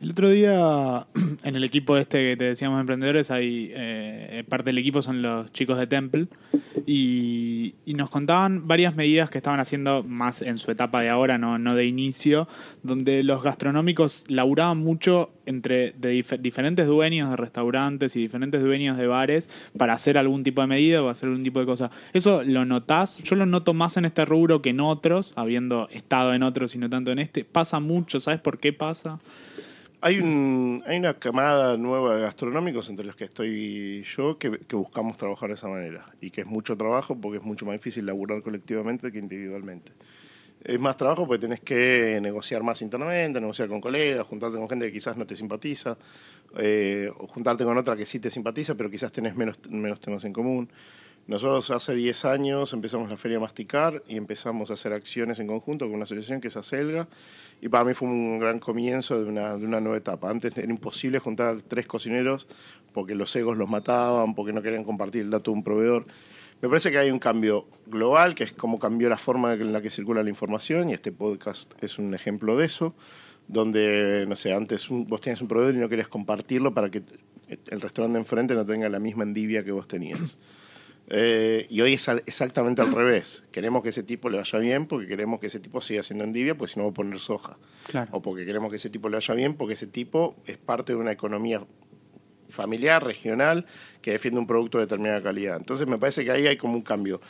El 0.01 0.12
otro 0.12 0.29
día, 0.29 1.07
en 1.43 1.55
el 1.57 1.63
equipo 1.65 1.97
este 1.97 2.29
que 2.29 2.38
te 2.38 2.45
decíamos 2.45 2.79
emprendedores, 2.79 3.31
hay 3.31 3.69
eh, 3.73 4.45
parte 4.47 4.67
del 4.69 4.77
equipo 4.77 5.01
son 5.01 5.21
los 5.21 5.51
chicos 5.51 5.77
de 5.77 5.88
Temple 5.88 6.27
y, 6.88 7.75
nos 7.88 8.09
contaban 8.09 8.65
varias 8.65 8.95
medidas 8.95 9.29
que 9.29 9.39
estaban 9.39 9.59
haciendo 9.59 10.03
más 10.03 10.41
en 10.41 10.57
su 10.57 10.71
etapa 10.71 11.01
de 11.01 11.09
ahora, 11.09 11.38
no, 11.38 11.59
no 11.59 11.75
de 11.75 11.85
inicio, 11.85 12.47
donde 12.81 13.23
los 13.23 13.43
gastronómicos 13.43 14.23
laburaban 14.29 14.77
mucho 14.77 15.31
entre 15.45 15.91
de 15.91 16.23
dif- 16.23 16.39
diferentes 16.39 16.88
dueños 16.88 17.29
de 17.29 17.35
restaurantes 17.35 18.15
y 18.15 18.19
diferentes 18.19 18.62
dueños 18.62 18.97
de 18.97 19.05
bares 19.07 19.49
para 19.77 19.91
hacer 19.91 20.17
algún 20.17 20.45
tipo 20.45 20.62
de 20.62 20.67
medida 20.67 21.03
o 21.03 21.09
hacer 21.09 21.27
algún 21.27 21.43
tipo 21.43 21.59
de 21.59 21.65
cosa. 21.65 21.91
¿Eso 22.13 22.41
lo 22.45 22.63
notás? 22.63 23.21
Yo 23.21 23.35
lo 23.35 23.45
noto 23.45 23.73
más 23.73 23.97
en 23.97 24.05
este 24.05 24.23
rubro 24.23 24.62
que 24.62 24.69
en 24.69 24.79
otros, 24.79 25.33
habiendo 25.35 25.89
estado 25.91 26.33
en 26.33 26.43
otros 26.43 26.73
y 26.73 26.77
no 26.77 26.89
tanto 26.89 27.12
en 27.12 27.19
este. 27.19 27.43
Pasa 27.43 27.81
mucho, 27.81 28.21
¿sabes 28.21 28.39
por 28.39 28.59
qué 28.59 28.71
pasa? 28.71 29.19
Hay, 30.01 30.19
un, 30.19 30.81
hay 30.88 30.97
una 30.97 31.13
camada 31.15 31.75
nueva 31.75 32.15
de 32.15 32.21
gastronómicos 32.21 32.89
entre 32.89 33.05
los 33.05 33.17
que 33.17 33.25
estoy 33.25 34.01
yo 34.03 34.38
que, 34.38 34.47
buscamos 34.71 35.17
trabajar 35.17 35.49
de 35.49 35.55
esa 35.55 35.67
manera 35.67 36.05
y 36.21 36.31
que 36.31 36.41
es 36.41 36.47
mucho 36.47 36.77
trabajo 36.77 37.19
porque 37.19 37.39
es 37.39 37.43
mucho 37.43 37.65
más 37.65 37.73
difícil 37.73 38.05
laburar 38.05 38.41
colectivamente 38.41 39.12
que 39.12 39.19
individualmente. 39.19 39.91
Es 40.63 40.79
más 40.79 40.95
trabajo 40.95 41.27
porque 41.27 41.41
tenés 41.41 41.59
que 41.59 42.19
negociar 42.21 42.63
más 42.63 42.81
internamente, 42.81 43.41
negociar 43.41 43.67
con 43.67 43.81
colegas, 43.81 44.25
juntarte 44.25 44.57
con 44.57 44.69
gente 44.69 44.85
que 44.85 44.93
quizás 44.93 45.17
no 45.17 45.25
te 45.25 45.35
simpatiza, 45.35 45.97
eh, 46.57 47.12
o 47.17 47.27
juntarte 47.27 47.65
con 47.65 47.77
otra 47.77 47.97
que 47.97 48.05
sí 48.05 48.19
te 48.19 48.29
simpatiza, 48.29 48.75
pero 48.75 48.89
quizás 48.89 49.12
tenés 49.12 49.35
menos, 49.35 49.59
menos 49.69 49.99
temas 49.99 50.23
en 50.23 50.31
común. 50.31 50.69
Nosotros 51.29 51.69
hace 51.69 51.93
10 51.93 52.25
años 52.25 52.73
empezamos 52.73 53.07
la 53.07 53.15
Feria 53.15 53.39
Masticar 53.39 54.01
y 54.07 54.17
empezamos 54.17 54.71
a 54.71 54.73
hacer 54.73 54.93
acciones 54.93 55.37
en 55.37 55.45
conjunto 55.45 55.85
con 55.85 55.93
una 55.93 56.05
asociación 56.05 56.41
que 56.41 56.47
es 56.47 56.57
Acelga 56.57 57.07
y 57.61 57.69
para 57.69 57.83
mí 57.83 57.93
fue 57.93 58.07
un 58.07 58.39
gran 58.39 58.57
comienzo 58.57 59.21
de 59.21 59.29
una, 59.29 59.55
de 59.55 59.63
una 59.63 59.79
nueva 59.79 59.99
etapa. 59.99 60.27
Antes 60.31 60.57
era 60.57 60.67
imposible 60.67 61.19
juntar 61.19 61.61
tres 61.67 61.85
cocineros 61.85 62.47
porque 62.93 63.13
los 63.13 63.35
egos 63.35 63.57
los 63.57 63.69
mataban, 63.69 64.33
porque 64.33 64.53
no 64.53 64.63
querían 64.63 64.83
compartir 64.83 65.21
el 65.21 65.29
dato 65.29 65.51
de 65.51 65.57
un 65.57 65.63
proveedor. 65.63 66.07
Me 66.63 66.67
parece 66.67 66.89
que 66.89 66.97
hay 66.97 67.11
un 67.11 67.19
cambio 67.19 67.67
global, 67.85 68.33
que 68.33 68.45
es 68.45 68.53
cómo 68.53 68.79
cambió 68.79 69.07
la 69.07 69.19
forma 69.19 69.53
en 69.53 69.71
la 69.71 69.83
que 69.83 69.91
circula 69.91 70.23
la 70.23 70.29
información 70.29 70.89
y 70.89 70.93
este 70.93 71.11
podcast 71.11 71.71
es 71.83 71.99
un 71.99 72.15
ejemplo 72.15 72.57
de 72.57 72.65
eso, 72.65 72.95
donde, 73.47 74.25
no 74.27 74.35
sé, 74.35 74.51
antes 74.51 74.87
vos 74.89 75.21
tenías 75.21 75.43
un 75.43 75.47
proveedor 75.47 75.75
y 75.75 75.77
no 75.77 75.89
querías 75.89 76.07
compartirlo 76.07 76.73
para 76.73 76.89
que 76.89 77.03
el 77.67 77.81
restaurante 77.81 78.17
enfrente 78.17 78.55
no 78.55 78.65
tenga 78.65 78.89
la 78.89 78.97
misma 78.97 79.25
endivia 79.25 79.63
que 79.63 79.71
vos 79.71 79.87
tenías. 79.87 80.35
Eh, 81.11 81.65
y 81.69 81.81
hoy 81.81 81.93
es 81.93 82.07
al- 82.07 82.23
exactamente 82.27 82.81
al 82.81 82.93
revés. 82.93 83.45
Queremos 83.51 83.81
que 83.81 83.89
ese 83.89 84.03
tipo 84.03 84.29
le 84.29 84.37
vaya 84.37 84.59
bien 84.59 84.85
porque 84.85 85.07
queremos 85.07 85.39
que 85.39 85.47
ese 85.47 85.59
tipo 85.59 85.81
siga 85.81 86.03
siendo 86.03 86.23
endivia, 86.23 86.55
pues 86.55 86.71
si 86.71 86.79
no 86.79 86.85
va 86.85 86.91
a 86.91 86.93
poner 86.93 87.19
soja. 87.19 87.57
Claro. 87.87 88.09
O 88.13 88.21
porque 88.21 88.45
queremos 88.45 88.69
que 88.69 88.75
ese 88.75 88.89
tipo 88.89 89.09
le 89.09 89.15
vaya 89.17 89.33
bien 89.33 89.55
porque 89.55 89.73
ese 89.73 89.87
tipo 89.87 90.35
es 90.45 90.57
parte 90.57 90.93
de 90.93 90.99
una 90.99 91.11
economía 91.11 91.65
familiar, 92.47 93.03
regional, 93.03 93.65
que 94.01 94.11
defiende 94.11 94.39
un 94.39 94.47
producto 94.47 94.77
de 94.79 94.85
determinada 94.85 95.21
calidad. 95.21 95.57
Entonces 95.57 95.87
me 95.87 95.97
parece 95.97 96.23
que 96.25 96.31
ahí 96.31 96.47
hay 96.47 96.57
como 96.57 96.73
un 96.75 96.81
cambio 96.81 97.21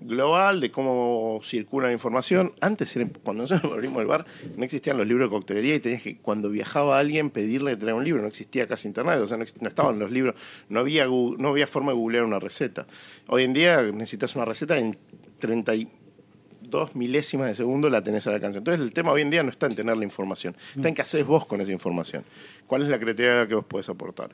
global 0.00 0.60
de 0.60 0.70
cómo 0.70 1.40
circula 1.42 1.88
la 1.88 1.92
información. 1.92 2.52
Antes, 2.60 2.98
cuando 3.22 3.44
nosotros 3.44 3.72
abrimos 3.74 4.00
el 4.00 4.06
bar, 4.06 4.26
no 4.56 4.64
existían 4.64 4.98
los 4.98 5.06
libros 5.06 5.28
de 5.28 5.36
coctelería 5.36 5.74
y 5.74 5.80
tenías 5.80 6.02
que, 6.02 6.18
cuando 6.18 6.50
viajaba 6.50 6.98
alguien, 6.98 7.30
pedirle 7.30 7.72
que 7.72 7.76
traiga 7.78 7.96
un 7.96 8.04
libro. 8.04 8.22
No 8.22 8.28
existía 8.28 8.66
casi 8.66 8.88
internet, 8.88 9.18
o 9.20 9.26
sea, 9.26 9.36
no, 9.36 9.44
estaban 9.44 9.98
los 9.98 10.10
libros, 10.10 10.34
no 10.68 10.80
había, 10.80 11.06
no 11.06 11.48
había 11.48 11.66
forma 11.66 11.92
de 11.92 11.98
googlear 11.98 12.24
una 12.24 12.38
receta. 12.38 12.86
Hoy 13.28 13.44
en 13.44 13.52
día 13.52 13.82
necesitas 13.82 14.36
una 14.36 14.44
receta 14.44 14.78
en 14.78 14.96
32 15.38 16.94
milésimas 16.94 17.48
de 17.48 17.54
segundo 17.54 17.90
la 17.90 18.02
tenés 18.02 18.26
al 18.26 18.34
alcance. 18.34 18.58
Entonces 18.58 18.80
el 18.80 18.92
tema 18.92 19.12
hoy 19.12 19.22
en 19.22 19.30
día 19.30 19.42
no 19.42 19.50
está 19.50 19.66
en 19.66 19.74
tener 19.74 19.96
la 19.96 20.04
información, 20.04 20.56
está 20.74 20.88
en 20.88 20.94
qué 20.94 21.02
haces 21.02 21.26
vos 21.26 21.46
con 21.46 21.60
esa 21.60 21.72
información. 21.72 22.24
¿Cuál 22.66 22.82
es 22.82 22.88
la 22.88 22.98
creatividad 22.98 23.48
que 23.48 23.54
vos 23.54 23.64
podés 23.64 23.88
aportar? 23.88 24.30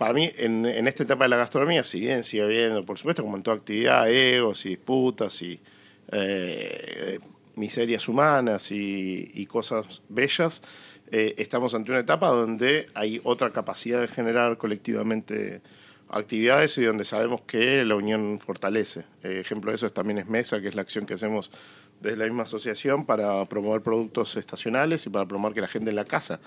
Para 0.00 0.14
mí, 0.14 0.32
en, 0.38 0.64
esta 0.88 1.02
etapa 1.02 1.24
de 1.24 1.28
la 1.28 1.36
gastronomía, 1.36 1.84
si 1.84 2.00
bien 2.00 2.24
sigue 2.24 2.42
habiendo, 2.42 2.86
por 2.86 2.96
supuesto, 2.96 3.22
como 3.22 3.36
en 3.36 3.42
toda 3.42 3.58
actividad, 3.58 4.08
egos 4.10 4.64
y 4.64 4.70
disputas 4.70 5.42
y 5.42 5.60
eh, 6.10 7.18
miserias 7.56 8.08
humanas 8.08 8.72
y, 8.72 9.30
y 9.34 9.44
cosas 9.44 10.00
bellas, 10.08 10.62
eh, 11.12 11.34
estamos 11.36 11.74
ante 11.74 11.90
una 11.90 12.00
etapa 12.00 12.28
donde 12.28 12.86
hay 12.94 13.20
otra 13.24 13.52
capacidad 13.52 14.00
de 14.00 14.08
generar 14.08 14.56
colectivamente 14.56 15.60
actividades 16.08 16.78
y 16.78 16.84
donde 16.84 17.04
sabemos 17.04 17.42
que 17.42 17.84
la 17.84 17.94
unión 17.94 18.40
fortalece. 18.40 19.00
Eh, 19.22 19.40
ejemplo 19.40 19.70
de 19.70 19.74
eso 19.74 19.84
es- 19.86 19.92
también 19.92 20.18
es 20.18 20.26
Mesa, 20.28 20.62
que 20.62 20.68
es 20.68 20.74
la 20.74 20.80
acción 20.80 21.04
que 21.04 21.12
hacemos 21.12 21.50
desde 22.00 22.16
la 22.16 22.24
misma 22.24 22.44
asociación 22.44 23.04
para 23.04 23.44
promover 23.50 23.82
productos 23.82 24.34
estacionales 24.36 25.04
y 25.04 25.10
para 25.10 25.26
promover 25.26 25.52
que 25.52 25.60
la 25.60 25.68
gente 25.68 25.90
en 25.90 25.96
la 25.96 26.06
casa 26.06 26.40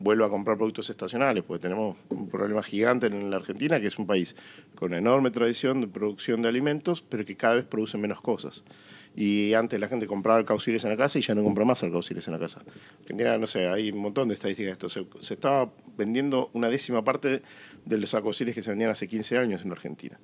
vuelva 0.00 0.26
a 0.26 0.28
comprar 0.28 0.56
productos 0.56 0.90
estacionales, 0.90 1.44
porque 1.44 1.62
tenemos 1.62 1.96
un 2.08 2.28
problema 2.28 2.62
gigante 2.62 3.06
en 3.06 3.30
la 3.30 3.36
Argentina, 3.36 3.80
que 3.80 3.88
es 3.88 3.98
un 3.98 4.06
país 4.06 4.36
con 4.74 4.94
enorme 4.94 5.30
tradición 5.30 5.80
de 5.80 5.88
producción 5.88 6.42
de 6.42 6.48
alimentos, 6.48 7.02
pero 7.02 7.24
que 7.24 7.36
cada 7.36 7.56
vez 7.56 7.64
produce 7.64 7.98
menos 7.98 8.20
cosas. 8.20 8.64
Y 9.16 9.54
antes 9.54 9.80
la 9.80 9.88
gente 9.88 10.06
compraba 10.06 10.38
alcauciles 10.38 10.84
en 10.84 10.90
la 10.90 10.96
casa 10.96 11.18
y 11.18 11.22
ya 11.22 11.34
no 11.34 11.42
compra 11.42 11.64
más 11.64 11.82
alcauciles 11.82 12.26
en 12.28 12.34
la 12.34 12.38
casa. 12.38 12.62
Argentina, 13.00 13.36
no 13.36 13.48
sé, 13.48 13.66
hay 13.66 13.90
un 13.90 13.98
montón 13.98 14.28
de 14.28 14.34
estadísticas 14.34 14.68
de 14.68 14.72
esto. 14.72 14.88
Se, 14.88 15.26
se 15.26 15.34
estaba 15.34 15.72
vendiendo 15.96 16.50
una 16.52 16.68
décima 16.68 17.02
parte 17.02 17.42
de 17.84 17.98
los 17.98 18.14
alcauciles 18.14 18.54
que 18.54 18.62
se 18.62 18.70
vendían 18.70 18.90
hace 18.90 19.08
15 19.08 19.38
años 19.38 19.62
en 19.62 19.70
la 19.70 19.74
Argentina. 19.74 20.20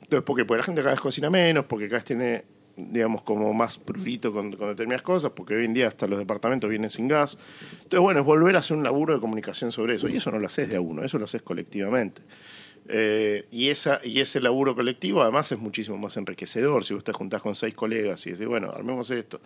Entonces, 0.00 0.24
¿por 0.24 0.36
qué? 0.36 0.46
Porque 0.46 0.58
la 0.58 0.64
gente 0.64 0.80
cada 0.80 0.94
vez 0.94 1.00
cocina 1.00 1.28
menos, 1.28 1.66
porque 1.66 1.88
cada 1.88 1.98
vez 1.98 2.04
tiene, 2.04 2.44
digamos, 2.78 3.22
como 3.22 3.52
más 3.52 3.76
prurito 3.76 4.32
con, 4.32 4.52
determinadas 4.52 5.02
cosas, 5.02 5.32
porque 5.34 5.54
hoy 5.54 5.64
en 5.64 5.74
día 5.74 5.88
hasta 5.88 6.06
los 6.06 6.18
departamentos 6.18 6.70
vienen 6.70 6.90
sin 6.90 7.08
gas. 7.08 7.36
Entonces, 7.72 8.00
bueno, 8.00 8.20
es 8.20 8.26
volver 8.26 8.56
a 8.56 8.60
hacer 8.60 8.76
un 8.76 8.84
laburo 8.84 9.14
de 9.14 9.20
comunicación 9.20 9.72
sobre 9.72 9.96
eso. 9.96 10.08
Y 10.08 10.16
eso 10.16 10.30
no 10.30 10.38
lo 10.38 10.46
haces 10.46 10.68
de 10.68 10.76
a 10.76 10.80
uno, 10.80 11.04
eso 11.04 11.18
lo 11.18 11.24
haces 11.24 11.42
colectivamente. 11.42 12.22
Eh, 12.88 13.46
y, 13.50 13.68
esa, 13.68 14.00
y 14.02 14.20
ese 14.20 14.40
laburo 14.40 14.74
colectivo 14.74 15.20
además 15.20 15.50
es 15.52 15.58
muchísimo 15.58 15.98
más 15.98 16.16
enriquecedor. 16.16 16.84
Si 16.84 16.94
vos 16.94 17.04
te 17.04 17.12
juntás 17.12 17.42
con 17.42 17.54
seis 17.54 17.74
colegas 17.74 18.26
y 18.26 18.30
decís, 18.30 18.46
bueno, 18.46 18.70
armemos 18.70 19.10
esto, 19.10 19.40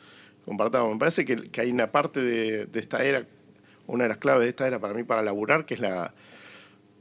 compartamos. 0.45 0.93
Me 0.93 0.99
parece 0.99 1.25
que, 1.25 1.61
hay 1.61 1.71
una 1.71 1.91
parte 1.91 2.23
de 2.23 2.69
esta 2.75 3.05
era, 3.05 3.27
una 3.87 4.05
de 4.05 4.09
las 4.09 4.19
claves 4.19 4.45
de 4.45 4.51
esta 4.51 4.67
era 4.67 4.79
para 4.79 4.95
mí 4.95 5.03
para 5.03 5.23
laburar, 5.23 5.65
que 5.65 5.75
es 5.75 5.81
la, 5.81 6.15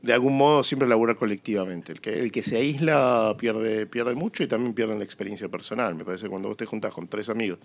de 0.01 0.13
algún 0.13 0.35
modo 0.35 0.63
siempre 0.63 0.87
laburar 0.87 1.15
colectivamente. 1.15 1.91
El 1.91 2.01
que, 2.01 2.19
el 2.19 2.31
que 2.31 2.41
se 2.43 2.57
aísla 2.57 3.35
pierde, 3.37 3.85
pierde 3.85 4.15
mucho 4.15 4.43
y 4.43 4.47
también 4.47 4.73
pierde 4.73 4.95
la 4.97 5.03
experiencia 5.03 5.47
personal. 5.49 5.93
Me 5.95 6.03
parece 6.03 6.23
que 6.23 6.29
cuando 6.29 6.47
vos 6.47 6.57
te 6.57 6.65
juntás 6.65 6.91
con 6.91 7.07
tres 7.07 7.29
amigos, 7.29 7.59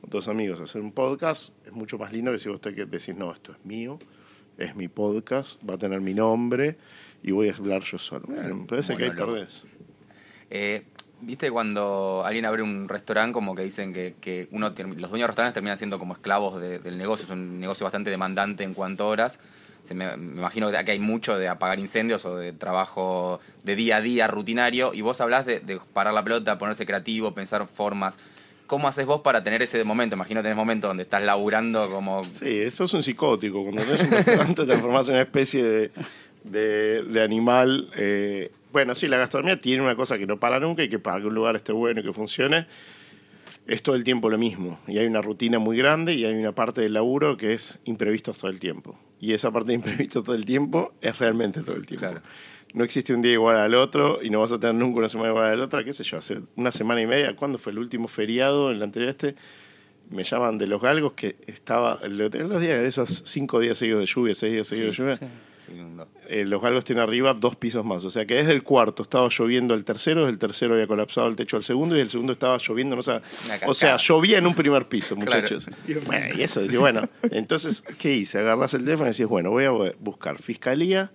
con 0.00 0.08
dos 0.10 0.28
amigos 0.28 0.60
a 0.60 0.64
hacer 0.64 0.80
un 0.80 0.92
podcast, 0.92 1.54
es 1.66 1.72
mucho 1.72 1.98
más 1.98 2.12
lindo 2.12 2.32
que 2.32 2.38
si 2.38 2.48
vos 2.48 2.60
te 2.60 2.72
decís, 2.72 3.14
no, 3.16 3.32
esto 3.32 3.52
es 3.52 3.64
mío, 3.64 3.98
es 4.58 4.74
mi 4.74 4.88
podcast, 4.88 5.60
va 5.68 5.74
a 5.74 5.78
tener 5.78 6.00
mi 6.00 6.14
nombre 6.14 6.76
y 7.22 7.30
voy 7.32 7.50
a 7.50 7.54
hablar 7.54 7.82
yo 7.82 7.98
solo. 7.98 8.24
Bueno, 8.26 8.54
me 8.56 8.64
parece 8.66 8.96
que 8.96 9.04
ahí 9.04 9.10
monólogo. 9.10 9.32
perdés. 9.34 9.64
Eh, 10.50 10.82
¿Viste 11.24 11.50
cuando 11.52 12.22
alguien 12.26 12.46
abre 12.46 12.62
un 12.62 12.88
restaurante 12.88 13.32
como 13.32 13.54
que 13.54 13.62
dicen 13.62 13.92
que, 13.92 14.16
que 14.20 14.48
uno 14.50 14.70
los 14.70 14.76
dueños 14.76 15.10
de 15.12 15.26
restaurantes 15.28 15.54
terminan 15.54 15.78
siendo 15.78 15.98
como 15.98 16.14
esclavos 16.14 16.60
de- 16.60 16.80
del 16.80 16.98
negocio? 16.98 17.24
Es 17.26 17.30
un 17.30 17.60
negocio 17.60 17.84
bastante 17.84 18.10
demandante 18.10 18.64
en 18.64 18.74
cuanto 18.74 19.04
a 19.04 19.06
horas. 19.06 19.38
Se 19.82 19.94
me, 19.94 20.16
me 20.16 20.38
imagino 20.38 20.70
que 20.70 20.76
aquí 20.76 20.92
hay 20.92 20.98
mucho 20.98 21.38
de 21.38 21.48
apagar 21.48 21.78
incendios 21.78 22.24
o 22.24 22.36
de 22.36 22.52
trabajo 22.52 23.40
de 23.64 23.76
día 23.76 23.96
a 23.96 24.00
día 24.00 24.26
rutinario. 24.28 24.94
Y 24.94 25.00
vos 25.00 25.20
hablás 25.20 25.44
de, 25.44 25.60
de 25.60 25.80
parar 25.92 26.14
la 26.14 26.22
pelota, 26.22 26.58
ponerse 26.58 26.86
creativo, 26.86 27.34
pensar 27.34 27.66
formas. 27.66 28.18
¿Cómo 28.66 28.88
haces 28.88 29.04
vos 29.04 29.20
para 29.20 29.44
tener 29.44 29.60
ese 29.60 29.82
momento? 29.84 30.16
Imagino 30.16 30.40
tenés 30.40 30.56
momentos 30.56 30.88
donde 30.88 31.02
estás 31.02 31.22
laburando 31.22 31.90
como... 31.90 32.24
Sí, 32.24 32.60
eso 32.60 32.84
es 32.84 32.92
un 32.94 33.02
psicótico. 33.02 33.62
Cuando 33.64 33.82
tenés 33.82 34.00
un 34.02 34.10
restaurante 34.12 34.62
te 34.62 34.66
transformás 34.66 35.08
en 35.08 35.14
una 35.14 35.22
especie 35.22 35.90
de 36.44 37.22
animal. 37.22 37.90
eh, 37.96 38.50
bueno, 38.72 38.94
sí, 38.94 39.06
la 39.06 39.18
gastronomía 39.18 39.60
tiene 39.60 39.82
una 39.82 39.94
cosa 39.94 40.16
que 40.16 40.26
no 40.26 40.40
para 40.40 40.58
nunca 40.58 40.82
y 40.82 40.88
que 40.88 40.98
para 40.98 41.20
que 41.20 41.26
un 41.26 41.34
lugar 41.34 41.56
esté 41.56 41.72
bueno 41.72 42.00
y 42.00 42.04
que 42.04 42.12
funcione 42.12 42.66
es 43.66 43.82
todo 43.82 43.94
el 43.94 44.04
tiempo 44.04 44.30
lo 44.30 44.38
mismo. 44.38 44.80
Y 44.86 44.96
hay 44.96 45.06
una 45.06 45.20
rutina 45.20 45.58
muy 45.58 45.76
grande 45.76 46.14
y 46.14 46.24
hay 46.24 46.34
una 46.34 46.52
parte 46.52 46.80
del 46.80 46.94
laburo 46.94 47.36
que 47.36 47.52
es 47.52 47.80
imprevistos 47.84 48.38
todo 48.38 48.50
el 48.50 48.58
tiempo. 48.58 48.98
Y 49.22 49.32
esa 49.34 49.52
parte 49.52 49.68
de 49.68 49.74
imprevistos 49.74 50.24
todo 50.24 50.34
el 50.34 50.44
tiempo 50.44 50.94
es 51.00 51.16
realmente 51.16 51.62
todo 51.62 51.76
el 51.76 51.86
tiempo. 51.86 52.04
Claro. 52.04 52.22
No 52.74 52.82
existe 52.82 53.14
un 53.14 53.22
día 53.22 53.34
igual 53.34 53.56
al 53.56 53.76
otro 53.76 54.18
y 54.20 54.30
no 54.30 54.40
vas 54.40 54.50
a 54.50 54.58
tener 54.58 54.74
nunca 54.74 54.98
una 54.98 55.08
semana 55.08 55.30
igual 55.30 55.46
a 55.46 55.54
la 55.54 55.64
otra, 55.64 55.84
qué 55.84 55.92
sé 55.92 56.02
yo, 56.02 56.16
hace 56.16 56.40
una 56.56 56.72
semana 56.72 57.00
y 57.02 57.06
media, 57.06 57.36
¿cuándo 57.36 57.58
fue 57.58 57.70
el 57.70 57.78
último 57.78 58.08
feriado 58.08 58.70
en 58.70 58.78
el 58.78 58.82
anterior 58.82 59.10
este? 59.10 59.36
Me 60.12 60.24
llaman 60.24 60.58
de 60.58 60.66
los 60.66 60.80
galgos 60.80 61.14
que 61.14 61.36
estaba, 61.46 61.98
los 62.08 62.30
días 62.30 62.80
de 62.82 62.86
esos 62.86 63.22
cinco 63.26 63.58
días 63.60 63.78
seguidos 63.78 64.00
de 64.00 64.06
lluvia, 64.06 64.34
seis 64.34 64.52
días 64.52 64.66
seguidos 64.66 64.96
Sí, 64.96 65.02
de 65.02 65.08
lluvia, 65.14 65.16
sí. 65.16 65.26
Segundo. 65.56 66.08
eh, 66.28 66.44
los 66.44 66.60
galgos 66.60 66.84
tienen 66.84 67.02
arriba 67.04 67.34
dos 67.34 67.54
pisos 67.56 67.84
más. 67.84 68.04
O 68.04 68.10
sea 68.10 68.26
que 68.26 68.34
desde 68.34 68.52
el 68.52 68.62
cuarto 68.64 69.02
estaba 69.04 69.28
lloviendo 69.30 69.74
el 69.74 69.84
tercero, 69.84 70.28
el 70.28 70.36
tercero 70.38 70.74
había 70.74 70.86
colapsado 70.88 71.28
el 71.28 71.36
techo 71.36 71.56
al 71.56 71.62
segundo 71.62 71.96
y 71.96 72.00
el 72.00 72.10
segundo 72.10 72.32
estaba 72.32 72.58
lloviendo, 72.58 72.96
no 72.96 73.02
sé, 73.02 73.12
Una 73.12 73.22
o 73.66 73.72
sea, 73.74 73.96
llovía 73.96 74.38
en 74.38 74.46
un 74.46 74.54
primer 74.54 74.88
piso, 74.88 75.14
Claro. 75.20 75.40
muchachos. 75.42 75.68
Bueno, 76.06 76.26
y 76.36 76.42
eso, 76.42 76.60
decís, 76.62 76.78
bueno, 76.78 77.08
entonces, 77.30 77.82
¿qué 77.98 78.12
hice? 78.14 78.38
Agarras 78.40 78.74
el 78.74 78.84
teléfono 78.84 79.08
y 79.08 79.12
decís, 79.12 79.26
bueno, 79.26 79.50
voy 79.50 79.64
a 79.64 79.70
buscar 80.00 80.36
fiscalía, 80.42 81.12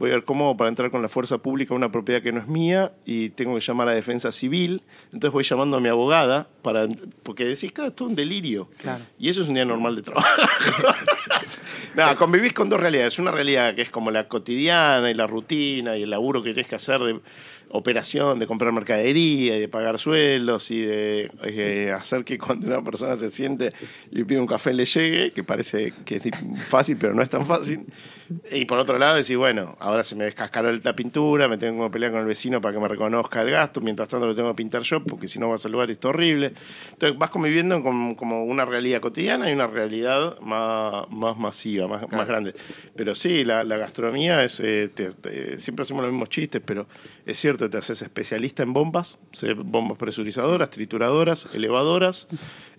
voy 0.00 0.10
a 0.10 0.14
ver 0.14 0.24
cómo 0.24 0.56
para 0.56 0.68
entrar 0.70 0.90
con 0.90 1.02
la 1.02 1.10
fuerza 1.10 1.38
pública 1.38 1.74
a 1.74 1.76
una 1.76 1.92
propiedad 1.92 2.22
que 2.22 2.32
no 2.32 2.40
es 2.40 2.48
mía 2.48 2.92
y 3.04 3.28
tengo 3.28 3.54
que 3.54 3.60
llamar 3.60 3.86
a 3.90 3.92
defensa 3.92 4.32
civil. 4.32 4.82
Entonces 5.12 5.30
voy 5.30 5.44
llamando 5.44 5.76
a 5.76 5.80
mi 5.80 5.88
abogada 5.88 6.48
para 6.62 6.88
porque 7.22 7.44
decís, 7.44 7.70
claro, 7.70 7.90
esto 7.90 8.04
es 8.04 8.10
un 8.10 8.16
delirio. 8.16 8.66
Claro. 8.78 9.04
Y 9.18 9.28
eso 9.28 9.42
es 9.42 9.48
un 9.48 9.54
día 9.54 9.66
normal 9.66 9.96
de 9.96 10.02
trabajo. 10.02 10.26
Nada, 11.94 12.16
convivís 12.16 12.54
con 12.54 12.70
dos 12.70 12.80
realidades. 12.80 13.18
Una 13.18 13.30
realidad 13.30 13.74
que 13.74 13.82
es 13.82 13.90
como 13.90 14.10
la 14.10 14.26
cotidiana 14.26 15.10
y 15.10 15.14
la 15.14 15.26
rutina 15.26 15.98
y 15.98 16.04
el 16.04 16.10
laburo 16.10 16.42
que 16.42 16.54
tienes 16.54 16.68
que 16.68 16.76
hacer 16.76 17.00
de 17.00 17.20
operación, 17.68 18.38
de 18.38 18.46
comprar 18.46 18.72
mercadería 18.72 19.58
y 19.58 19.60
de 19.60 19.68
pagar 19.68 19.98
sueldos 19.98 20.70
y 20.70 20.80
de 20.80 21.30
eh, 21.42 21.92
hacer 21.92 22.24
que 22.24 22.38
cuando 22.38 22.66
una 22.68 22.82
persona 22.82 23.16
se 23.16 23.30
siente 23.30 23.74
y 24.10 24.24
pide 24.24 24.40
un 24.40 24.46
café 24.46 24.72
le 24.72 24.86
llegue, 24.86 25.32
que 25.32 25.44
parece 25.44 25.92
que 26.06 26.16
es 26.16 26.22
fácil, 26.66 26.96
pero 26.98 27.12
no 27.12 27.22
es 27.22 27.28
tan 27.28 27.44
fácil. 27.44 27.84
Y 28.52 28.64
por 28.64 28.78
otro 28.78 28.98
lado, 28.98 29.16
decir, 29.16 29.36
bueno, 29.36 29.76
ahora 29.80 30.02
se 30.04 30.14
me 30.16 30.24
descascaró 30.24 30.72
la 30.72 30.94
pintura, 30.96 31.48
me 31.48 31.58
tengo 31.58 31.84
que 31.86 31.90
pelear 31.92 32.12
con 32.12 32.20
el 32.20 32.26
vecino 32.26 32.60
para 32.60 32.74
que 32.74 32.80
me 32.80 32.88
reconozca 32.88 33.42
el 33.42 33.50
gasto, 33.50 33.80
mientras 33.80 34.08
tanto 34.08 34.26
lo 34.26 34.34
tengo 34.34 34.50
que 34.50 34.56
pintar 34.56 34.82
yo, 34.82 35.02
porque 35.02 35.26
si 35.28 35.38
no 35.38 35.48
vas 35.50 35.64
al 35.66 35.72
lugar 35.72 35.88
y 35.88 35.92
está 35.92 36.08
horrible. 36.08 36.52
Entonces 36.92 37.18
vas 37.18 37.30
conviviendo 37.30 37.82
con 37.82 38.14
como 38.14 38.44
una 38.44 38.64
realidad 38.64 39.00
cotidiana 39.00 39.50
y 39.50 39.52
una 39.54 39.66
realidad 39.66 40.38
más, 40.40 41.08
más 41.10 41.36
masiva, 41.36 41.86
más, 41.88 42.10
más 42.10 42.26
grande. 42.26 42.54
Pero 42.96 43.14
sí, 43.14 43.44
la, 43.44 43.64
la 43.64 43.76
gastronomía 43.76 44.42
es, 44.44 44.60
eh, 44.60 44.90
te- 44.92 45.12
te- 45.12 45.58
siempre 45.60 45.82
hacemos 45.82 46.02
los 46.02 46.12
mismos 46.12 46.28
chistes, 46.28 46.60
pero 46.64 46.86
es 47.26 47.38
cierto, 47.38 47.68
te 47.70 47.78
haces 47.78 48.02
especialista 48.02 48.62
en 48.62 48.72
bombas, 48.72 49.18
bombas 49.64 49.98
presurizadoras, 49.98 50.70
trituradoras, 50.70 51.48
elevadoras, 51.54 52.28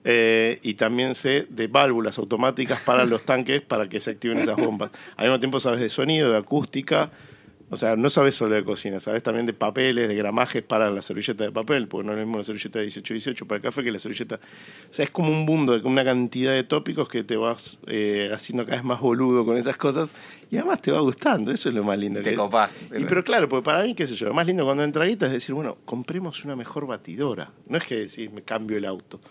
eh, 0.03 0.59
y 0.63 0.73
también 0.75 1.15
sé 1.15 1.45
de 1.49 1.67
válvulas 1.67 2.17
automáticas 2.17 2.81
para 2.81 3.05
los 3.05 3.23
tanques 3.23 3.61
para 3.61 3.87
que 3.87 3.99
se 3.99 4.11
activen 4.11 4.39
esas 4.39 4.57
bombas. 4.57 4.91
Al 5.15 5.27
mismo 5.27 5.39
tiempo 5.39 5.59
sabes 5.59 5.79
de 5.79 5.89
sonido, 5.89 6.31
de 6.31 6.37
acústica, 6.37 7.11
o 7.71 7.77
sea, 7.77 7.95
no 7.95 8.09
sabes 8.11 8.35
solo 8.35 8.53
de 8.53 8.63
cocina, 8.63 8.99
sabes 8.99 9.23
también 9.23 9.47
de 9.47 9.53
papeles, 9.53 10.07
de 10.07 10.15
gramajes 10.15 10.61
para 10.61 10.91
la 10.91 11.01
servilleta 11.01 11.43
de 11.45 11.51
papel, 11.51 11.87
porque 11.87 12.05
no 12.05 12.11
es 12.13 12.19
lo 12.19 12.25
mismo 12.25 12.37
la 12.37 12.43
servilleta 12.43 12.77
de 12.79 12.87
18-18 12.87 13.47
para 13.47 13.55
el 13.57 13.61
café 13.63 13.83
que 13.83 13.91
la 13.91 13.97
servilleta. 13.99 14.35
O 14.35 14.93
sea, 14.93 15.05
es 15.05 15.11
como 15.11 15.29
un 15.29 15.45
mundo, 15.45 15.79
de 15.79 15.87
una 15.87 16.03
cantidad 16.03 16.51
de 16.53 16.63
tópicos 16.63 17.07
que 17.09 17.23
te 17.23 17.37
vas 17.37 17.79
eh, 17.87 18.29
haciendo 18.33 18.65
cada 18.65 18.77
vez 18.77 18.85
más 18.85 18.99
boludo 18.99 19.45
con 19.45 19.57
esas 19.57 19.77
cosas 19.77 20.13
y 20.51 20.57
además 20.57 20.81
te 20.81 20.91
va 20.91 20.99
gustando, 20.99 21.51
eso 21.51 21.69
es 21.69 21.75
lo 21.75 21.83
más 21.83 21.97
lindo. 21.97 22.21
Te 22.21 22.31
que- 22.31 22.35
copás. 22.35 22.77
Y, 22.95 23.05
pero 23.05 23.23
claro, 23.23 23.47
porque 23.49 23.63
para 23.63 23.83
mí, 23.83 23.95
qué 23.95 24.05
sé 24.05 24.15
yo, 24.15 24.27
lo 24.27 24.33
más 24.33 24.45
lindo 24.45 24.65
cuando 24.65 24.83
entra 24.83 25.05
guita 25.05 25.25
es 25.27 25.31
decir, 25.31 25.55
bueno, 25.55 25.77
compremos 25.85 26.43
una 26.43 26.55
mejor 26.55 26.85
batidora. 26.87 27.51
No 27.67 27.77
es 27.77 27.83
que 27.85 27.95
decís, 27.95 28.31
me 28.31 28.41
cambio 28.41 28.77
el 28.77 28.85
auto. 28.85 29.21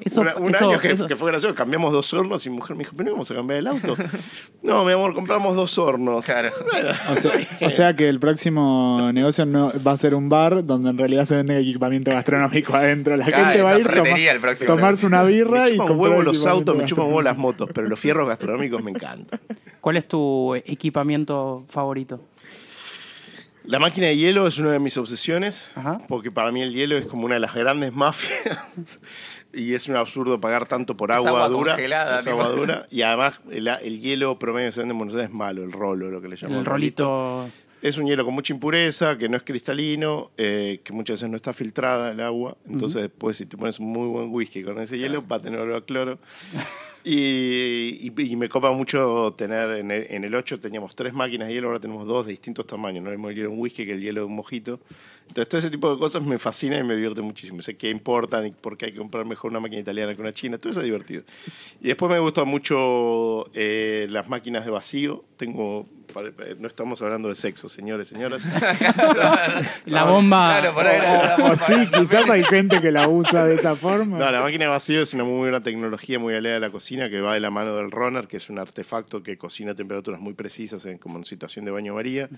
Eso- 0.00 0.20
Una- 0.20 0.36
un 0.36 0.54
eso- 0.54 0.68
año 0.70 0.80
que, 0.80 0.92
eso- 0.92 1.06
que 1.08 1.16
fue 1.16 1.30
gracioso, 1.30 1.54
cambiamos 1.54 1.92
dos 1.92 2.12
hornos 2.14 2.46
y 2.46 2.50
mi 2.50 2.56
mujer 2.58 2.76
me 2.76 2.84
dijo, 2.84 2.94
pero 2.96 3.06
no 3.08 3.12
vamos 3.14 3.30
a 3.30 3.34
cambiar 3.34 3.58
el 3.58 3.66
auto. 3.66 3.96
no, 4.62 4.84
mi 4.84 4.92
amor, 4.92 5.14
compramos 5.14 5.56
dos 5.56 5.76
hornos. 5.78 6.24
Claro. 6.24 6.50
Bueno, 6.70 6.90
O 7.10 7.16
sea, 7.16 7.32
o 7.66 7.70
sea 7.70 7.87
que 7.96 8.08
el 8.08 8.20
próximo 8.20 9.10
negocio 9.12 9.44
no 9.46 9.72
va 9.86 9.92
a 9.92 9.96
ser 9.96 10.14
un 10.14 10.28
bar 10.28 10.64
donde 10.64 10.90
en 10.90 10.98
realidad 10.98 11.24
se 11.24 11.36
vende 11.36 11.58
equipamiento 11.58 12.10
gastronómico 12.10 12.74
adentro. 12.74 13.16
La 13.16 13.24
Claro, 13.24 13.44
gente 13.46 13.62
va 13.62 13.70
a 13.72 13.78
ir 13.78 13.86
toma- 13.86 14.66
tomarse 14.66 15.06
una 15.06 15.22
birra 15.24 15.64
me 15.64 15.70
y 15.70 15.76
comprar 15.76 15.98
huevo 15.98 16.22
los 16.22 16.46
autos, 16.46 16.76
me 16.76 16.84
chupan 16.86 17.06
huevo 17.06 17.22
las 17.22 17.36
motos, 17.36 17.68
pero 17.74 17.88
los 17.88 17.98
fierros 17.98 18.28
gastronómicos 18.28 18.82
me 18.82 18.90
encantan. 18.90 19.40
¿Cuál 19.80 19.96
es 19.96 20.06
tu 20.08 20.54
equipamiento 20.54 21.64
favorito? 21.68 22.20
La 23.64 23.78
máquina 23.78 24.06
de 24.06 24.16
hielo 24.16 24.46
es 24.46 24.56
una 24.58 24.70
de 24.72 24.78
mis 24.78 24.96
obsesiones, 24.96 25.72
Ajá. 25.74 25.98
porque 26.08 26.30
para 26.30 26.50
mí 26.50 26.62
el 26.62 26.72
hielo 26.72 26.96
es 26.96 27.04
como 27.04 27.26
una 27.26 27.34
de 27.34 27.40
las 27.40 27.54
grandes 27.54 27.92
mafias. 27.92 28.58
Y 29.50 29.72
es 29.72 29.88
un 29.88 29.96
absurdo 29.96 30.38
pagar 30.38 30.68
tanto 30.68 30.94
por 30.94 31.10
Es 31.10 31.16
agua, 31.16 31.30
agua 31.30 31.48
dura. 31.48 31.72
congelada, 31.72 32.18
agua 32.18 32.48
dura. 32.48 32.86
Y 32.90 33.00
además 33.00 33.40
el, 33.50 33.66
el 33.66 33.98
hielo 34.00 34.38
promedio 34.38 34.68
que 34.68 34.72
se 34.72 34.80
vende 34.80 34.92
en 34.92 34.98
Buenos 34.98 35.14
Aires 35.14 35.30
es 35.30 35.34
malo, 35.34 35.64
el 35.64 35.72
rolo, 35.72 36.10
lo 36.10 36.20
que 36.20 36.28
le 36.28 36.36
llaman. 36.36 36.58
El 36.58 36.66
rolito. 36.66 37.48
Es 37.80 37.96
un 37.96 38.06
hielo 38.06 38.24
con 38.24 38.34
mucha 38.34 38.52
impureza, 38.52 39.16
que 39.16 39.28
no 39.28 39.36
es 39.36 39.42
cristalino, 39.44 40.30
eh, 40.36 40.80
que 40.82 40.92
muchas 40.92 41.18
veces 41.20 41.30
no 41.30 41.36
está 41.36 41.52
filtrada 41.52 42.10
el 42.10 42.20
agua. 42.20 42.56
Entonces, 42.68 43.02
después, 43.02 43.36
si 43.36 43.46
te 43.46 43.56
pones 43.56 43.78
un 43.78 43.86
muy 43.92 44.08
buen 44.08 44.30
whisky 44.32 44.62
con 44.64 44.78
ese 44.80 44.98
hielo, 44.98 45.24
va 45.26 45.36
a 45.36 45.40
tener 45.40 45.60
olor 45.60 45.76
a 45.76 45.80
cloro. 45.84 46.18
Y, 47.04 48.10
y- 48.16 48.22
y 48.32 48.36
me 48.36 48.48
copa 48.50 48.70
mucho 48.72 49.32
tener, 49.36 49.70
en 49.78 49.90
el, 49.92 50.06
en 50.10 50.24
el 50.24 50.34
8 50.34 50.58
teníamos 50.60 50.94
tres 50.94 51.14
máquinas 51.14 51.48
de 51.48 51.54
hielo, 51.54 51.68
ahora 51.68 51.80
tenemos 51.80 52.04
dos 52.06 52.26
de 52.26 52.32
distintos 52.32 52.66
tamaños. 52.66 53.02
No 53.02 53.10
es 53.12 53.18
el 53.18 53.34
hielo 53.34 53.48
de 53.50 53.54
un 53.54 53.60
whisky 53.60 53.86
que 53.86 53.92
el 53.92 54.00
hielo 54.00 54.22
de 54.22 54.26
un 54.26 54.34
mojito. 54.34 54.80
Entonces, 55.28 55.48
todo 55.48 55.58
ese 55.58 55.70
tipo 55.70 55.92
de 55.92 55.98
cosas 55.98 56.22
me 56.22 56.38
fascina 56.38 56.78
y 56.78 56.82
me 56.82 56.94
divierte 56.94 57.20
muchísimo. 57.22 57.62
Sé 57.62 57.76
qué 57.76 57.90
importan 57.90 58.46
y 58.46 58.50
por 58.50 58.76
qué 58.76 58.86
hay 58.86 58.92
que 58.92 58.98
comprar 58.98 59.24
mejor 59.24 59.50
una 59.50 59.60
máquina 59.60 59.80
italiana 59.80 60.14
que 60.14 60.20
una 60.20 60.32
china. 60.32 60.58
Todo 60.58 60.70
eso 60.70 60.80
es 60.80 60.86
divertido. 60.86 61.22
Y 61.80 61.88
después 61.88 62.10
me 62.10 62.18
gustan 62.18 62.48
mucho 62.48 63.48
eh, 63.54 64.06
las 64.10 64.28
máquinas 64.28 64.64
de 64.64 64.70
vacío. 64.70 65.24
Tengo. 65.36 65.86
eh, 66.16 66.56
No 66.58 66.66
estamos 66.66 67.00
hablando 67.02 67.28
de 67.28 67.34
sexo, 67.36 67.68
señores, 67.68 68.08
señoras. 68.08 68.42
La 69.86 70.04
bomba. 70.04 70.58
Claro, 70.60 70.74
por 70.74 70.86
ahí 70.86 70.98
la- 70.98 71.36
la- 71.38 71.44
O 71.52 71.56
sí, 71.56 71.74
quizás 71.92 72.28
hay 72.28 72.42
gente 72.44 72.80
que 72.80 72.90
la 72.90 73.08
usa 73.08 73.44
de 73.44 73.54
esa 73.54 73.76
forma. 73.76 74.18
No, 74.18 74.30
la 74.30 74.40
máquina 74.42 74.64
de 74.64 74.70
vacío 74.70 75.02
es 75.02 75.14
una 75.14 75.24
muy 75.24 75.38
buena 75.38 75.62
tecnología 75.62 76.18
muy 76.18 76.34
aliada 76.34 76.54
de 76.54 76.60
la 76.60 76.70
cocina 76.70 77.08
que 77.08 77.20
va 77.20 77.34
de 77.34 77.40
la 77.40 77.50
mano 77.50 77.76
del 77.76 77.90
runner, 77.90 78.26
que 78.28 78.38
es 78.38 78.48
un 78.50 78.58
artefacto 78.58 79.22
que 79.22 79.36
cocina 79.38 79.72
a 79.72 79.74
temperaturas 79.74 80.20
muy 80.20 80.34
precisas 80.34 80.84
en, 80.86 80.98
como 80.98 81.18
en 81.18 81.24
situación 81.24 81.64
de 81.64 81.70
baño 81.70 81.94
María. 81.94 82.28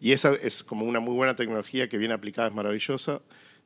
Y 0.00 0.12
esa 0.12 0.32
es 0.34 0.62
como 0.62 0.84
una 0.86 1.00
muy 1.00 1.14
buena 1.14 1.34
tecnología 1.36 1.88
que 1.88 1.98
bien 1.98 2.12
aplicada 2.12 2.35
es 2.44 2.52
maravillosa, 2.52 3.20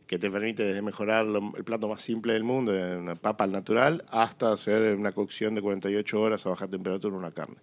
que 0.06 0.18
te 0.18 0.30
permite 0.30 0.62
desde 0.64 0.82
mejorar 0.82 1.24
lo- 1.24 1.52
el 1.56 1.64
plato 1.64 1.88
más 1.88 2.02
simple 2.02 2.34
del 2.34 2.44
mundo, 2.44 2.72
una 2.98 3.14
papa 3.14 3.44
al 3.44 3.52
natural, 3.52 4.04
hasta 4.10 4.52
hacer 4.52 4.94
una 4.96 5.12
cocción 5.12 5.54
de 5.54 5.62
48 5.62 6.20
horas 6.20 6.44
a 6.46 6.50
baja 6.50 6.68
temperatura 6.68 7.16
una 7.16 7.30
carne. 7.30 7.56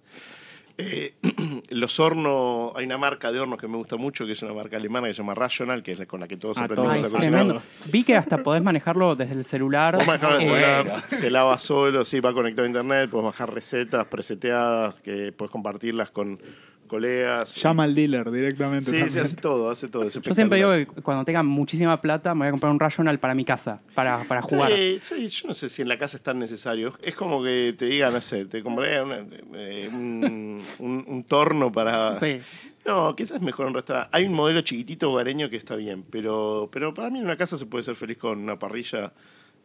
Eh, 0.79 1.13
los 1.69 1.99
hornos, 1.99 2.71
hay 2.75 2.85
una 2.85 2.97
marca 2.99 3.31
de 3.31 3.39
hornos 3.39 3.59
que 3.59 3.67
me 3.67 3.77
gusta 3.77 3.97
mucho, 3.97 4.25
que 4.27 4.33
es 4.33 4.41
una 4.43 4.53
marca 4.53 4.77
alemana 4.77 5.07
que 5.07 5.13
se 5.15 5.17
llama 5.23 5.33
Rational, 5.33 5.81
que 5.83 5.91
es 5.93 5.99
la 5.99 6.05
con 6.05 6.19
la 6.19 6.27
que 6.27 6.37
todos 6.37 6.57
Ah, 6.59 6.65
aprendimos 6.65 6.93
Ay, 6.97 7.01
a 7.03 7.05
es 7.07 7.11
cocinar. 7.13 7.61
Vi 7.91 8.03
que 8.03 8.15
hasta 8.15 8.43
podés 8.43 8.61
manejarlo 8.61 9.15
desde 9.15 9.33
el 9.33 9.43
celular. 9.43 9.95
Vos 9.97 10.05
manejás 10.05 10.33
el 10.35 10.41
Eh, 10.41 10.45
celular, 10.45 11.01
se 11.07 11.29
lava 11.31 11.57
solo, 11.57 12.05
sí, 12.05 12.19
va 12.19 12.31
conectado 12.31 12.65
a 12.65 12.67
internet, 12.67 13.09
puedes 13.09 13.25
bajar 13.25 13.51
recetas 13.53 14.05
preseteadas, 14.05 14.93
que 15.01 15.31
puedes 15.31 15.51
compartirlas 15.51 16.11
con 16.11 16.39
colegas. 16.87 17.55
Llama 17.55 17.83
al 17.83 17.93
dealer 17.93 18.31
directamente. 18.31 18.85
Sí, 18.91 18.97
también. 18.99 19.19
hace 19.19 19.35
todo, 19.35 19.69
hace 19.69 19.87
todo. 19.87 20.07
Yo 20.09 20.33
siempre 20.33 20.57
digo 20.57 20.71
que 20.71 21.01
cuando 21.01 21.23
tenga 21.25 21.43
muchísima 21.43 21.99
plata 22.01 22.33
me 22.33 22.39
voy 22.39 22.47
a 22.47 22.51
comprar 22.51 22.71
un 22.71 22.79
Rational 22.79 23.19
para 23.19 23.35
mi 23.35 23.45
casa, 23.45 23.81
para, 23.93 24.23
para 24.23 24.41
jugar. 24.41 24.71
Sí, 24.71 24.99
sí, 25.01 25.27
yo 25.27 25.47
no 25.49 25.53
sé 25.53 25.69
si 25.69 25.81
en 25.81 25.87
la 25.89 25.97
casa 25.97 26.17
es 26.17 26.23
tan 26.23 26.39
necesario. 26.39 26.93
Es 27.03 27.15
como 27.15 27.43
que 27.43 27.75
te 27.77 27.85
digan, 27.85 28.13
no 28.13 28.21
sé, 28.21 28.45
te 28.45 28.63
compré 28.63 29.01
una- 29.01 29.25
eh, 29.53 29.89
un, 29.91 30.61
un- 30.79 31.05
un 31.07 31.23
torno 31.25 31.71
para... 31.71 32.19
Sí. 32.19 32.39
No, 32.85 33.13
quizás 33.17 33.37
es 33.37 33.43
mejor 33.43 33.65
un 33.67 33.73
restaurante. 33.73 34.09
Hay 34.13 34.23
un 34.23 34.33
modelo 34.33 34.61
chiquitito 34.61 35.11
hogareño 35.11 35.49
que 35.49 35.57
está 35.57 35.75
bien, 35.75 36.03
pero, 36.09 36.69
pero 36.71 36.93
para 36.93 37.09
mí 37.09 37.19
en 37.19 37.25
una 37.25 37.35
casa 37.35 37.57
se 37.57 37.65
puede 37.65 37.83
ser 37.83 37.95
feliz 37.95 38.17
con 38.17 38.39
una 38.39 38.57
parrilla 38.57 39.11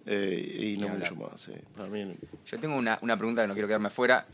eh, 0.06 0.72
y 0.74 0.76
no 0.80 0.88
mucho 0.88 1.14
más. 1.14 1.40
sí. 1.42 1.52
Para 1.76 1.88
mí, 1.88 2.12
Yo 2.46 2.58
tengo 2.58 2.74
una, 2.76 2.98
una 3.02 3.16
pregunta 3.16 3.42
que 3.42 3.46
no 3.48 3.54
quiero 3.54 3.68
quedarme 3.68 3.90
fuera. 3.90 4.26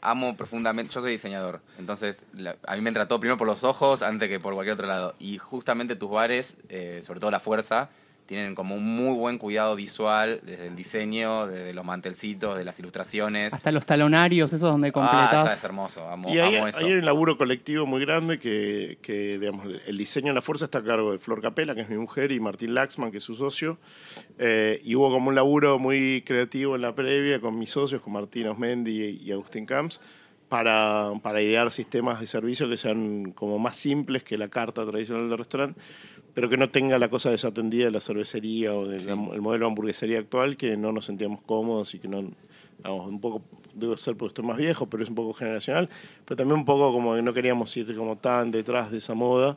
Amo 0.00 0.36
profundamente, 0.36 0.92
yo 0.94 1.00
soy 1.00 1.12
diseñador, 1.12 1.60
entonces 1.78 2.26
la- 2.32 2.56
a 2.66 2.76
mí 2.76 2.82
me 2.82 2.90
todo 3.08 3.18
primero 3.20 3.36
por 3.36 3.46
los 3.46 3.64
ojos 3.64 4.02
antes 4.02 4.28
que 4.28 4.38
por 4.38 4.54
cualquier 4.54 4.74
otro 4.74 4.86
lado. 4.86 5.14
Y 5.18 5.38
justamente 5.38 5.96
tus 5.96 6.10
bares, 6.10 6.56
eh, 6.68 7.00
sobre 7.04 7.18
todo 7.20 7.30
La 7.30 7.40
Fuerza, 7.40 7.88
tienen 8.28 8.54
como 8.54 8.74
un 8.76 8.84
muy 8.84 9.16
buen 9.16 9.38
cuidado 9.38 9.74
visual 9.74 10.40
desde 10.44 10.66
el 10.66 10.76
diseño, 10.76 11.46
desde 11.46 11.72
los 11.72 11.82
mantelcitos, 11.82 12.58
de 12.58 12.64
las 12.64 12.78
ilustraciones. 12.78 13.54
Hasta 13.54 13.72
los 13.72 13.86
talonarios, 13.86 14.52
esos 14.52 14.70
donde 14.70 14.88
Ah, 14.88 14.92
completas. 14.92 15.44
eso 15.46 15.52
es 15.54 15.64
hermoso, 15.64 16.06
amo, 16.10 16.28
Y 16.28 16.38
ahí, 16.38 16.56
amo 16.56 16.66
eso. 16.68 16.84
hay 16.84 16.92
un 16.92 17.04
laburo 17.06 17.38
colectivo 17.38 17.86
muy 17.86 18.02
grande 18.02 18.38
que, 18.38 18.98
que, 19.00 19.38
digamos, 19.38 19.66
el 19.86 19.96
diseño 19.96 20.28
en 20.28 20.34
la 20.34 20.42
fuerza 20.42 20.66
está 20.66 20.78
a 20.80 20.84
cargo 20.84 21.10
de 21.12 21.18
Flor 21.18 21.40
Capela, 21.40 21.74
que 21.74 21.80
es 21.80 21.88
mi 21.88 21.96
mujer, 21.96 22.30
y 22.30 22.38
Martín 22.38 22.74
Laxman, 22.74 23.10
que 23.10 23.16
es 23.16 23.24
su 23.24 23.34
socio. 23.34 23.78
Eh, 24.38 24.82
y 24.84 24.94
hubo 24.94 25.10
como 25.10 25.30
un 25.30 25.34
laburo 25.34 25.78
muy 25.78 26.22
creativo 26.26 26.76
en 26.76 26.82
la 26.82 26.94
previa 26.94 27.40
con 27.40 27.58
mis 27.58 27.70
socios, 27.70 28.02
con 28.02 28.12
Martín 28.12 28.46
Osmendi 28.48 28.90
y, 29.04 29.22
y 29.24 29.32
Agustín 29.32 29.64
Camps, 29.64 30.02
para, 30.50 31.12
para 31.22 31.42
idear 31.42 31.70
sistemas 31.70 32.20
de 32.20 32.26
servicio 32.26 32.68
que 32.68 32.76
sean 32.76 33.32
como 33.32 33.58
más 33.58 33.76
simples 33.76 34.22
que 34.22 34.38
la 34.38 34.48
carta 34.48 34.84
tradicional 34.86 35.28
del 35.28 35.38
restaurante, 35.38 35.78
pero 36.34 36.48
que 36.48 36.56
no 36.56 36.70
tenga 36.70 36.98
la 36.98 37.08
cosa 37.08 37.30
desatendida 37.30 37.86
de 37.86 37.90
la 37.90 38.00
cervecería 38.00 38.74
o 38.74 38.86
del 38.86 39.16
modelo 39.16 39.66
de 39.66 39.66
hamburguesería 39.66 40.18
actual, 40.18 40.56
que 40.56 40.76
no 40.76 40.92
nos 40.92 41.06
sentíamos 41.06 41.42
cómodos 41.42 41.94
y 41.94 41.98
que 41.98 42.08
no, 42.08 42.30
vamos, 42.82 43.08
un 43.08 43.20
poco, 43.20 43.42
debo 43.74 43.96
ser 43.96 44.16
porque 44.16 44.32
estoy 44.32 44.44
más 44.44 44.56
viejo, 44.56 44.86
pero 44.86 45.02
es 45.02 45.08
un 45.08 45.14
poco 45.14 45.34
generacional, 45.34 45.88
pero 46.24 46.36
también 46.36 46.58
un 46.60 46.64
poco 46.64 46.92
como 46.92 47.14
que 47.14 47.22
no 47.22 47.32
queríamos 47.32 47.76
ir 47.76 47.94
como 47.96 48.16
tan 48.16 48.50
detrás 48.50 48.90
de 48.90 48.98
esa 48.98 49.14
moda. 49.14 49.56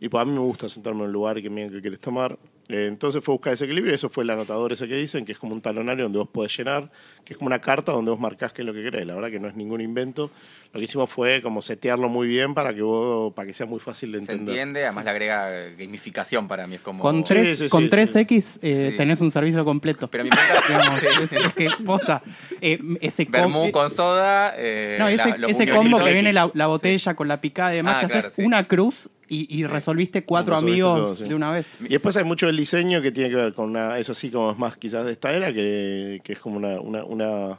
Y 0.00 0.08
pues 0.08 0.20
a 0.20 0.24
mí 0.24 0.32
me 0.32 0.40
gusta 0.40 0.68
sentarme 0.68 1.00
en 1.02 1.06
un 1.06 1.12
lugar 1.12 1.40
que 1.40 1.48
me 1.48 1.60
digan 1.60 1.76
qué 1.76 1.80
quieres 1.80 2.00
tomar. 2.00 2.36
Eh, 2.72 2.86
entonces 2.86 3.22
fue 3.22 3.34
buscar 3.34 3.52
ese 3.52 3.64
equilibrio 3.66 3.92
y 3.92 3.94
eso 3.96 4.08
fue 4.08 4.24
el 4.24 4.30
anotador 4.30 4.72
ese 4.72 4.88
que 4.88 4.96
dicen, 4.96 5.24
que 5.24 5.32
es 5.32 5.38
como 5.38 5.52
un 5.54 5.60
talonario 5.60 6.04
donde 6.04 6.18
vos 6.18 6.28
podés 6.28 6.56
llenar, 6.56 6.90
que 7.24 7.34
es 7.34 7.36
como 7.38 7.48
una 7.48 7.60
carta 7.60 7.92
donde 7.92 8.10
vos 8.10 8.18
marcás 8.20 8.52
qué 8.52 8.62
es 8.62 8.66
lo 8.66 8.72
que 8.72 8.82
querés. 8.82 9.06
La 9.06 9.14
verdad 9.14 9.30
que 9.30 9.38
no 9.40 9.48
es 9.48 9.54
ningún 9.56 9.80
invento. 9.80 10.30
Lo 10.72 10.78
que 10.80 10.84
hicimos 10.86 11.10
fue 11.10 11.42
como 11.42 11.60
setearlo 11.60 12.08
muy 12.08 12.26
bien 12.26 12.54
para 12.54 12.72
que 12.74 12.80
vos, 12.80 13.34
para 13.34 13.46
que 13.46 13.52
sea 13.52 13.66
muy 13.66 13.78
fácil 13.78 14.10
de 14.12 14.20
Se 14.20 14.32
entender. 14.32 14.54
entiende, 14.54 14.84
además 14.86 15.04
le 15.04 15.10
agrega 15.10 15.50
gamificación 15.78 16.48
para 16.48 16.66
mí. 16.66 16.76
Es 16.76 16.80
como. 16.80 17.02
Con, 17.02 17.18
Sí, 17.26 17.34
3, 17.34 17.58
sí, 17.58 17.64
sí, 17.64 17.70
con 17.70 17.84
sí. 17.84 17.88
3X 17.90 18.58
eh, 18.62 18.88
Sí. 18.92 18.96
tenés 18.96 19.20
un 19.20 19.30
servicio 19.30 19.64
completo. 19.66 20.08
Pero 20.08 20.24
mi 20.24 20.30
pregunta 20.30 21.46
es, 21.46 21.52
que, 21.54 21.68
posta, 21.84 22.22
eh, 22.60 22.78
ese 23.02 23.26
com- 23.26 23.32
Vermú 23.32 23.64
eh, 23.66 23.72
con 23.72 23.90
soda. 23.90 24.54
eh, 24.56 24.96
No, 24.98 25.08
ese, 25.08 25.36
la- 25.66 25.74
combo 25.76 25.98
que 26.02 26.12
viene 26.12 26.32
la, 26.32 26.50
la 26.54 26.64
Sí. 26.64 26.68
botella 26.68 27.14
con 27.14 27.28
la 27.28 27.40
picada 27.40 27.72
y 27.74 27.76
demás, 27.76 27.96
Ah, 27.96 28.00
que 28.00 28.06
claro, 28.06 28.20
haces 28.20 28.32
sí. 28.34 28.42
una 28.42 28.66
cruz 28.66 29.10
y, 29.34 29.46
y 29.48 29.64
resolviste 29.66 30.24
cuatro 30.24 30.54
Resolviste 30.54 30.82
amigos 30.82 31.00
todo, 31.00 31.14
sí. 31.14 31.24
de 31.28 31.34
una 31.34 31.50
vez. 31.50 31.70
Y 31.80 31.88
después 31.88 32.16
hay 32.16 32.24
mucho 32.24 32.46
del 32.46 32.56
diseño 32.56 33.00
que 33.00 33.12
tiene 33.12 33.30
que 33.30 33.36
ver 33.36 33.54
con 33.54 33.70
una, 33.70 33.98
eso 33.98 34.12
sí, 34.14 34.30
como 34.30 34.50
es 34.52 34.58
más 34.58 34.76
quizás 34.76 35.06
de 35.06 35.12
esta 35.12 35.32
era, 35.32 35.52
que, 35.52 36.20
que 36.22 36.32
es 36.34 36.38
como 36.38 36.56
una, 36.56 36.80
una, 36.80 37.04
una, 37.04 37.58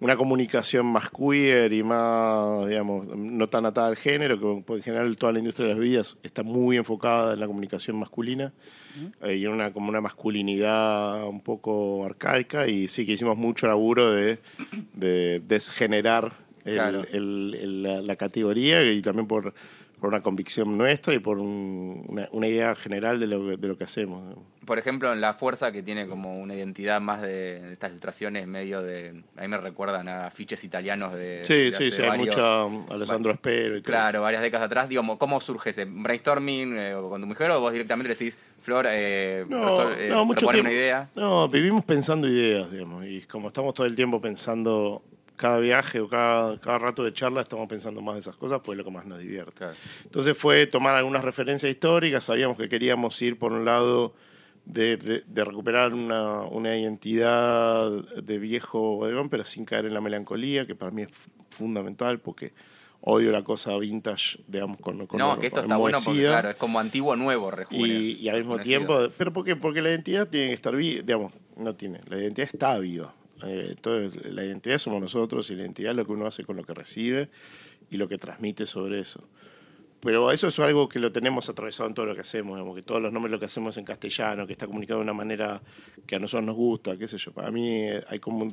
una 0.00 0.16
comunicación 0.16 0.86
más 0.86 1.10
queer 1.10 1.72
y 1.72 1.82
más, 1.82 2.68
digamos, 2.68 3.06
no 3.16 3.48
tan 3.48 3.66
atada 3.66 3.86
al 3.88 3.96
género, 3.96 4.38
que 4.66 4.74
en 4.74 4.82
general 4.82 5.16
toda 5.16 5.32
la 5.32 5.38
industria 5.38 5.66
de 5.68 5.74
las 5.74 5.78
bebidas 5.80 6.18
está 6.22 6.42
muy 6.42 6.76
enfocada 6.76 7.34
en 7.34 7.40
la 7.40 7.46
comunicación 7.46 7.96
masculina 7.98 8.52
eh, 9.22 9.36
y 9.36 9.44
en 9.44 9.52
una, 9.52 9.72
como 9.72 9.88
una 9.88 10.00
masculinidad 10.00 11.26
un 11.28 11.40
poco 11.40 12.04
arcaica 12.04 12.66
y 12.66 12.88
sí 12.88 13.06
que 13.06 13.12
hicimos 13.12 13.36
mucho 13.36 13.66
laburo 13.66 14.12
de, 14.12 14.38
de 14.94 15.40
desgenerar 15.46 16.32
el- 16.64 16.74
Claro. 16.74 17.04
el- 17.12 17.56
el- 17.60 17.82
la, 17.82 18.02
la 18.02 18.16
categoría 18.16 18.82
y 18.92 19.02
también 19.02 19.26
por, 19.26 19.52
por 20.02 20.08
una 20.08 20.20
convicción 20.20 20.76
nuestra 20.76 21.14
y 21.14 21.20
por 21.20 21.38
un- 21.38 22.04
una, 22.08 22.28
una 22.32 22.48
idea 22.48 22.74
general 22.74 23.20
de 23.20 23.28
lo, 23.28 23.48
que- 23.50 23.56
de 23.56 23.68
lo 23.68 23.78
que 23.78 23.84
hacemos. 23.84 24.36
Por 24.66 24.76
ejemplo, 24.80 25.12
en 25.12 25.20
La 25.20 25.32
Fuerza, 25.32 25.70
que 25.70 25.80
tiene 25.84 26.08
como 26.08 26.40
una 26.40 26.54
identidad 26.56 27.00
más 27.00 27.22
de, 27.22 27.60
de 27.60 27.72
estas 27.72 27.90
ilustraciones 27.90 28.48
medio 28.48 28.82
de... 28.82 29.22
A 29.36 29.42
mí 29.42 29.48
me 29.48 29.58
recuerdan 29.58 30.08
a 30.08 30.26
afiches 30.26 30.64
italianos 30.64 31.14
de... 31.14 31.44
Sí, 31.44 31.54
de 31.54 31.70
sí, 31.72 31.84
hace 31.86 31.90
sí, 31.92 32.02
hay 32.02 32.08
varios- 32.08 32.34
mucha 32.34 32.64
um, 32.64 32.84
Alessandro 32.90 33.30
Espero 33.30 33.76
y 33.76 33.80
todo. 33.80 33.92
Claro, 33.92 34.22
varias 34.22 34.42
décadas 34.42 34.66
atrás. 34.66 34.88
Digamos, 34.88 35.18
¿cómo 35.18 35.40
surge 35.40 35.70
ese 35.70 35.84
brainstorming 35.84 36.76
eh, 36.76 36.94
con 37.08 37.20
tu 37.20 37.26
mujer 37.28 37.52
o 37.52 37.60
vos 37.60 37.72
directamente 37.72 38.08
le 38.08 38.16
decís, 38.16 38.36
Flor, 38.60 38.86
eh, 38.88 39.46
No, 39.48 39.68
resol- 39.68 39.94
eh, 39.98 40.08
no, 40.10 40.24
mucho 40.24 40.46
tiempo. 40.48 40.60
una 40.62 40.72
idea? 40.72 41.08
No, 41.14 41.48
vivimos 41.48 41.84
pensando 41.84 42.26
ideas, 42.28 42.72
digamos, 42.72 43.04
y 43.04 43.22
como 43.22 43.48
estamos 43.48 43.72
todo 43.72 43.86
el 43.86 43.94
tiempo 43.94 44.20
pensando 44.20 45.04
cada 45.42 45.58
viaje 45.58 46.00
o 46.00 46.08
cada, 46.08 46.58
cada 46.60 46.78
rato 46.78 47.02
de 47.04 47.12
charla, 47.12 47.42
estamos 47.42 47.68
pensando 47.68 48.00
más 48.00 48.14
de 48.14 48.20
esas 48.20 48.36
cosas, 48.36 48.60
pues 48.64 48.76
es 48.76 48.78
lo 48.78 48.84
que 48.84 48.90
más 48.96 49.04
nos 49.06 49.18
divierte. 49.18 49.52
Claro. 49.52 49.74
Entonces 50.04 50.36
fue 50.38 50.66
tomar 50.66 50.94
algunas 50.94 51.24
referencias 51.24 51.70
históricas, 51.70 52.24
sabíamos 52.24 52.56
que 52.56 52.68
queríamos 52.68 53.20
ir 53.20 53.38
por 53.38 53.52
un 53.52 53.64
lado 53.64 54.14
de, 54.64 54.96
de- 54.96 55.24
de 55.26 55.44
recuperar 55.44 55.92
una, 55.92 56.42
una 56.42 56.76
identidad 56.76 57.90
de 57.90 58.38
viejo 58.38 58.96
bodegón, 58.96 59.28
pero 59.28 59.44
sin 59.44 59.64
caer 59.64 59.86
en 59.86 59.94
la 59.94 60.00
melancolía, 60.00 60.66
que 60.66 60.74
para 60.74 60.90
mí 60.92 61.02
es 61.02 61.08
fundamental 61.50 62.20
porque 62.20 62.52
odio 63.00 63.32
la 63.32 63.42
cosa 63.42 63.76
vintage, 63.78 64.38
digamos, 64.46 64.78
con, 64.78 65.06
con 65.08 65.18
No, 65.18 65.36
que 65.38 65.48
esto 65.48 65.60
está 65.62 65.76
bueno 65.76 65.98
porque, 66.04 66.22
claro, 66.22 66.50
es 66.50 66.56
como 66.56 66.78
antiguo 66.78 67.16
nuevo, 67.16 67.50
rejuvenecido. 67.50 68.00
Y, 68.00 68.12
y 68.12 68.28
al 68.28 68.38
mismo 68.38 68.58
tiempo, 68.60 68.96
pero 69.18 69.32
¿por 69.32 69.44
qué? 69.44 69.56
Porque 69.56 69.82
la 69.82 69.90
identidad 69.90 70.28
tiene 70.28 70.46
que 70.48 70.54
estar 70.54 70.74
viva, 70.76 71.02
digamos, 71.04 71.32
no 71.56 71.74
tiene, 71.74 72.00
la 72.08 72.18
identidad 72.18 72.48
está 72.52 72.78
viva. 72.78 73.12
Eh, 73.44 73.68
entonces, 73.70 74.32
la 74.32 74.44
identidad 74.44 74.78
somos 74.78 75.00
nosotros 75.00 75.50
y 75.50 75.54
la 75.54 75.62
identidad 75.62 75.92
es 75.92 75.96
lo 75.96 76.06
que 76.06 76.12
uno 76.12 76.26
hace 76.26 76.44
con 76.44 76.56
lo 76.56 76.64
que 76.64 76.74
recibe 76.74 77.28
y 77.90 77.96
lo 77.96 78.08
que 78.08 78.18
transmite 78.18 78.66
sobre 78.66 79.00
eso. 79.00 79.22
Pero 80.00 80.32
eso 80.32 80.48
es 80.48 80.58
algo 80.58 80.88
que 80.88 80.98
lo 80.98 81.12
tenemos 81.12 81.48
atravesado 81.48 81.88
en 81.88 81.94
todo 81.94 82.06
lo 82.06 82.14
que 82.14 82.22
hacemos, 82.22 82.56
digamos, 82.56 82.74
que 82.74 82.82
todos 82.82 83.00
los 83.00 83.12
nombres 83.12 83.30
lo 83.30 83.38
que 83.38 83.44
hacemos 83.44 83.76
en 83.76 83.84
castellano, 83.84 84.46
que 84.48 84.52
está 84.52 84.66
comunicado 84.66 84.98
de 84.98 85.04
una 85.04 85.12
manera 85.12 85.62
que 86.06 86.16
a 86.16 86.18
nosotros 86.18 86.44
nos 86.44 86.56
gusta, 86.56 86.96
qué 86.96 87.06
sé 87.06 87.18
yo. 87.18 87.32
Para 87.32 87.52
mí 87.52 87.82
eh, 87.88 88.04
hay 88.08 88.18
como 88.18 88.52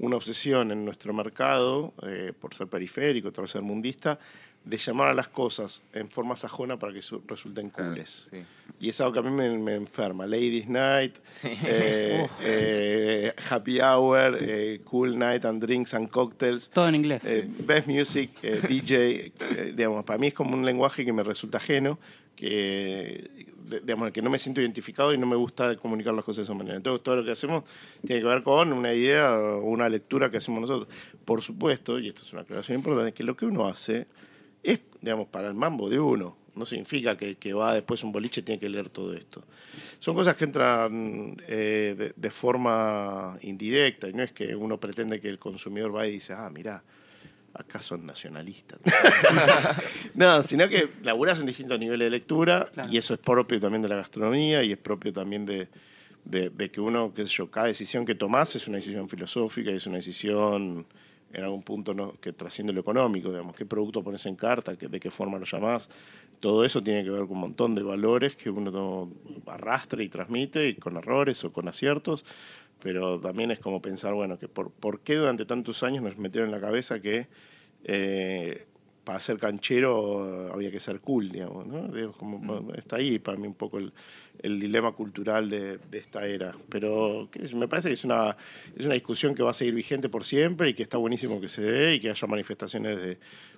una 0.00 0.16
obsesión 0.16 0.70
en 0.72 0.84
nuestro 0.84 1.12
mercado, 1.12 1.92
eh, 2.02 2.32
por 2.38 2.54
ser 2.54 2.66
periférico, 2.66 3.30
por 3.32 3.48
ser 3.48 3.62
mundista, 3.62 4.18
de 4.64 4.76
llamar 4.76 5.08
a 5.08 5.14
las 5.14 5.28
cosas 5.28 5.82
en 5.94 6.08
forma 6.10 6.36
sajona 6.36 6.78
para 6.78 6.92
que 6.92 7.00
su- 7.00 7.22
resulten 7.26 7.70
Claro, 7.70 7.90
cooles. 7.92 8.26
sí. 8.30 8.42
Y 8.78 8.88
es 8.90 9.00
algo 9.00 9.12
que 9.14 9.18
a 9.20 9.22
mí 9.22 9.30
me, 9.30 9.56
me 9.58 9.74
enferma. 9.74 10.26
Ladies 10.26 10.68
Night, 10.68 11.16
Sí. 11.30 11.48
eh, 11.64 12.26
eh, 12.42 13.32
Happy 13.48 13.80
Hour, 13.80 14.36
eh, 14.40 14.80
Cool 14.84 15.18
Night 15.18 15.44
and 15.46 15.62
Drinks 15.62 15.94
and 15.94 16.10
Cocktails. 16.10 16.68
Todo 16.70 16.88
en 16.88 16.94
inglés. 16.94 17.24
Eh, 17.24 17.46
Best 17.60 17.86
Music, 17.88 18.30
eh, 18.42 18.60
DJ, 18.68 19.32
eh, 19.40 19.72
digamos, 19.74 20.04
para 20.04 20.18
mí 20.18 20.26
es 20.28 20.34
como 20.34 20.54
un 20.54 20.64
lenguaje 20.66 21.04
que 21.06 21.12
me 21.12 21.22
resulta 21.22 21.56
ajeno, 21.58 21.98
que, 22.36 23.46
digamos, 23.70 24.10
que 24.10 24.22
no 24.22 24.30
me 24.30 24.38
siento 24.38 24.60
identificado 24.60 25.12
y 25.14 25.18
no 25.18 25.26
me 25.26 25.36
gusta 25.36 25.76
comunicar 25.76 26.14
las 26.14 26.24
cosas 26.24 26.38
de 26.38 26.42
esa 26.44 26.54
manera. 26.54 26.76
Entonces, 26.76 27.02
todo 27.02 27.16
lo 27.16 27.24
que 27.24 27.30
hacemos 27.30 27.64
tiene 28.06 28.20
que 28.20 28.28
ver 28.28 28.42
con 28.42 28.72
una 28.72 28.92
idea 28.92 29.38
o 29.38 29.64
una 29.64 29.88
lectura 29.88 30.30
que 30.30 30.38
hacemos 30.38 30.60
nosotros. 30.60 30.88
Por 31.24 31.42
supuesto, 31.42 31.98
y 31.98 32.08
esto 32.08 32.22
es 32.22 32.32
una 32.32 32.42
aclaración 32.42 32.78
importante, 32.78 33.12
que 33.12 33.24
lo 33.24 33.36
que 33.36 33.46
uno 33.46 33.66
hace 33.66 34.06
es, 34.62 34.80
digamos, 35.00 35.28
para 35.28 35.48
el 35.48 35.54
mambo 35.54 35.88
de 35.88 36.00
uno. 36.00 36.36
No 36.54 36.66
significa 36.66 37.16
que 37.16 37.28
el 37.28 37.36
que 37.36 37.52
va 37.54 37.74
después 37.74 38.02
un 38.02 38.12
boliche 38.12 38.42
tiene 38.42 38.58
que 38.58 38.68
leer 38.68 38.90
todo 38.90 39.14
esto. 39.14 39.44
Son 40.00 40.14
cosas 40.14 40.34
que 40.36 40.44
entran 40.44 41.36
eh, 41.46 41.94
de, 41.96 42.12
de 42.14 42.30
forma 42.30 43.38
indirecta 43.42 44.08
y 44.08 44.12
no 44.12 44.22
es 44.22 44.32
que 44.32 44.54
uno 44.56 44.78
pretende 44.78 45.20
que 45.20 45.28
el 45.28 45.38
consumidor 45.38 45.94
va 45.94 46.06
y 46.08 46.12
dice, 46.12 46.32
ah, 46.32 46.50
mirá, 46.50 46.82
acá 47.54 47.82
son 47.82 48.06
nacionalistas. 48.06 48.80
no, 50.14 50.42
sino 50.42 50.68
que 50.68 50.88
laburás 51.02 51.40
en 51.40 51.46
distintos 51.46 51.78
niveles 51.78 52.06
de 52.06 52.10
lectura 52.10 52.68
Claro. 52.72 52.88
y 52.92 52.96
eso 52.96 53.14
es 53.14 53.20
propio 53.20 53.60
también 53.60 53.82
de 53.82 53.88
la 53.88 53.96
gastronomía 53.96 54.62
y 54.62 54.72
es 54.72 54.78
propio 54.78 55.12
también 55.12 55.46
de, 55.46 55.68
de- 56.24 56.50
de 56.50 56.70
que 56.70 56.80
uno, 56.80 57.12
qué 57.14 57.26
sé 57.26 57.32
yo, 57.32 57.50
cada 57.50 57.66
decisión 57.66 58.04
que 58.06 58.14
tomás 58.14 58.54
es 58.54 58.66
una 58.68 58.76
decisión 58.76 59.08
filosófica 59.08 59.70
y 59.70 59.76
es 59.76 59.86
una 59.86 59.96
decisión 59.96 60.86
en 61.32 61.44
algún 61.44 61.62
punto 61.62 61.94
¿no? 61.94 62.14
que 62.20 62.32
trasciende 62.32 62.72
lo 62.72 62.80
económico, 62.80 63.30
digamos, 63.30 63.54
qué 63.54 63.64
producto 63.64 64.02
pones 64.02 64.26
en 64.26 64.34
carta, 64.36 64.74
de 64.74 65.00
qué 65.00 65.10
forma 65.10 65.38
lo 65.38 65.44
llamás. 65.44 65.88
Todo 66.40 66.64
eso 66.64 66.82
tiene 66.82 67.04
que 67.04 67.10
ver 67.10 67.20
con 67.22 67.32
un 67.32 67.40
montón 67.40 67.74
de 67.74 67.82
valores 67.82 68.34
que 68.34 68.50
uno 68.50 68.70
no- 68.70 69.12
arrastra 69.46 70.02
y 70.02 70.08
transmite, 70.08 70.68
y 70.68 70.74
con 70.74 70.96
errores 70.96 71.44
o 71.44 71.52
con 71.52 71.68
aciertos, 71.68 72.24
pero 72.82 73.20
también 73.20 73.50
es 73.50 73.58
como 73.58 73.80
pensar, 73.80 74.14
bueno, 74.14 74.38
que 74.38 74.48
por, 74.48 74.70
por 74.70 75.00
qué 75.00 75.16
durante 75.16 75.44
tantos 75.44 75.82
años 75.82 76.02
nos 76.02 76.16
metieron 76.18 76.48
en 76.48 76.54
la 76.54 76.60
cabeza 76.60 77.00
que 77.00 77.28
eh, 77.84 78.66
para 79.04 79.18
ser 79.18 79.38
canchero 79.38 80.52
había 80.52 80.70
que 80.70 80.78
ser 80.78 81.00
cool, 81.00 81.30
digamos, 81.30 81.66
¿no? 81.66 81.88
Digo, 81.88 82.12
como, 82.12 82.72
Está 82.74 82.96
ahí 82.96 83.18
para 83.18 83.38
mí 83.38 83.46
un 83.46 83.54
poco 83.54 83.78
el, 83.78 83.92
el 84.42 84.60
dilema 84.60 84.92
cultural 84.92 85.48
de, 85.48 85.78
de 85.78 85.98
esta 85.98 86.26
era. 86.26 86.54
Pero 86.68 87.28
me 87.54 87.66
parece 87.66 87.88
que 87.88 87.94
es 87.94 88.04
una, 88.04 88.36
es 88.76 88.84
una 88.86 88.94
discusión 88.94 89.34
que 89.34 89.42
va 89.42 89.50
a 89.50 89.54
seguir 89.54 89.74
vigente 89.74 90.08
por 90.08 90.24
siempre 90.24 90.68
y 90.68 90.74
que 90.74 90.82
está 90.82 90.98
buenísimo 90.98 91.40
que 91.40 91.48
se 91.48 91.62
dé 91.62 91.94
y 91.94 92.00
que 92.00 92.10
haya 92.10 92.26
manifestaciones 92.26 92.98
de, 92.98 93.06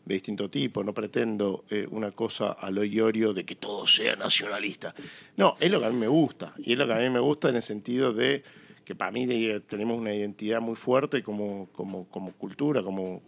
de 0.04 0.14
distinto 0.14 0.48
tipo. 0.48 0.84
No 0.84 0.94
pretendo 0.94 1.64
eh, 1.68 1.86
una 1.90 2.12
cosa 2.12 2.52
a 2.52 2.70
lo 2.70 2.84
iorio 2.84 3.32
de 3.32 3.44
que 3.44 3.56
todo 3.56 3.86
sea 3.86 4.16
nacionalista. 4.16 4.94
No, 5.36 5.56
es 5.60 5.70
lo 5.70 5.80
que 5.80 5.86
a 5.86 5.90
mí 5.90 5.98
me 5.98 6.08
gusta. 6.08 6.54
Y 6.58 6.72
es 6.72 6.78
lo 6.78 6.86
que 6.86 6.92
a 6.92 6.98
mí 6.98 7.10
me 7.10 7.20
gusta 7.20 7.48
en 7.48 7.56
el 7.56 7.62
sentido 7.62 8.12
de 8.12 8.42
que 8.85 8.95
para 8.95 9.11
mí 9.11 9.26
eh, 9.28 9.61
tenemos 9.61 9.99
una 9.99 10.14
identidad 10.14 10.61
muy 10.61 10.76
fuerte 10.76 11.22
como, 11.22 11.68
como, 11.72 12.09
como 12.09 12.33
cultura, 12.33 12.83
como, 12.83 13.22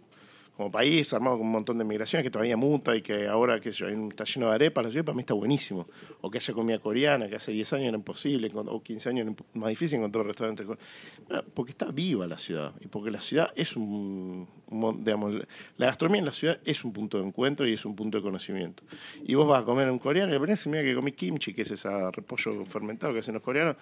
como 0.55 0.71
país, 0.71 1.13
armado 1.13 1.37
con 1.37 1.47
un 1.47 1.51
montón 1.51 1.77
de 1.77 1.83
migraciones 1.83 2.23
que 2.23 2.31
todavía 2.31 2.55
muta 2.55 2.95
y 2.95 3.01
que 3.01 3.27
ahora, 3.27 3.59
qué 3.59 3.71
sé 3.73 3.85
está 4.09 4.23
lleno 4.23 4.47
de 4.47 4.55
arepas, 4.55 4.93
la 4.93 5.03
para 5.03 5.13
mí 5.13 5.19
está 5.19 5.33
buenísimo. 5.33 5.87
O 6.21 6.31
que 6.31 6.37
haya 6.37 6.53
comida 6.53 6.79
coreana, 6.79 7.27
que 7.27 7.35
hace 7.35 7.51
10 7.51 7.73
años 7.73 7.87
era 7.89 7.97
imposible, 7.97 8.49
o 8.53 8.81
15 8.81 9.09
años 9.09 9.27
era 9.27 9.35
más 9.53 9.69
difícil 9.69 9.99
encontrar 9.99 10.25
restaurantes. 10.25 10.65
Bueno, 10.65 11.43
porque 11.53 11.71
está 11.71 11.91
viva 11.91 12.25
la 12.25 12.37
ciudad 12.37 12.73
y 12.79 12.87
porque 12.87 13.11
la 13.11 13.21
ciudad 13.21 13.51
es 13.55 13.75
un, 13.75 14.47
digamos, 14.99 15.35
la 15.77 15.87
gastronomía 15.87 16.19
en 16.19 16.25
la 16.25 16.33
ciudad 16.33 16.59
es 16.63 16.85
un 16.85 16.93
punto 16.93 17.19
de 17.19 17.27
encuentro 17.27 17.67
y 17.67 17.73
es 17.73 17.83
un 17.83 17.95
punto 17.95 18.17
de 18.17 18.23
conocimiento. 18.23 18.83
Y 19.25 19.35
vos 19.35 19.47
vas 19.47 19.61
a 19.61 19.65
comer 19.65 19.91
un 19.91 19.99
coreano 19.99 20.33
y 20.33 20.39
le 20.39 20.39
mira 20.39 20.83
que 20.83 20.95
comí 20.95 21.11
kimchi, 21.11 21.53
que 21.53 21.63
es 21.63 21.71
ese 21.71 21.89
repollo 22.11 22.65
fermentado 22.65 23.11
que 23.11 23.19
hacen 23.19 23.33
los 23.33 23.43
coreanos. 23.43 23.75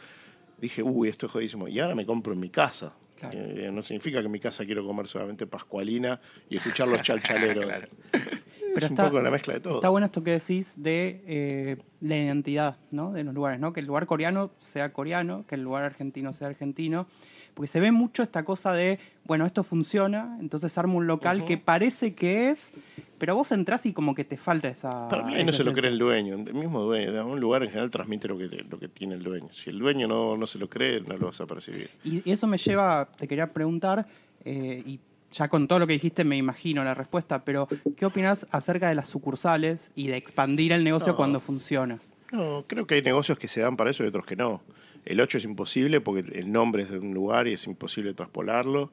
Dije, 0.64 0.82
uy, 0.82 1.10
esto 1.10 1.26
es 1.26 1.32
jodísimo. 1.34 1.68
Y 1.68 1.78
ahora 1.82 1.94
me 1.94 2.06
compro 2.06 2.32
en 2.32 2.40
mi 2.40 2.50
casa. 2.50 2.94
Claro. 3.20 3.38
Eh, 3.38 3.70
no 3.70 3.82
significa 3.82 4.20
que 4.22 4.28
en 4.28 4.32
mi 4.32 4.40
casa 4.40 4.64
quiero 4.66 4.86
comer 4.86 5.08
solamente 5.08 5.46
pascualina 5.46 6.22
y 6.50 6.56
escuchar 6.56 6.88
los 6.88 7.02
chalchaleros. 7.02 7.66
Claro. 7.66 7.88
Es 8.74 8.90
un 8.90 8.96
poco 8.96 9.20
la 9.20 9.30
mezcla 9.30 9.56
de 9.56 9.60
todo. 9.60 9.76
Está 9.76 9.90
bueno 9.90 10.06
esto 10.06 10.24
que 10.24 10.32
decís 10.32 10.82
de 10.82 11.22
eh, 11.28 11.78
la 12.00 12.16
identidad 12.16 12.78
¿no? 12.92 13.12
de 13.12 13.26
los 13.26 13.34
lugares, 13.34 13.60
¿no? 13.60 13.74
Que 13.74 13.82
el 13.82 13.88
lugar 13.88 14.06
coreano 14.06 14.52
sea 14.58 14.94
coreano, 14.94 15.46
que 15.48 15.56
el 15.56 15.64
lugar 15.64 15.84
argentino 15.84 16.32
sea 16.32 16.48
argentino. 16.48 17.08
Porque 17.54 17.68
se 17.68 17.80
ve 17.80 17.92
mucho 17.92 18.24
esta 18.24 18.44
cosa 18.44 18.74
de, 18.74 19.00
bueno, 19.26 19.46
esto 19.46 19.64
funciona, 19.64 20.38
entonces 20.40 20.76
armo 20.78 20.98
un 20.98 21.08
local 21.08 21.46
que 21.46 21.58
parece 21.58 22.16
que 22.16 22.50
es, 22.50 22.74
pero 23.20 23.36
vos 23.36 23.52
entrás 23.52 23.86
y 23.86 23.94
como 23.94 24.16
que 24.16 24.24
te 24.24 24.38
falta 24.38 24.70
esa. 24.70 25.08
Para 25.08 25.24
mí 25.24 25.44
no 25.44 25.52
se 25.52 25.64
lo 25.64 25.74
cree 25.74 25.92
el 25.92 26.00
dueño, 26.00 26.36
el 26.36 26.54
mismo 26.54 26.82
dueño. 26.82 27.12
digamos, 27.12 27.34
Un 27.34 27.40
lugar 27.40 27.62
en 27.64 27.70
general 27.70 27.92
transmite 27.92 28.28
lo 28.28 28.38
que, 28.38 28.48
lo 28.70 28.80
que 28.80 28.88
tiene 28.88 29.14
el 29.16 29.24
dueño. 29.24 29.50
Si 29.52 29.70
el 29.70 29.78
dueño 29.80 30.08
no, 30.08 30.36
no 30.36 30.48
se 30.48 30.58
lo 30.58 30.68
cree, 30.68 31.02
no 31.02 31.16
lo 31.18 31.28
vas 31.28 31.40
a 31.42 31.46
percibir. 31.46 31.90
Y 32.04 32.28
y 32.28 32.32
eso 32.32 32.48
me 32.48 32.58
lleva, 32.58 33.08
te 33.18 33.28
quería 33.28 33.52
preguntar, 33.54 34.08
eh, 34.46 34.82
y 34.86 35.00
ya 35.32 35.48
con 35.48 35.68
todo 35.68 35.80
lo 35.80 35.88
que 35.88 35.94
dijiste 35.94 36.24
me 36.24 36.38
imagino 36.38 36.84
la 36.84 36.94
respuesta, 36.94 37.44
pero 37.46 37.68
¿qué 37.98 38.06
opinas 38.06 38.48
acerca 38.52 38.90
de 38.90 38.96
las 38.96 39.10
sucursales 39.10 39.92
y 39.96 40.08
de 40.08 40.18
expandir 40.18 40.72
el 40.72 40.84
negocio 40.84 41.14
No. 41.14 41.18
cuando 41.18 41.40
funciona? 41.40 42.00
No, 42.32 42.64
creo 42.68 42.88
que 42.88 42.96
hay 42.96 43.02
negocios 43.04 43.38
que 43.38 43.48
se 43.48 43.62
dan 43.62 43.78
para 43.78 43.92
eso 43.92 44.04
y 44.04 44.08
otros 44.08 44.26
que 44.26 44.36
no. 44.36 44.62
El 45.06 45.20
8 45.22 45.38
es 45.40 45.44
imposible 45.46 46.02
porque 46.02 46.24
el 46.40 46.52
nombre 46.52 46.84
es 46.84 46.90
de 46.92 47.00
un 47.00 47.14
lugar 47.14 47.48
y 47.48 47.54
es 47.54 47.66
imposible 47.68 48.14
traspolarlo. 48.14 48.92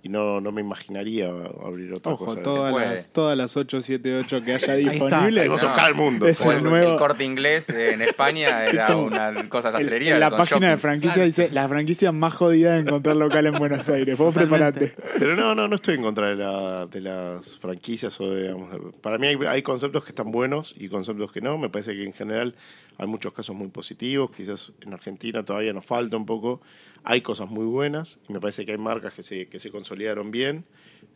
Y 0.00 0.10
no, 0.10 0.40
no 0.40 0.52
me 0.52 0.60
imaginaría 0.60 1.26
abrir 1.28 1.92
otra 1.92 2.12
Ojo, 2.12 2.26
cosa. 2.26 2.40
todas 2.40 2.72
las, 2.72 3.08
todas 3.12 3.36
las 3.36 3.56
878 3.56 4.44
que 4.44 4.52
haya 4.54 4.56
está. 4.56 4.74
disponibles. 4.76 5.34
Salimos 5.34 5.62
a 5.64 5.66
buscar 5.66 5.86
al 5.86 5.94
mundo. 5.96 6.28
Es 6.28 6.44
el 6.44 6.58
el, 6.58 6.62
nuevo- 6.62 6.92
el 6.92 6.98
corte 6.98 7.24
inglés 7.24 7.68
en 7.70 8.02
España 8.02 8.64
era 8.66 8.96
una 8.96 9.48
cosa 9.48 9.70
El- 9.70 9.74
sastrería. 9.74 10.14
en 10.14 10.20
la 10.20 10.30
página 10.30 10.68
de 10.68 10.76
shoppings. 10.76 10.80
franquicia 10.82 11.24
dice 11.24 11.50
la 11.52 11.66
franquicia 11.68 12.12
más 12.12 12.32
jodida 12.32 12.74
de 12.74 12.82
encontrar 12.82 13.16
local 13.16 13.44
en 13.46 13.54
Buenos 13.54 13.88
Aires. 13.88 14.16
Vos 14.16 14.32
preparate. 14.32 14.94
Pero 15.18 15.34
no, 15.34 15.56
no, 15.56 15.66
no 15.66 15.74
estoy 15.74 15.96
en 15.96 16.02
contra 16.02 16.28
de, 16.28 16.36
la- 16.36 16.86
de 16.86 17.00
las 17.00 17.58
franquicias 17.58 18.20
o 18.20 18.30
de, 18.32 18.42
digamos, 18.52 18.94
para 19.00 19.18
mí 19.18 19.26
hay, 19.26 19.36
hay 19.48 19.62
conceptos 19.62 20.04
que 20.04 20.10
están 20.10 20.30
buenos 20.30 20.76
y 20.78 20.88
conceptos 20.88 21.32
que 21.32 21.40
no. 21.40 21.58
Me 21.58 21.70
parece 21.70 21.94
que 21.94 22.04
en 22.04 22.12
general 22.12 22.54
hay 22.98 23.06
muchos 23.06 23.32
casos 23.32 23.54
muy 23.56 23.68
positivos. 23.68 24.32
Quizás 24.32 24.72
en 24.80 24.92
Argentina 24.92 25.44
todavía 25.44 25.72
nos 25.72 25.86
falta 25.86 26.16
un 26.16 26.26
poco. 26.26 26.60
Hay 27.04 27.20
cosas 27.20 27.48
muy 27.48 27.64
buenas 27.64 28.18
y 28.28 28.32
me 28.32 28.40
parece 28.40 28.66
que 28.66 28.72
hay 28.72 28.78
marcas 28.78 29.14
que 29.14 29.22
se, 29.22 29.46
que 29.46 29.60
se 29.60 29.70
consolidaron 29.70 30.32
bien 30.32 30.64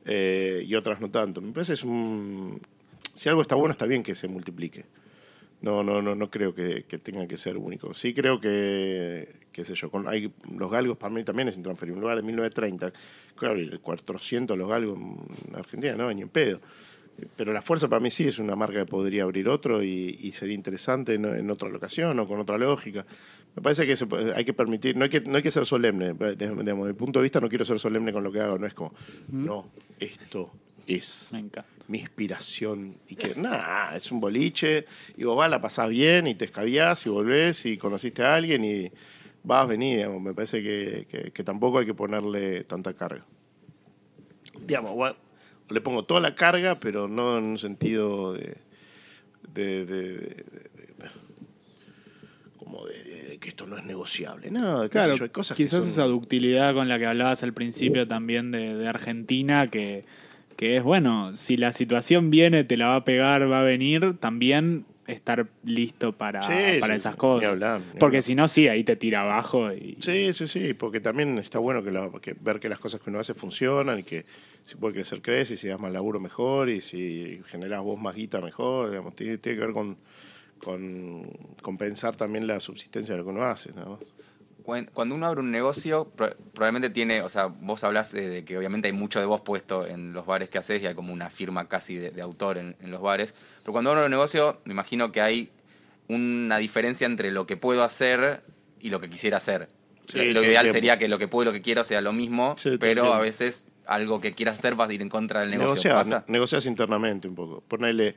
eh, 0.05 0.65
y 0.67 0.75
otras 0.77 1.01
no 1.01 1.11
tanto. 1.11 1.41
Me 1.41 1.53
parece 1.53 1.73
es 1.75 1.83
un, 1.83 2.61
si 3.15 3.29
algo 3.29 3.43
está 3.43 3.57
bueno 3.57 3.73
está 3.73 3.87
bien 3.87 4.05
que 4.05 4.15
se 4.15 4.29
multiplique. 4.29 4.85
No, 5.61 5.85
no, 5.85 6.03
no, 6.03 6.17
no 6.17 6.31
creo 6.31 6.55
que, 6.55 6.85
que 6.85 6.99
tenga 6.99 7.27
que 7.27 7.37
ser 7.37 7.57
único. 7.57 7.95
Sí 7.95 8.15
creo 8.15 8.41
que, 8.41 9.29
qué 9.53 9.65
sé 9.65 9.75
yo, 9.75 9.91
con, 9.91 10.09
hay, 10.09 10.33
los 10.57 10.71
galgos 10.71 10.99
para 10.99 11.13
mí 11.13 11.23
también 11.25 11.49
es 11.49 11.57
intransferible. 11.57 11.99
Un 11.99 12.03
lugar 12.03 12.17
de 12.17 12.23
1930, 12.23 12.93
claro, 13.37 13.61
y 13.61 13.63
el 13.63 13.81
400 13.81 14.57
los 14.57 14.69
galgos 14.69 14.99
en 14.99 15.55
Argentina, 15.55 15.95
no, 15.95 16.13
ni 16.13 16.23
en 16.23 16.29
pedo. 16.29 16.61
Pero 17.37 17.53
la 17.53 17.63
fuerza 17.63 17.89
para 17.89 18.01
mí 18.01 18.11
sí 18.11 18.25
es 18.27 18.39
una 18.39 18.57
marca 18.57 18.81
que 18.81 18.87
podría 18.87 19.23
abrir 19.25 19.49
otro 19.49 19.83
y, 19.83 20.19
y 20.21 20.33
sería 20.33 20.55
interesante 20.55 21.15
en, 21.15 21.25
en 21.25 21.51
otra 21.51 21.69
locación 21.69 22.19
o 22.19 22.27
con 22.27 22.41
otra 22.41 22.59
lógica. 22.59 23.05
Me 23.55 23.63
parece 23.63 23.87
que 23.87 23.97
se 23.97 24.07
hay 24.35 24.45
que 24.45 24.55
permitir, 24.55 24.97
no 24.97 25.05
hay 25.05 25.11
que, 25.11 25.21
no 25.21 25.37
hay 25.37 25.43
que 25.43 25.51
ser 25.51 25.65
solemne. 25.67 26.15
Desde, 26.15 26.37
desde 26.37 26.75
mi 26.75 26.93
punto 26.95 27.19
de 27.21 27.25
vista 27.25 27.41
no 27.41 27.49
quiero 27.49 27.65
ser 27.65 27.79
solemne 27.79 28.13
con 28.13 28.25
lo 28.25 28.33
que 28.33 28.41
hago, 28.41 28.59
no 28.59 28.67
es 28.67 28.75
como, 28.75 28.93
no, 29.31 29.71
esto 30.01 30.51
es 30.87 31.29
Me 31.33 31.99
mi 31.99 31.99
inspiración. 32.01 32.97
Y 33.09 33.15
que, 33.17 33.35
nada, 33.37 33.95
es 33.97 34.11
un 34.11 34.19
boliche. 34.19 34.87
Y 35.17 35.25
vos 35.25 35.37
vas, 35.37 35.51
la 35.51 35.61
pasás 35.61 35.89
bien 35.91 36.27
y 36.27 36.35
te 36.35 36.47
escabiás 36.47 37.05
y 37.07 37.11
volvés 37.11 37.67
y 37.67 37.77
conociste 37.79 38.23
a 38.25 38.35
alguien 38.35 38.65
y 38.65 38.91
vas, 39.45 39.69
venís. 39.69 39.97
digamos. 39.99 40.23
Me 40.23 40.33
parece 40.35 40.63
que, 40.63 41.07
que- 41.11 41.31
que 41.31 41.45
tampoco 41.45 41.79
hay 41.79 41.87
que 41.87 41.95
ponerle 41.95 42.65
tanta 42.65 42.95
carga. 42.95 43.25
Digamos, 44.61 44.93
bueno, 44.95 45.17
le 45.73 45.81
pongo 45.81 46.05
toda 46.05 46.21
la 46.21 46.35
carga, 46.35 46.79
pero 46.81 47.09
no 47.09 47.39
en 47.39 47.45
un 47.45 47.59
sentido 47.59 48.33
de. 48.35 48.57
de- 49.55 49.85
de- 49.85 49.85
de- 49.87 50.13
de- 50.19 50.71
de- 50.99 51.11
como 52.59 52.87
de, 52.87 53.03
de 53.31 53.39
que 53.39 53.49
esto 53.51 53.67
no 53.67 53.77
es 53.77 53.85
negociable. 53.85 54.51
No, 54.51 54.89
Claro, 54.89 55.17
yo, 55.17 55.25
hay 55.25 55.31
cosas 55.31 55.57
que 55.57 55.65
quizás 55.65 55.81
son- 55.85 55.89
esa 55.89 56.05
ductilidad 56.05 56.75
con 56.75 56.89
la 56.89 56.99
que 56.99 57.07
hablabas 57.07 57.43
al 57.43 57.53
principio 57.53 58.07
también 58.07 58.51
de, 58.51 58.77
de 58.77 58.89
Argentina, 58.89 59.69
que, 59.69 60.05
que 60.57 60.77
es, 60.77 60.83
bueno, 60.83 61.35
si 61.37 61.57
la 61.57 61.73
situación 61.73 62.31
viene, 62.31 62.65
te 62.65 62.77
la 62.77 62.87
va 62.89 62.97
a 62.97 63.05
pegar, 63.05 63.51
va 63.51 63.61
a 63.61 63.65
venir, 63.65 64.15
también 64.19 64.85
estar 65.13 65.47
listo 65.65 66.13
para, 66.13 66.43
Sí, 66.43 66.81
para 66.81 66.95
sí, 66.95 66.99
esas 66.99 67.15
ni 67.15 67.19
cosas. 67.19 67.51
hablar, 67.51 67.81
ni 67.95 67.99
Porque 68.01 68.23
si 68.23 68.35
no, 68.35 68.49
sí, 68.49 68.69
ahí 68.69 68.83
te 68.85 68.97
tira 68.97 69.21
abajo. 69.23 69.73
Y, 69.73 69.97
Sí, 70.01 70.33
sí, 70.33 70.47
sí, 70.47 70.75
porque 70.75 71.01
también 71.01 71.39
está 71.39 71.59
bueno 71.59 71.83
que, 71.83 71.91
la- 71.91 72.11
que 72.21 72.35
ver 72.41 72.59
que 72.61 72.69
las 72.69 72.79
cosas 72.79 73.01
que 73.01 73.11
uno 73.11 73.21
hace 73.21 73.35
funcionan 73.35 73.99
y 74.01 74.03
que 74.03 74.25
si 74.65 74.77
puede 74.77 74.95
crecer, 74.95 75.21
crece, 75.23 75.55
y 75.55 75.57
si 75.57 75.69
das 75.69 75.81
más 75.81 75.93
laburo, 75.93 76.21
mejor, 76.21 76.69
y 76.71 76.81
si 76.81 77.41
generas 77.47 77.83
vos 77.83 78.01
más 78.01 78.15
guita, 78.15 78.41
mejor. 78.41 78.91
Digamos, 78.91 79.15
tiene, 79.17 79.39
tiene 79.39 79.59
que 79.59 79.65
ver 79.67 79.75
con, 79.75 79.97
con, 80.59 81.25
con 81.63 81.77
pensar 81.79 82.17
también 82.17 82.47
la 82.47 82.61
subsistencia 82.61 83.15
de 83.15 83.19
lo 83.19 83.25
que 83.25 83.31
uno 83.31 83.45
hace. 83.45 83.73
¿no? 83.73 83.99
Cuando 84.63 85.15
uno 85.15 85.27
abre 85.27 85.41
un 85.41 85.51
negocio, 85.51 86.05
pro- 86.17 86.35
probablemente 86.55 86.91
tiene, 86.91 87.23
o 87.23 87.29
sea, 87.29 87.47
vos 87.47 87.83
hablas 87.85 88.13
de, 88.13 88.29
de 88.29 88.45
que 88.45 88.57
obviamente 88.57 88.89
hay 88.89 88.93
mucho 88.95 89.19
de 89.21 89.27
vos 89.27 89.41
puesto 89.41 89.87
en 89.87 90.13
los 90.13 90.25
bares 90.27 90.49
que 90.49 90.59
haces 90.59 90.83
y 90.83 90.87
hay 90.87 90.95
como 90.95 91.13
una 91.13 91.31
firma 91.31 91.69
casi 91.69 91.97
de, 91.97 92.11
de 92.11 92.23
autor 92.23 92.59
en, 92.59 92.77
en 92.81 92.91
los 92.91 93.01
bares. 93.01 93.35
Pero 93.63 93.73
cuando 93.73 93.91
abro 93.91 94.05
un 94.05 94.11
negocio, 94.11 94.61
me 94.65 94.73
imagino 94.73 95.11
que 95.13 95.21
hay 95.21 95.51
una 96.09 96.59
diferencia 96.59 97.07
entre 97.07 97.31
lo 97.31 97.47
que 97.47 97.57
puedo 97.57 97.83
hacer 97.85 98.43
y 98.81 98.91
lo 98.91 99.01
que 99.01 99.09
quisiera 99.09 99.37
hacer. 99.39 99.69
Sí, 100.07 100.33
lo, 100.33 100.43
ideal 100.43 100.67
sería 100.73 100.99
que 100.99 101.09
lo 101.09 101.19
que 101.19 101.29
puedo 101.29 101.45
y 101.45 101.47
lo 101.47 101.53
que 101.53 101.63
quiero 101.63 101.85
sea 101.85 102.01
lo 102.01 102.13
mismo, 102.13 102.57
Sí, 102.59 102.77
pero 102.79 103.13
a 103.15 103.21
veces 103.21 103.69
algo 103.87 104.21
que 104.21 104.33
quieras 104.33 104.59
hacer 104.59 104.75
vas 104.75 104.91
a 104.91 104.93
ir 104.93 105.01
en 105.03 105.09
contra 105.09 105.41
del 105.41 105.51
negocio. 105.51 105.75
Negociar, 105.91 105.95
¿Pasa? 105.95 106.25
ne- 106.27 106.33
negocias 106.33 106.67
internamente 106.67 107.29
un 107.29 107.35
poco. 107.35 107.63
Ponele, 107.67 108.17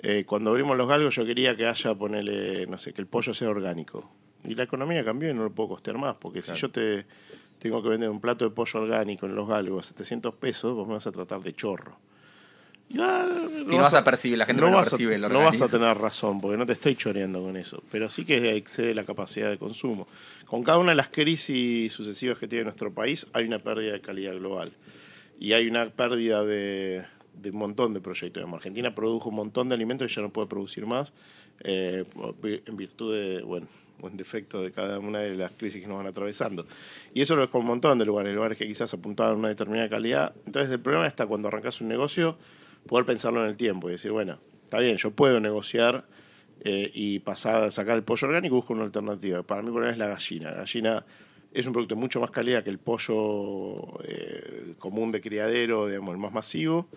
eh, 0.00 0.24
cuando 0.26 0.50
abrimos 0.50 0.76
los 0.76 0.88
galgos 0.88 1.14
yo 1.16 1.26
quería 1.26 1.56
que 1.56 1.66
haya, 1.66 1.94
ponele, 1.94 2.66
no 2.66 2.78
sé, 2.78 2.92
que 2.92 3.00
el 3.00 3.06
pollo 3.08 3.34
sea 3.34 3.48
orgánico. 3.50 4.10
Y 4.44 4.54
la 4.54 4.62
economía 4.64 5.04
cambió 5.04 5.30
y 5.30 5.34
no 5.34 5.42
lo 5.44 5.50
puedo 5.50 5.70
costear 5.70 5.98
más, 5.98 6.16
porque 6.18 6.42
si 6.42 6.54
yo 6.54 6.70
te 6.70 7.04
tengo 7.58 7.82
que 7.82 7.88
vender 7.88 8.08
un 8.08 8.20
plato 8.20 8.44
de 8.44 8.50
pollo 8.50 8.80
orgánico 8.82 9.26
en 9.26 9.34
los 9.34 9.48
galgos 9.48 9.86
a 9.86 9.88
700 9.90 10.34
pesos, 10.34 10.74
vos 10.74 10.86
me 10.86 10.94
vas 10.94 11.06
a 11.06 11.12
tratar 11.12 11.40
de 11.40 11.52
chorro. 11.54 11.98
Si 13.66 13.76
no 13.76 13.82
vas 13.82 13.92
a 13.94 14.02
percibir, 14.04 14.38
la 14.38 14.46
gente 14.46 14.62
no 14.62 14.70
lo 14.70 14.76
vas 14.76 14.86
a- 14.88 14.90
percibe 14.92 15.16
el 15.16 15.20
No 15.20 15.40
vas 15.40 15.60
a 15.60 15.68
tener 15.68 15.98
razón, 15.98 16.40
porque 16.40 16.56
no 16.56 16.64
te 16.64 16.72
estoy 16.72 16.96
choreando 16.96 17.42
con 17.42 17.56
eso. 17.58 17.82
Pero 17.90 18.08
sí 18.08 18.24
que 18.24 18.56
excede 18.56 18.94
la 18.94 19.04
capacidad 19.04 19.50
de 19.50 19.58
consumo. 19.58 20.08
Con 20.46 20.62
cada 20.62 20.78
una 20.78 20.90
de 20.92 20.96
las 20.96 21.08
crisis 21.08 21.92
sucesivas 21.92 22.38
que 22.38 22.48
tiene 22.48 22.64
nuestro 22.64 22.90
país, 22.92 23.26
hay 23.34 23.44
una 23.44 23.58
pérdida 23.58 23.92
de 23.92 24.00
calidad 24.00 24.32
global. 24.36 24.72
Y 25.38 25.52
hay 25.52 25.68
una 25.68 25.90
pérdida 25.90 26.44
de, 26.44 27.04
de 27.34 27.50
un 27.50 27.58
montón 27.58 27.92
de 27.92 28.00
proyectos. 28.00 28.42
Argentina 28.50 28.94
produjo 28.94 29.28
un 29.28 29.34
montón 29.36 29.68
de 29.68 29.74
alimentos 29.74 30.10
y 30.10 30.14
ya 30.14 30.22
no 30.22 30.30
puede 30.30 30.48
producir 30.48 30.86
más, 30.86 31.12
eh, 31.60 32.04
en 32.64 32.76
virtud 32.76 33.14
de, 33.14 33.42
bueno, 33.42 33.66
o 34.00 34.08
en 34.08 34.16
defecto 34.16 34.62
de 34.62 34.72
cada 34.72 34.98
una 34.98 35.20
de 35.20 35.34
las 35.34 35.52
crisis 35.52 35.82
que 35.82 35.88
nos 35.88 35.98
van 35.98 36.06
atravesando. 36.06 36.66
Y 37.14 37.22
eso 37.22 37.36
lo 37.36 37.44
es 37.44 37.50
con 37.50 37.62
un 37.62 37.68
montón 37.68 37.98
de 37.98 38.04
lugares, 38.04 38.34
lugares 38.34 38.58
que 38.58 38.66
quizás 38.66 38.92
apuntaban 38.94 39.34
a 39.34 39.36
una 39.36 39.48
determinada 39.48 39.88
calidad. 39.88 40.34
Entonces 40.46 40.70
el 40.70 40.80
problema 40.80 41.06
está 41.06 41.26
cuando 41.26 41.48
arrancas 41.48 41.80
un 41.80 41.88
negocio, 41.88 42.36
poder 42.86 43.06
pensarlo 43.06 43.42
en 43.42 43.50
el 43.50 43.56
tiempo 43.56 43.88
y 43.88 43.92
decir, 43.92 44.10
bueno, 44.10 44.38
está 44.64 44.78
bien, 44.80 44.96
yo 44.96 45.10
puedo 45.10 45.40
negociar 45.40 46.04
eh, 46.60 46.90
y 46.92 47.20
pasar 47.20 47.64
a 47.64 47.70
sacar 47.70 47.96
el 47.96 48.02
pollo 48.02 48.26
orgánico 48.28 48.54
y 48.54 48.58
busco 48.58 48.72
una 48.72 48.84
alternativa. 48.84 49.42
Para 49.42 49.62
mí, 49.62 49.66
por 49.66 49.74
problema 49.74 49.92
es 49.92 49.98
la 49.98 50.08
gallina. 50.08 50.50
La 50.50 50.58
gallina 50.58 51.04
es 51.52 51.66
un 51.66 51.72
producto 51.72 51.94
de 51.94 52.00
mucho 52.00 52.20
más 52.20 52.30
calidad 52.30 52.64
que 52.64 52.70
el 52.70 52.78
pollo 52.78 54.02
eh, 54.04 54.74
común 54.78 55.12
de 55.12 55.20
criadero, 55.20 55.86
digamos, 55.86 56.12
el 56.12 56.20
más 56.20 56.32
masivo, 56.32 56.88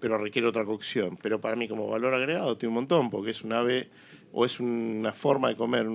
pero 0.00 0.18
requiere 0.18 0.48
otra 0.48 0.64
cocción. 0.64 1.16
Pero 1.22 1.40
para 1.40 1.56
mí, 1.56 1.68
como 1.68 1.88
valor 1.88 2.12
agregado, 2.14 2.56
tiene 2.56 2.70
un 2.70 2.74
montón, 2.74 3.10
porque 3.10 3.30
es 3.30 3.42
un 3.42 3.52
ave 3.52 3.88
o 4.36 4.44
es 4.44 4.58
una 4.58 5.12
forma 5.12 5.48
de 5.48 5.56
comer 5.56 5.86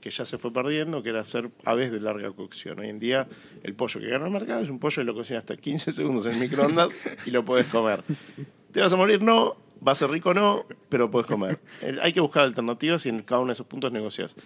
que 0.00 0.10
ya 0.10 0.24
se 0.24 0.38
fue 0.38 0.52
perdiendo, 0.52 1.02
que 1.02 1.08
era 1.10 1.20
hacer 1.20 1.50
aves 1.64 1.90
de 1.90 2.00
larga 2.00 2.30
cocción. 2.30 2.78
Hoy 2.78 2.88
en 2.88 3.00
día, 3.00 3.26
el 3.64 3.74
pollo 3.74 4.00
que 4.00 4.06
gana 4.06 4.26
el 4.26 4.32
mercado 4.32 4.62
es 4.62 4.70
un 4.70 4.78
pollo 4.78 5.02
que 5.02 5.04
lo 5.04 5.14
cocinas 5.14 5.40
hasta 5.40 5.56
15 5.56 5.90
segundos 5.90 6.26
en 6.26 6.38
microondas 6.38 6.90
y 7.26 7.32
lo 7.32 7.44
puedes 7.44 7.66
comer. 7.66 8.04
¿Te 8.72 8.80
vas 8.80 8.92
a 8.92 8.96
morir? 8.96 9.20
No. 9.20 9.56
¿Va 9.86 9.92
a 9.92 9.94
ser 9.96 10.10
rico? 10.10 10.32
No, 10.32 10.64
pero 10.88 11.10
puedes 11.10 11.26
comer. 11.26 11.58
Hay 12.00 12.12
que 12.12 12.20
buscar 12.20 12.44
alternativas 12.44 13.04
y 13.06 13.08
en 13.08 13.22
cada 13.22 13.40
uno 13.40 13.48
de 13.48 13.54
esos 13.54 13.66
puntos 13.66 13.90
negocias. 13.92 14.36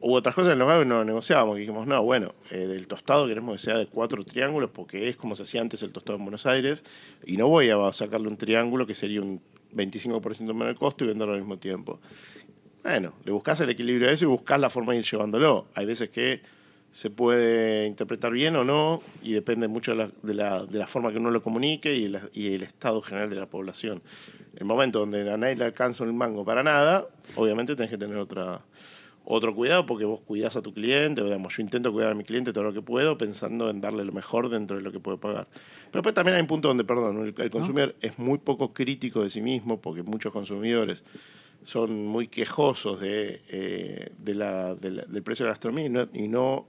Hubo 0.00 0.14
otras 0.14 0.34
cosas 0.34 0.52
en 0.52 0.58
los 0.58 0.68
galgos 0.68 0.86
no 0.86 1.04
negociábamos, 1.04 1.54
que 1.54 1.60
dijimos, 1.60 1.86
no, 1.86 2.02
bueno, 2.02 2.34
eh, 2.50 2.68
el 2.70 2.86
tostado 2.88 3.26
queremos 3.26 3.54
que 3.54 3.58
sea 3.66 3.78
de 3.78 3.86
cuatro 3.86 4.22
triángulos 4.24 4.70
porque 4.70 5.08
es 5.08 5.16
como 5.16 5.34
se 5.34 5.42
hacía 5.42 5.60
antes 5.60 5.82
el 5.82 5.92
tostado 5.92 6.18
en 6.18 6.24
Buenos 6.24 6.44
Aires 6.44 6.84
y 7.24 7.36
no 7.36 7.48
voy 7.48 7.70
a 7.70 7.92
sacarle 7.92 8.28
un 8.28 8.36
triángulo 8.36 8.86
que 8.86 8.94
sería 8.94 9.22
un 9.22 9.40
25% 9.74 10.40
menos 10.40 10.68
de 10.68 10.74
costo 10.74 11.04
y 11.04 11.08
venderlo 11.08 11.34
al 11.34 11.40
mismo 11.40 11.58
tiempo. 11.58 12.00
Bueno, 12.84 13.14
le 13.24 13.32
buscas 13.32 13.58
el 13.60 13.70
equilibrio 13.70 14.08
a 14.08 14.12
eso 14.12 14.26
y 14.26 14.28
buscas 14.28 14.60
la 14.60 14.68
forma 14.70 14.92
de 14.92 14.98
ir 14.98 15.04
llevándolo. 15.04 15.66
Hay 15.74 15.86
veces 15.86 16.10
que 16.10 16.42
se 16.92 17.10
puede 17.10 17.86
interpretar 17.86 18.30
bien 18.30 18.54
o 18.56 18.62
no 18.64 19.02
y 19.22 19.32
depende 19.32 19.66
mucho 19.66 19.92
de 19.92 19.96
la, 19.96 20.10
de 20.22 20.34
la, 20.34 20.64
de 20.66 20.78
la 20.78 20.86
forma 20.86 21.10
que 21.10 21.18
uno 21.18 21.30
lo 21.30 21.42
comunique 21.42 21.94
y, 21.96 22.08
la- 22.08 22.28
y 22.34 22.54
el 22.54 22.62
estado 22.62 23.00
general 23.02 23.30
de 23.30 23.36
la 23.36 23.46
población. 23.46 24.02
El 24.54 24.66
momento 24.66 25.00
donde 25.00 25.28
a 25.32 25.36
nadie 25.36 25.56
le 25.56 25.64
alcanza 25.64 26.04
el 26.04 26.12
mango 26.12 26.44
para 26.44 26.62
nada, 26.62 27.08
obviamente 27.36 27.74
tenés 27.74 27.90
que 27.90 27.98
tener 27.98 28.16
otra, 28.18 28.60
otro 29.24 29.54
cuidado 29.56 29.86
porque 29.86 30.04
vos 30.04 30.20
cuidás 30.20 30.54
a 30.54 30.62
tu 30.62 30.72
cliente, 30.72 31.22
o 31.22 31.24
digamos, 31.24 31.56
yo 31.56 31.62
intento 31.62 31.90
cuidar 31.90 32.12
a 32.12 32.14
mi 32.14 32.22
cliente 32.22 32.52
todo 32.52 32.62
lo 32.64 32.72
que 32.74 32.82
puedo 32.82 33.18
pensando 33.18 33.70
en 33.70 33.80
darle 33.80 34.04
lo 34.04 34.12
mejor 34.12 34.50
dentro 34.50 34.76
de 34.76 34.82
lo 34.82 34.92
que 34.92 35.00
puede 35.00 35.16
pagar. 35.18 35.48
Pero 35.90 35.94
después 36.02 36.14
también 36.14 36.36
hay 36.36 36.42
un 36.42 36.46
punto 36.48 36.68
donde, 36.68 36.84
perdón, 36.84 37.16
el, 37.26 37.34
el 37.36 37.50
consumidor 37.50 37.96
es 38.02 38.18
muy 38.20 38.38
poco 38.38 38.72
crítico 38.72 39.22
de 39.22 39.30
sí 39.30 39.40
mismo 39.40 39.80
porque 39.80 40.02
muchos 40.04 40.32
consumidores 40.32 41.02
son 41.64 42.06
muy 42.06 42.28
quejosos 42.28 43.00
de, 43.00 43.42
eh, 43.48 44.12
del 44.18 45.22
precio 45.22 45.44
de 45.44 45.48
la 45.48 45.54
gastronomía 45.54 45.86
y 46.12 46.28
no, 46.28 46.66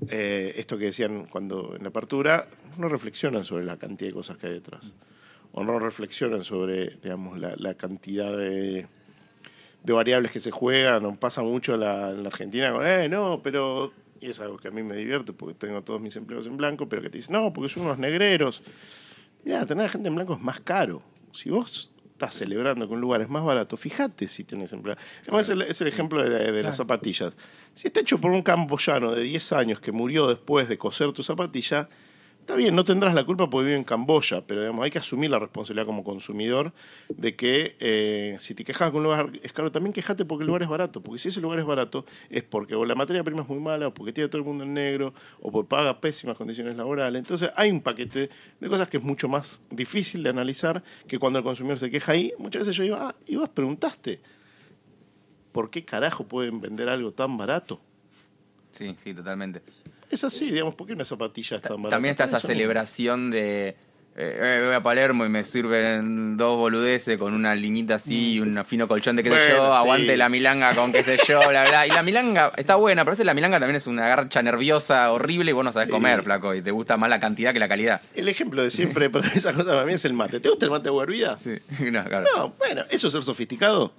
y 0.00 0.06
eh, 0.08 0.54
esto 0.56 0.78
que 0.78 0.86
decían 0.86 1.26
cuando 1.26 1.74
en 1.76 1.82
la 1.82 1.90
apertura, 1.90 2.48
no 2.78 2.88
reflexionan 2.88 3.44
sobre 3.44 3.64
la 3.64 3.76
cantidad 3.76 4.08
de 4.08 4.14
cosas 4.14 4.38
que 4.38 4.46
hay 4.46 4.54
detrás. 4.54 4.94
O 5.52 5.64
no 5.64 5.78
reflexionan 5.80 6.44
sobre, 6.44 6.96
digamos, 7.02 7.38
la, 7.38 7.54
la 7.56 7.74
cantidad 7.74 8.34
de, 8.36 8.86
de 9.82 9.92
variables 9.92 10.30
que 10.30 10.38
se 10.38 10.52
juegan. 10.52 11.04
O 11.04 11.16
pasa 11.16 11.42
mucho 11.42 11.74
en 11.74 11.80
la 11.80 12.08
Argentina 12.08 12.72
con, 12.72 12.86
eh, 12.86 13.08
no, 13.08 13.40
pero... 13.42 13.92
Y 14.22 14.28
es 14.28 14.38
algo 14.38 14.58
que 14.58 14.68
a 14.68 14.70
mí 14.70 14.82
me 14.82 14.94
divierte 14.94 15.32
porque 15.32 15.54
tengo 15.54 15.82
todos 15.82 15.98
mis 15.98 16.14
empleos 16.14 16.46
en 16.46 16.58
blanco, 16.58 16.88
pero 16.88 17.00
que 17.00 17.08
te 17.08 17.18
dicen, 17.18 17.32
no, 17.32 17.54
porque 17.54 17.70
son 17.70 17.84
unos 17.84 17.98
negreros. 17.98 18.62
Mira, 19.44 19.64
tener 19.64 19.88
gente 19.88 20.08
en 20.08 20.14
blanco 20.14 20.34
es 20.34 20.40
más 20.40 20.60
caro. 20.60 21.02
Si 21.32 21.48
vos 21.48 21.90
estás 22.20 22.34
celebrando 22.36 22.86
que 22.86 22.92
un 22.92 23.00
lugar 23.00 23.22
es 23.22 23.30
más 23.30 23.42
barato, 23.42 23.78
fíjate 23.78 24.28
si 24.28 24.44
tenés 24.44 24.72
empleados. 24.74 25.02
Además, 25.22 25.46
es 25.48 25.50
el, 25.50 25.62
es 25.62 25.80
el 25.80 25.88
ejemplo 25.88 26.22
de, 26.22 26.28
la- 26.28 26.52
de 26.52 26.62
las 26.62 26.76
zapatillas. 26.76 27.34
Si 27.72 27.86
está 27.86 28.00
hecho 28.00 28.20
por 28.20 28.30
un 28.30 28.42
camboyano 28.42 29.12
de 29.14 29.22
10 29.22 29.52
años 29.54 29.80
que 29.80 29.90
murió 29.90 30.26
después 30.26 30.68
de 30.68 30.76
coser 30.76 31.12
tu 31.12 31.22
zapatilla, 31.22 31.88
está 32.40 32.56
bien, 32.56 32.74
no 32.74 32.84
tendrás 32.84 33.14
la 33.14 33.24
culpa 33.24 33.48
porque 33.48 33.66
vive 33.66 33.78
en 33.78 33.84
Camboya, 33.84 34.42
pero 34.46 34.60
digamos, 34.60 34.84
hay 34.84 34.90
que 34.90 34.98
asumir 34.98 35.30
la 35.30 35.38
responsabilidad 35.38 35.86
como 35.86 36.02
consumidor 36.02 36.72
de 37.08 37.36
que 37.36 37.76
eh, 37.78 38.36
si 38.40 38.54
te 38.54 38.64
quejas 38.64 38.90
que 38.90 38.96
un 38.96 39.04
lugar 39.04 39.30
es 39.42 39.52
caro, 39.52 39.70
también 39.70 39.92
quejate 39.92 40.24
porque 40.24 40.42
el 40.42 40.48
lugar 40.48 40.62
es 40.62 40.68
barato. 40.68 41.00
Porque 41.00 41.18
si 41.18 41.28
ese 41.28 41.40
lugar 41.40 41.58
es 41.60 41.64
barato, 41.64 42.04
es 42.28 42.42
porque 42.42 42.74
o 42.74 42.84
la 42.84 42.94
materia 42.94 43.22
prima 43.22 43.42
es 43.42 43.48
muy 43.48 43.60
mala, 43.60 43.88
o 43.88 43.94
porque 43.94 44.12
tiene 44.12 44.28
todo 44.28 44.38
el 44.38 44.44
mundo 44.44 44.64
en 44.64 44.74
negro, 44.74 45.14
o 45.40 45.52
porque 45.52 45.68
paga 45.68 46.00
pésimas 46.00 46.36
condiciones 46.36 46.76
laborales. 46.76 47.20
Entonces 47.20 47.50
hay 47.54 47.70
un 47.70 47.80
paquete 47.80 48.30
de 48.58 48.68
cosas 48.68 48.88
que 48.88 48.96
es 48.96 49.02
mucho 49.02 49.28
más 49.28 49.62
difícil 49.70 50.22
de 50.22 50.30
analizar 50.30 50.82
que 51.06 51.18
cuando 51.18 51.38
el 51.38 51.44
consumidor 51.44 51.78
se 51.78 51.90
queja 51.90 52.12
ahí. 52.12 52.32
Muchas 52.38 52.60
veces 52.60 52.74
yo 52.74 52.82
digo, 52.82 52.96
ah, 52.96 53.14
y 53.26 53.36
vos 53.36 53.48
preguntaste, 53.48 54.20
¿por 55.52 55.70
qué 55.70 55.84
carajo 55.84 56.24
pueden 56.24 56.60
vender 56.60 56.88
algo 56.88 57.12
tan 57.12 57.36
barato? 57.36 57.80
Sí, 58.72 58.96
sí, 58.98 59.14
totalmente. 59.14 59.62
Es 60.10 60.24
así, 60.24 60.50
digamos, 60.50 60.74
¿por 60.74 60.86
qué 60.86 60.92
una 60.92 61.04
zapatilla 61.04 61.56
es 61.56 61.62
tan 61.62 61.76
barata? 61.76 61.96
También 61.96 62.12
está 62.12 62.24
esa 62.24 62.40
celebración 62.40 63.30
de. 63.30 63.76
Eh, 64.22 64.38
eh, 64.60 64.62
voy 64.66 64.74
a 64.74 64.82
Palermo 64.82 65.24
y 65.24 65.28
me 65.28 65.42
sirven 65.44 66.36
dos 66.36 66.56
boludeces 66.56 67.16
con 67.18 67.32
una 67.34 67.54
liñita 67.54 67.94
así 67.96 68.32
y 68.34 68.40
un 68.40 68.62
fino 68.64 68.86
colchón 68.86 69.16
de 69.16 69.22
qué 69.22 69.30
sé 69.30 69.34
Bueno, 69.36 69.54
yo, 69.56 69.72
sí. 69.72 69.78
aguante 69.78 70.16
la 70.16 70.28
milanga 70.28 70.74
con 70.74 70.92
qué 70.92 71.02
sé 71.02 71.18
yo, 71.26 71.38
bla, 71.48 71.68
bla. 71.68 71.86
Y 71.86 71.90
la 71.90 72.02
milanga 72.02 72.52
está 72.56 72.76
buena, 72.76 73.02
pero 73.02 73.10
a 73.10 73.14
veces 73.14 73.26
la 73.26 73.34
milanga 73.34 73.58
también 73.58 73.76
es 73.76 73.86
una 73.86 74.06
garcha 74.08 74.42
nerviosa, 74.42 75.10
horrible 75.12 75.50
y 75.50 75.54
vos 75.54 75.64
no 75.64 75.72
sabés 75.72 75.88
comer, 75.88 76.22
flaco, 76.22 76.54
y 76.54 76.62
te 76.62 76.70
gusta 76.70 76.96
más 76.96 77.08
la 77.10 77.18
cantidad 77.20 77.52
que 77.52 77.58
la 77.58 77.68
calidad. 77.68 78.00
El 78.14 78.28
ejemplo 78.28 78.62
de 78.62 78.70
siempre 78.70 79.10
para 79.10 79.28
esa 79.28 79.52
cosa 79.52 79.70
para 79.70 79.84
mí 79.84 79.92
es 79.94 80.04
el 80.04 80.12
mate. 80.12 80.40
¿Te 80.40 80.48
gusta 80.48 80.64
el 80.66 80.70
mate 80.70 80.90
de 80.90 80.96
hervida? 80.96 81.38
Sí, 81.38 81.52
no, 81.90 82.04
claro. 82.04 82.26
No, 82.36 82.54
bueno, 82.58 82.82
eso 82.90 83.06
es 83.06 83.12
ser 83.12 83.22
sofisticado. 83.22 83.92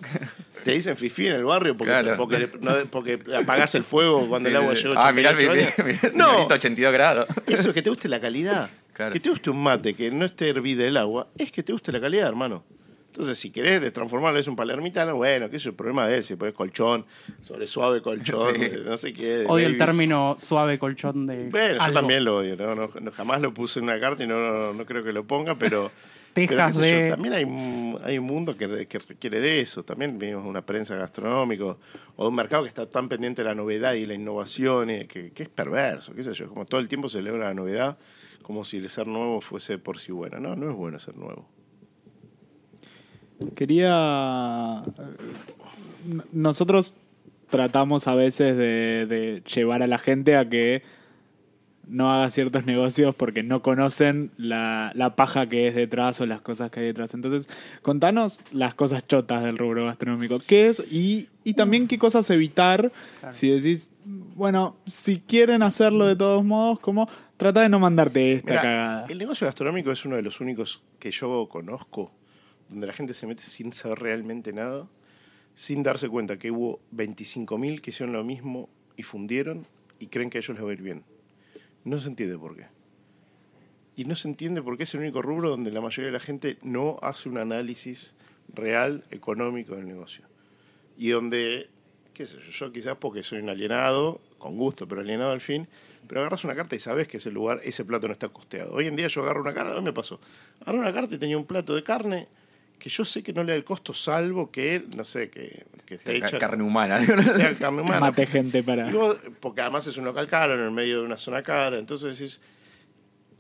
Te 0.64 0.72
dicen 0.74 0.96
fifí 0.96 1.28
en 1.28 1.34
el 1.34 1.44
barrio 1.46 1.76
porque, 1.76 1.92
Claro. 1.92 2.18
porque, 2.18 2.48
no- 2.60 2.76
porque 2.92 3.20
apagás 3.42 3.74
el 3.76 3.84
fuego 3.84 4.28
cuando 4.30 4.48
Sí, 4.50 4.56
el 4.56 4.62
agua 4.62 4.74
a 5.02 5.08
Ah, 5.08 5.12
mirá 5.12 5.32
el 5.32 5.38
88 5.38 5.62
años. 5.62 5.74
mirá 5.86 6.00
el 6.12 6.18
No, 6.18 6.28
señorito 6.30 6.54
82 6.54 6.94
grados. 6.94 7.28
eso 7.48 7.70
es 7.70 7.74
que 7.74 7.82
te 7.82 7.90
guste 7.90 8.08
la 8.08 8.20
calidad. 8.20 8.70
Que 9.10 9.20
te 9.20 9.30
guste 9.30 9.50
un 9.50 9.64
mate 9.64 9.94
que 9.94 10.12
no 10.12 10.26
esté 10.26 10.50
hervida 10.50 10.86
el 10.86 10.98
agua, 10.98 11.28
es 11.38 11.52
que 11.52 11.64
te 11.64 11.72
guste 11.74 11.92
la 11.92 12.00
calidad, 12.02 12.28
hermano. 12.28 12.64
Entonces, 13.08 13.38
si 13.38 13.50
querés 13.50 13.92
transformarlo 13.92 14.40
en 14.40 14.50
un 14.50 14.56
palermitano, 14.56 15.18
bueno, 15.18 15.50
que 15.50 15.58
es 15.58 15.66
el 15.66 15.74
problema 15.74 16.08
de 16.08 16.18
él. 16.18 16.24
Si 16.24 16.36
pones 16.38 16.54
colchón, 16.56 17.06
sobre 17.42 17.68
suave 17.68 18.02
colchón, 18.02 18.56
Sí. 18.56 18.62
de 18.62 18.78
no 18.86 18.96
sé 18.96 19.14
qué. 19.14 19.38
de 19.40 19.46
Odio 19.48 19.66
el 19.68 19.78
Davis. 19.78 19.86
término 19.96 20.38
suave 20.40 20.80
colchón 20.80 21.28
de. 21.28 21.50
Bueno, 21.50 21.76
yo 21.76 21.82
algo. 21.82 22.00
también 22.00 22.24
lo 22.24 22.38
odio, 22.38 22.56
¿no? 22.56 22.74
No- 22.74 22.90
no- 23.02 23.12
jamás 23.12 23.42
lo 23.42 23.54
puse 23.54 23.80
en 23.80 23.84
una 23.86 24.00
carta 24.00 24.24
y 24.24 24.28
no, 24.28 24.40
no, 24.40 24.74
no 24.74 24.86
creo 24.86 25.04
que 25.04 25.12
lo 25.12 25.26
ponga, 25.26 25.56
pero. 25.56 25.92
Tejas 26.34 26.56
pero 26.78 26.86
sé 26.86 26.90
yo, 26.90 26.98
de- 27.04 27.10
también 27.10 27.34
hay, 27.34 27.44
un- 27.44 28.00
hay 28.02 28.18
un 28.18 28.24
mundo 28.26 28.56
que, 28.56 28.88
que 28.88 29.00
requiere 29.00 29.42
de 29.42 29.60
eso. 29.60 29.84
También 29.84 30.18
vivimos 30.18 30.46
una 30.46 30.62
prensa 30.66 30.96
gastronómica 30.96 31.66
o 31.66 32.24
de 32.24 32.30
un 32.30 32.36
mercado 32.36 32.64
que 32.64 32.70
está 32.70 32.86
tan 32.86 33.10
pendiente 33.10 33.44
de 33.44 33.50
la 33.50 33.56
novedad 33.56 33.92
y 33.96 34.06
la 34.06 34.14
innovación 34.14 34.90
eh, 34.90 35.06
que, 35.08 35.32
que 35.32 35.44
es 35.44 35.50
perverso, 35.50 36.16
qué 36.16 36.24
sé 36.24 36.34
yo. 36.34 36.48
Como 36.48 36.64
todo 36.66 36.80
el 36.80 36.88
tiempo 36.88 37.10
se 37.10 37.18
celebra 37.18 37.50
la 37.50 37.54
novedad 37.54 37.98
como 38.42 38.64
si 38.64 38.78
el 38.78 38.90
ser 38.90 39.08
nuevo 39.08 39.42
fuese 39.42 39.78
por 39.78 40.00
sí 40.00 40.12
bueno. 40.12 40.40
No, 40.40 40.56
no 40.56 40.70
es 40.70 40.76
bueno 40.76 41.00
ser 41.00 41.18
nuevo. 41.18 41.48
Quería. 43.56 44.84
Nosotros 46.32 46.94
tratamos 47.50 48.08
a 48.08 48.16
veces 48.16 48.56
de, 48.56 49.06
de 49.08 49.44
llevar 49.44 49.84
a 49.84 49.88
la 49.88 49.98
gente 49.98 50.36
a 50.36 50.50
que 50.50 50.84
no 51.92 52.12
haga 52.12 52.30
ciertos 52.30 52.66
negocios 52.66 53.14
porque 53.16 53.44
no 53.44 53.62
conocen 53.62 54.32
la, 54.38 54.92
la 54.96 55.16
paja 55.16 55.48
que 55.50 55.68
es 55.68 55.76
detrás 55.76 56.22
o 56.22 56.26
las 56.26 56.42
cosas 56.42 56.72
que 56.72 56.80
hay 56.80 56.86
detrás. 56.88 57.14
Entonces, 57.14 57.50
contanos 57.82 58.42
las 58.52 58.74
cosas 58.74 59.06
chotas 59.06 59.44
del 59.44 59.58
rubro 59.58 59.86
gastronómico. 59.86 60.40
¿Qué 60.40 60.68
es? 60.68 60.80
Y, 60.92 61.28
y 61.44 61.54
también 61.54 61.88
qué 61.88 61.98
cosas 61.98 62.30
evitar 62.30 62.92
si 63.32 63.50
decís, 63.50 63.90
bueno, 64.36 64.78
si 64.86 65.20
quieren 65.20 65.64
hacerlo 65.64 66.06
de 66.06 66.16
todos 66.16 66.46
modos, 66.46 66.80
como 66.80 67.10
trata 67.42 67.62
de 67.62 67.70
no 67.70 67.80
mandarte 67.80 68.34
esta 68.34 68.52
Mirá, 68.52 68.62
cagada. 68.62 69.06
el 69.10 69.18
negocio 69.18 69.48
gastronómico 69.48 69.92
es 69.92 70.06
uno 70.06 70.16
de 70.16 70.22
los 70.22 70.42
únicos 70.42 70.84
que 71.00 71.10
yo 71.10 71.50
conozco 71.50 72.12
donde 72.70 72.86
la 72.86 72.94
gente 72.94 73.16
se 73.16 73.26
mete 73.26 73.42
sin 73.42 73.74
saber 73.74 73.98
realmente 73.98 74.54
nada, 74.54 74.88
sin 75.56 75.82
darse 75.82 76.08
cuenta 76.08 76.38
que 76.38 76.52
hubo 76.52 76.80
25.000 76.96 77.82
que 77.82 77.90
hicieron 77.90 78.14
lo 78.14 78.24
mismo 78.24 78.70
y 78.96 79.02
fundieron 79.02 79.66
y 79.98 80.06
creen 80.06 80.30
que 80.30 80.38
a 80.38 80.42
ellos 80.42 80.56
les 80.56 80.64
va 80.64 80.70
a 80.70 80.74
ir 80.74 80.84
bien. 80.84 81.04
No 81.84 82.00
se 82.00 82.10
entiende 82.10 82.38
por 82.38 82.56
qué. 82.56 82.68
Y 83.96 84.06
no 84.06 84.16
se 84.16 84.28
entiende 84.28 84.62
por 84.62 84.78
qué 84.78 84.84
es 84.84 84.94
el 84.94 85.00
único 85.00 85.24
rubro 85.24 85.50
donde 85.50 85.72
la 85.72 85.82
mayoría 85.82 86.12
de 86.12 86.14
la 86.14 86.20
gente 86.20 86.60
no 86.62 87.00
hace 87.02 87.28
un 87.28 87.40
análisis 87.40 88.14
real, 88.54 89.04
económico 89.10 89.76
del 89.76 89.88
negocio. 89.88 90.26
Y 90.96 91.10
donde, 91.10 91.72
qué 92.14 92.28
sé 92.28 92.38
yo, 92.38 92.52
yo 92.52 92.72
quizás 92.72 92.98
porque 92.98 93.24
soy 93.24 93.40
un 93.40 93.50
alienado, 93.50 94.22
con 94.38 94.58
gusto, 94.58 94.88
pero 94.88 95.02
alienado 95.02 95.32
al 95.32 95.42
fin, 95.42 95.68
pero 96.12 96.20
agarras 96.20 96.44
una 96.44 96.56
carta 96.56 96.76
y 96.76 96.80
sabes 96.80 97.08
que 97.08 97.16
ese 97.16 97.32
lugar, 97.32 97.62
ese 97.64 97.86
plato 97.86 98.06
no 98.06 98.12
está 98.12 98.28
costeado. 98.28 98.74
Hoy 98.74 98.86
en 98.86 98.98
día 98.98 99.08
yo 99.08 99.24
agarro 99.24 99.40
una 99.40 99.54
carta, 99.54 99.78
hoy 99.78 99.82
me 99.82 99.94
pasó, 99.94 100.20
agarro 100.60 100.80
una 100.80 100.92
carta 100.92 101.16
y 101.16 101.18
tenía 101.18 101.38
un 101.38 101.46
plato 101.46 101.74
de 101.74 101.86
carne 101.86 102.28
que 102.78 102.90
yo 102.90 103.06
sé 103.06 103.24
que 103.24 103.32
no 103.32 103.46
le 103.46 103.54
da 103.54 103.56
el 103.56 103.64
costo, 103.64 103.94
salvo 103.94 104.52
que, 104.52 104.84
no 104.94 105.06
sé, 105.06 105.30
que, 105.30 105.66
que 105.86 105.96
hecha... 105.96 106.38
Carne 106.38 106.64
humana. 106.64 107.00
sea 107.06 107.54
carne 107.54 107.84
humana. 107.84 108.02
Mate 108.02 108.26
gente 108.26 108.62
para... 108.62 108.92
Porque 109.40 109.62
además 109.62 109.88
es 109.88 109.96
un 109.96 110.04
local 110.04 110.28
caro 110.28 110.56
en 110.56 110.60
el 110.60 110.72
medio 110.72 111.00
de 111.00 111.06
una 111.06 111.16
zona 111.16 111.44
cara. 111.44 111.80
Entonces 111.80 112.20
decís, 112.20 112.42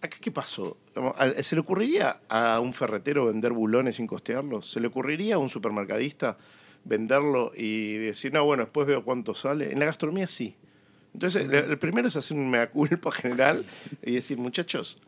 ¿acá 0.01 0.15
qué 0.22 0.32
pasó? 0.32 0.78
¿Se 1.41 1.55
le 1.55 1.59
ocurriría 1.59 2.22
a 2.30 2.61
un 2.61 2.72
ferretero 2.72 3.26
vender 3.26 3.51
bulones 3.51 3.97
sin 3.97 4.07
costearlos? 4.07 4.72
¿Se 4.72 4.80
le 4.80 4.88
ocurriría 4.88 5.36
a 5.36 5.39
un 5.39 5.49
supermercadista 5.49 6.38
venderlo 6.86 7.51
y 7.53 7.95
decir, 7.95 8.32
no, 8.32 8.45
bueno, 8.45 8.63
después 8.63 8.88
veo 8.88 9.03
cuánto 9.03 9.36
sale? 9.36 9.74
En 9.74 9.80
la 9.80 9.88
gastronomía 9.88 10.30
sí. 10.30 10.55
Entonces, 11.14 11.49
el 11.49 11.78
primero 11.78 12.07
es 12.07 12.16
hacer 12.16 12.38
un 12.38 12.49
mea 12.49 12.70
culpa 12.70 13.12
general 13.12 13.66
y 14.01 14.14
decir, 14.14 14.38
muchachos, 14.38 15.01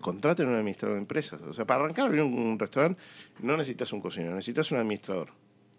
contraten 0.00 0.48
un 0.48 0.54
administrador 0.54 0.96
de 0.96 1.02
empresas. 1.02 1.40
O 1.42 1.52
sea, 1.52 1.64
para 1.64 1.84
arrancar 1.84 2.04
a 2.04 2.06
abrir 2.08 2.22
un, 2.22 2.34
un 2.34 2.58
restaurante 2.58 3.00
no 3.40 3.56
necesitas 3.56 3.92
un 3.92 4.00
cocinero, 4.00 4.34
necesitas 4.34 4.70
un 4.72 4.78
administrador. 4.78 5.28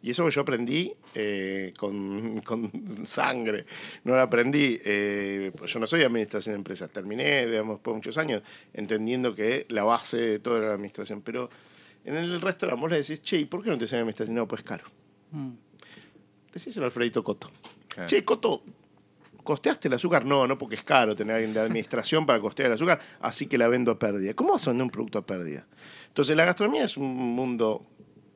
Y 0.03 0.09
eso 0.09 0.25
que 0.25 0.31
yo 0.31 0.41
aprendí 0.41 0.93
eh, 1.15 1.73
con, 1.77 2.41
con 2.45 3.05
sangre. 3.05 3.65
No 4.03 4.13
lo 4.13 4.21
aprendí, 4.21 4.79
eh, 4.83 5.51
pues 5.57 5.71
yo 5.71 5.79
no 5.79 5.87
soy 5.87 6.03
administración 6.03 6.53
de 6.53 6.57
empresas. 6.57 6.89
Terminé, 6.91 7.47
digamos, 7.47 7.79
por 7.79 7.95
muchos 7.95 8.17
años 8.17 8.43
entendiendo 8.73 9.33
que 9.33 9.65
la 9.69 9.83
base 9.83 10.17
de 10.17 10.39
toda 10.39 10.59
la 10.59 10.73
administración. 10.73 11.21
Pero 11.21 11.49
en 12.03 12.15
el 12.15 12.41
restaurante 12.41 12.81
vos 12.81 12.91
le 12.91 12.97
decís, 12.97 13.21
che, 13.21 13.37
¿y 13.37 13.45
por 13.45 13.63
qué 13.63 13.69
no 13.69 13.77
te 13.77 13.85
enseñan 13.85 14.01
administración? 14.01 14.35
No, 14.35 14.45
pues 14.45 14.59
es 14.59 14.67
caro. 14.67 14.83
Mm. 15.31 15.51
Decíselo 16.51 16.85
a 16.85 16.87
Alfredito 16.87 17.23
Coto. 17.23 17.49
Claro. 17.87 18.09
Che, 18.09 18.25
Coto, 18.25 18.61
¿costeaste 19.43 19.87
el 19.87 19.95
azúcar? 19.95 20.25
No, 20.25 20.47
no, 20.47 20.57
porque 20.57 20.75
es 20.75 20.83
caro 20.83 21.15
tener 21.15 21.35
alguien 21.35 21.53
de 21.53 21.59
administración 21.59 22.25
para 22.25 22.39
costear 22.39 22.67
el 22.67 22.73
azúcar, 22.73 22.99
así 23.19 23.47
que 23.47 23.57
la 23.57 23.67
vendo 23.67 23.91
a 23.91 23.99
pérdida. 23.99 24.33
¿Cómo 24.33 24.53
vas 24.53 24.67
a 24.67 24.71
vender 24.71 24.85
un 24.85 24.89
producto 24.89 25.19
a 25.19 25.25
pérdida? 25.25 25.65
Entonces, 26.07 26.35
la 26.35 26.45
gastronomía 26.45 26.85
es 26.85 26.97
un 26.97 27.15
mundo 27.15 27.85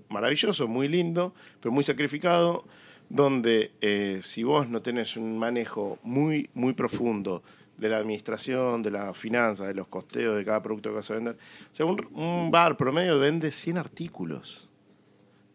maravilloso, 0.10 0.68
muy 0.68 0.88
lindo, 0.88 1.34
pero 1.60 1.72
muy 1.72 1.84
sacrificado, 1.84 2.66
donde 3.10 3.72
eh, 3.82 4.20
si 4.24 4.44
vos 4.44 4.68
no 4.68 4.82
tenés 4.82 5.18
un 5.18 5.38
manejo 5.38 6.00
muy, 6.04 6.50
muy 6.54 6.74
profundo 6.74 7.44
de 7.78 7.90
la 7.90 7.98
administración, 7.98 8.82
de 8.82 8.92
la 8.92 9.14
finanza, 9.14 9.66
de 9.68 9.74
los 9.74 9.88
costeos 9.88 10.36
de 10.36 10.44
cada 10.44 10.62
producto 10.62 10.90
que 10.90 10.96
vas 10.96 11.12
a 11.12 11.14
vender, 11.14 11.38
o 11.80 11.86
un 12.14 12.52
bar 12.52 12.76
promedio 12.76 13.20
vende 13.20 13.52
100 13.52 13.78
artículos 13.78 14.68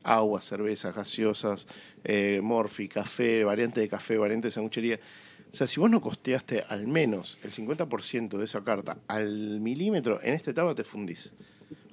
agua, 0.04 0.40
cervezas, 0.40 0.94
gaseosas, 0.94 1.66
eh, 2.04 2.40
morfi, 2.42 2.88
café, 2.88 3.44
variante 3.44 3.80
de 3.80 3.88
café, 3.88 4.16
variante 4.16 4.48
de 4.48 4.52
sanguchería. 4.52 5.00
O 5.52 5.54
sea, 5.54 5.66
si 5.66 5.78
vos 5.80 5.90
no 5.90 6.00
costeaste 6.00 6.64
al 6.68 6.86
menos 6.86 7.38
el 7.42 7.52
50% 7.52 8.38
de 8.38 8.44
esa 8.44 8.62
carta 8.64 8.96
al 9.08 9.60
milímetro, 9.60 10.18
en 10.22 10.32
esta 10.34 10.50
etapa 10.50 10.74
te 10.74 10.82
fundís. 10.84 11.32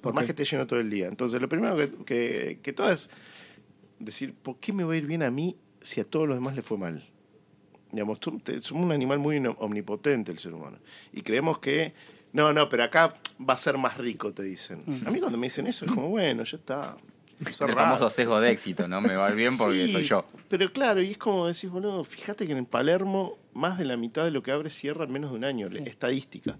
Por 0.00 0.14
más 0.14 0.24
que 0.24 0.30
esté 0.32 0.44
lleno 0.46 0.66
todo 0.66 0.80
el 0.80 0.88
día. 0.88 1.08
Entonces, 1.08 1.40
lo 1.42 1.48
primero 1.48 1.76
que, 1.76 1.90
que, 2.06 2.58
que 2.62 2.72
todo 2.72 2.90
es 2.90 3.10
decir, 3.98 4.34
¿por 4.34 4.56
qué 4.58 4.72
me 4.72 4.82
va 4.84 4.94
a 4.94 4.96
ir 4.96 5.06
bien 5.06 5.22
a 5.22 5.30
mí 5.30 5.56
si 5.80 6.00
a 6.00 6.04
todos 6.04 6.26
los 6.26 6.36
demás 6.38 6.56
le 6.56 6.62
fue 6.62 6.78
mal? 6.78 7.06
Digamos, 7.92 8.18
tú- 8.20 8.38
te- 8.38 8.60
somos 8.60 8.84
un 8.84 8.92
animal 8.92 9.18
muy 9.18 9.36
omnipotente 9.58 10.32
el 10.32 10.38
ser 10.38 10.54
humano. 10.54 10.78
Y 11.12 11.20
creemos 11.20 11.58
que, 11.58 11.92
no, 12.32 12.52
no, 12.54 12.68
pero 12.68 12.84
acá 12.84 13.14
va 13.46 13.54
a 13.54 13.58
ser 13.58 13.76
más 13.76 13.98
rico, 13.98 14.32
te 14.32 14.42
dicen. 14.42 14.84
A 15.06 15.10
mí 15.10 15.20
cuando 15.20 15.36
me 15.36 15.48
dicen 15.48 15.66
eso 15.66 15.84
es 15.84 15.92
como, 15.92 16.08
bueno, 16.08 16.44
ya 16.44 16.56
está. 16.56 16.96
Es 17.40 17.60
el 17.60 17.74
famoso 17.74 18.08
sesgo 18.08 18.40
de 18.40 18.50
éxito, 18.52 18.86
¿no? 18.88 19.00
Me 19.00 19.16
va 19.16 19.26
a 19.26 19.30
ir 19.30 19.36
bien 19.36 19.56
porque 19.58 19.86
Sí, 19.86 19.92
soy 19.92 20.02
yo. 20.04 20.24
Pero 20.48 20.72
claro, 20.72 21.02
y 21.02 21.10
es 21.10 21.18
como 21.18 21.46
decís, 21.46 21.68
boludo, 21.70 22.04
fíjate 22.04 22.46
que 22.46 22.52
en 22.52 22.64
Palermo 22.66 23.36
más 23.52 23.78
de 23.78 23.84
la 23.84 23.96
mitad 23.96 24.24
de 24.24 24.30
lo 24.30 24.42
que 24.42 24.52
abre 24.52 24.70
cierra 24.70 25.04
en 25.04 25.12
menos 25.12 25.30
de 25.30 25.36
un 25.36 25.44
año. 25.44 25.68
Sí. 25.68 25.78
Estadística. 25.84 26.58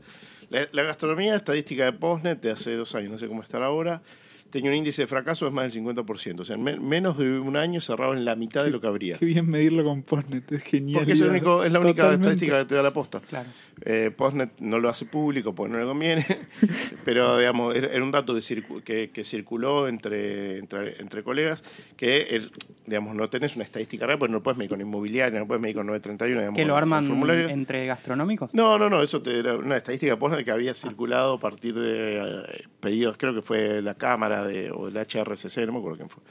La, 0.48 0.68
la 0.72 0.82
gastronomía, 0.82 1.36
estadística 1.36 1.84
de 1.84 1.92
Postnet 1.92 2.40
de 2.40 2.50
hace 2.50 2.74
dos 2.74 2.94
años, 2.94 3.12
no 3.12 3.18
sé 3.18 3.28
cómo 3.28 3.42
estará 3.42 3.66
ahora, 3.66 4.02
tenía 4.50 4.70
un 4.70 4.76
índice 4.76 5.02
de 5.02 5.06
fracaso 5.06 5.44
de 5.46 5.50
más 5.52 5.72
del 5.72 5.82
50%. 5.84 6.40
O 6.40 6.44
sea, 6.44 6.56
en 6.56 6.62
me- 6.62 6.78
menos 6.80 7.16
de 7.18 7.38
un 7.38 7.56
año 7.56 7.80
cerraba 7.80 8.16
en 8.16 8.24
la 8.24 8.36
mitad 8.36 8.64
de 8.64 8.70
lo 8.70 8.80
que 8.80 8.86
habría. 8.86 9.16
Qué 9.16 9.26
bien 9.26 9.48
medirlo 9.48 9.84
con 9.84 10.02
Postnet, 10.02 10.50
es 10.52 10.62
genial. 10.62 10.98
Porque 11.00 11.12
es, 11.12 11.20
el 11.20 11.28
único- 11.28 11.64
es 11.64 11.72
la 11.72 11.80
única 11.80 12.02
Totalmente. 12.02 12.28
estadística 12.28 12.58
que 12.60 12.64
te 12.66 12.74
da 12.74 12.82
la 12.82 12.92
posta. 12.92 13.20
Claro. 13.20 13.48
Eh, 13.82 14.10
Postnet 14.14 14.50
no 14.60 14.78
lo 14.78 14.88
hace 14.90 15.06
público 15.06 15.54
porque 15.54 15.72
no 15.72 15.78
le 15.78 15.86
conviene, 15.86 16.26
pero 17.04 17.38
digamos, 17.38 17.74
era, 17.74 17.88
era 17.88 18.04
un 18.04 18.10
dato 18.10 18.36
circu- 18.36 18.82
que, 18.82 19.10
que 19.10 19.24
circuló 19.24 19.88
entre, 19.88 20.58
entre, 20.58 21.00
entre 21.00 21.22
colegas 21.22 21.64
que, 21.96 22.42
digamos, 22.86 23.14
no 23.14 23.28
tenés 23.30 23.54
una 23.56 23.64
estadística 23.64 24.06
real, 24.06 24.18
porque 24.18 24.32
no 24.32 24.42
puedes 24.42 24.58
medir 24.58 24.70
con 24.70 24.80
inmobiliaria, 24.80 25.38
no 25.38 25.46
puedes 25.46 25.62
medir 25.62 25.76
con 25.76 25.86
931, 25.86 26.40
digamos, 26.40 26.58
¿Que 26.58 26.64
lo 26.66 26.76
arman 26.76 27.06
formulario. 27.06 27.48
entre 27.48 27.86
gastronómicos? 27.86 28.52
No, 28.54 28.78
no, 28.78 28.90
no, 28.90 29.02
eso 29.02 29.22
te- 29.22 29.38
era 29.38 29.56
una 29.56 29.76
estadística 29.76 30.18
Postnet 30.18 30.44
que 30.44 30.50
había 30.50 30.74
circulado 30.74 31.34
a 31.34 31.40
partir 31.40 31.74
de 31.74 32.18
eh, 32.18 32.64
pedidos, 32.80 33.16
creo 33.16 33.34
que 33.34 33.42
fue 33.42 33.80
la 33.80 33.94
Cámara 33.94 34.39
o 34.42 34.90
del 34.90 34.96
HRCC, 34.96 35.66
no 35.66 35.72
me 35.72 35.78
acuerdo 35.78 35.96
quién 35.96 36.08
fue. 36.08 36.22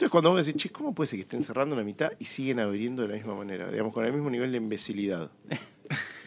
Entonces, 0.00 0.10
cuando 0.10 0.30
vos 0.30 0.46
decís, 0.46 0.62
che, 0.62 0.70
¿cómo 0.70 0.94
puede 0.94 1.08
ser 1.08 1.18
que 1.18 1.22
estén 1.22 1.42
cerrando 1.42 1.76
la 1.76 1.84
mitad 1.84 2.12
y 2.18 2.24
siguen 2.24 2.58
abriendo 2.58 3.02
de 3.02 3.08
la 3.08 3.14
misma 3.14 3.34
manera? 3.34 3.70
Digamos, 3.70 3.92
con 3.92 4.04
el 4.04 4.12
mismo 4.12 4.30
nivel 4.30 4.50
de 4.50 4.56
imbecilidad. 4.56 5.30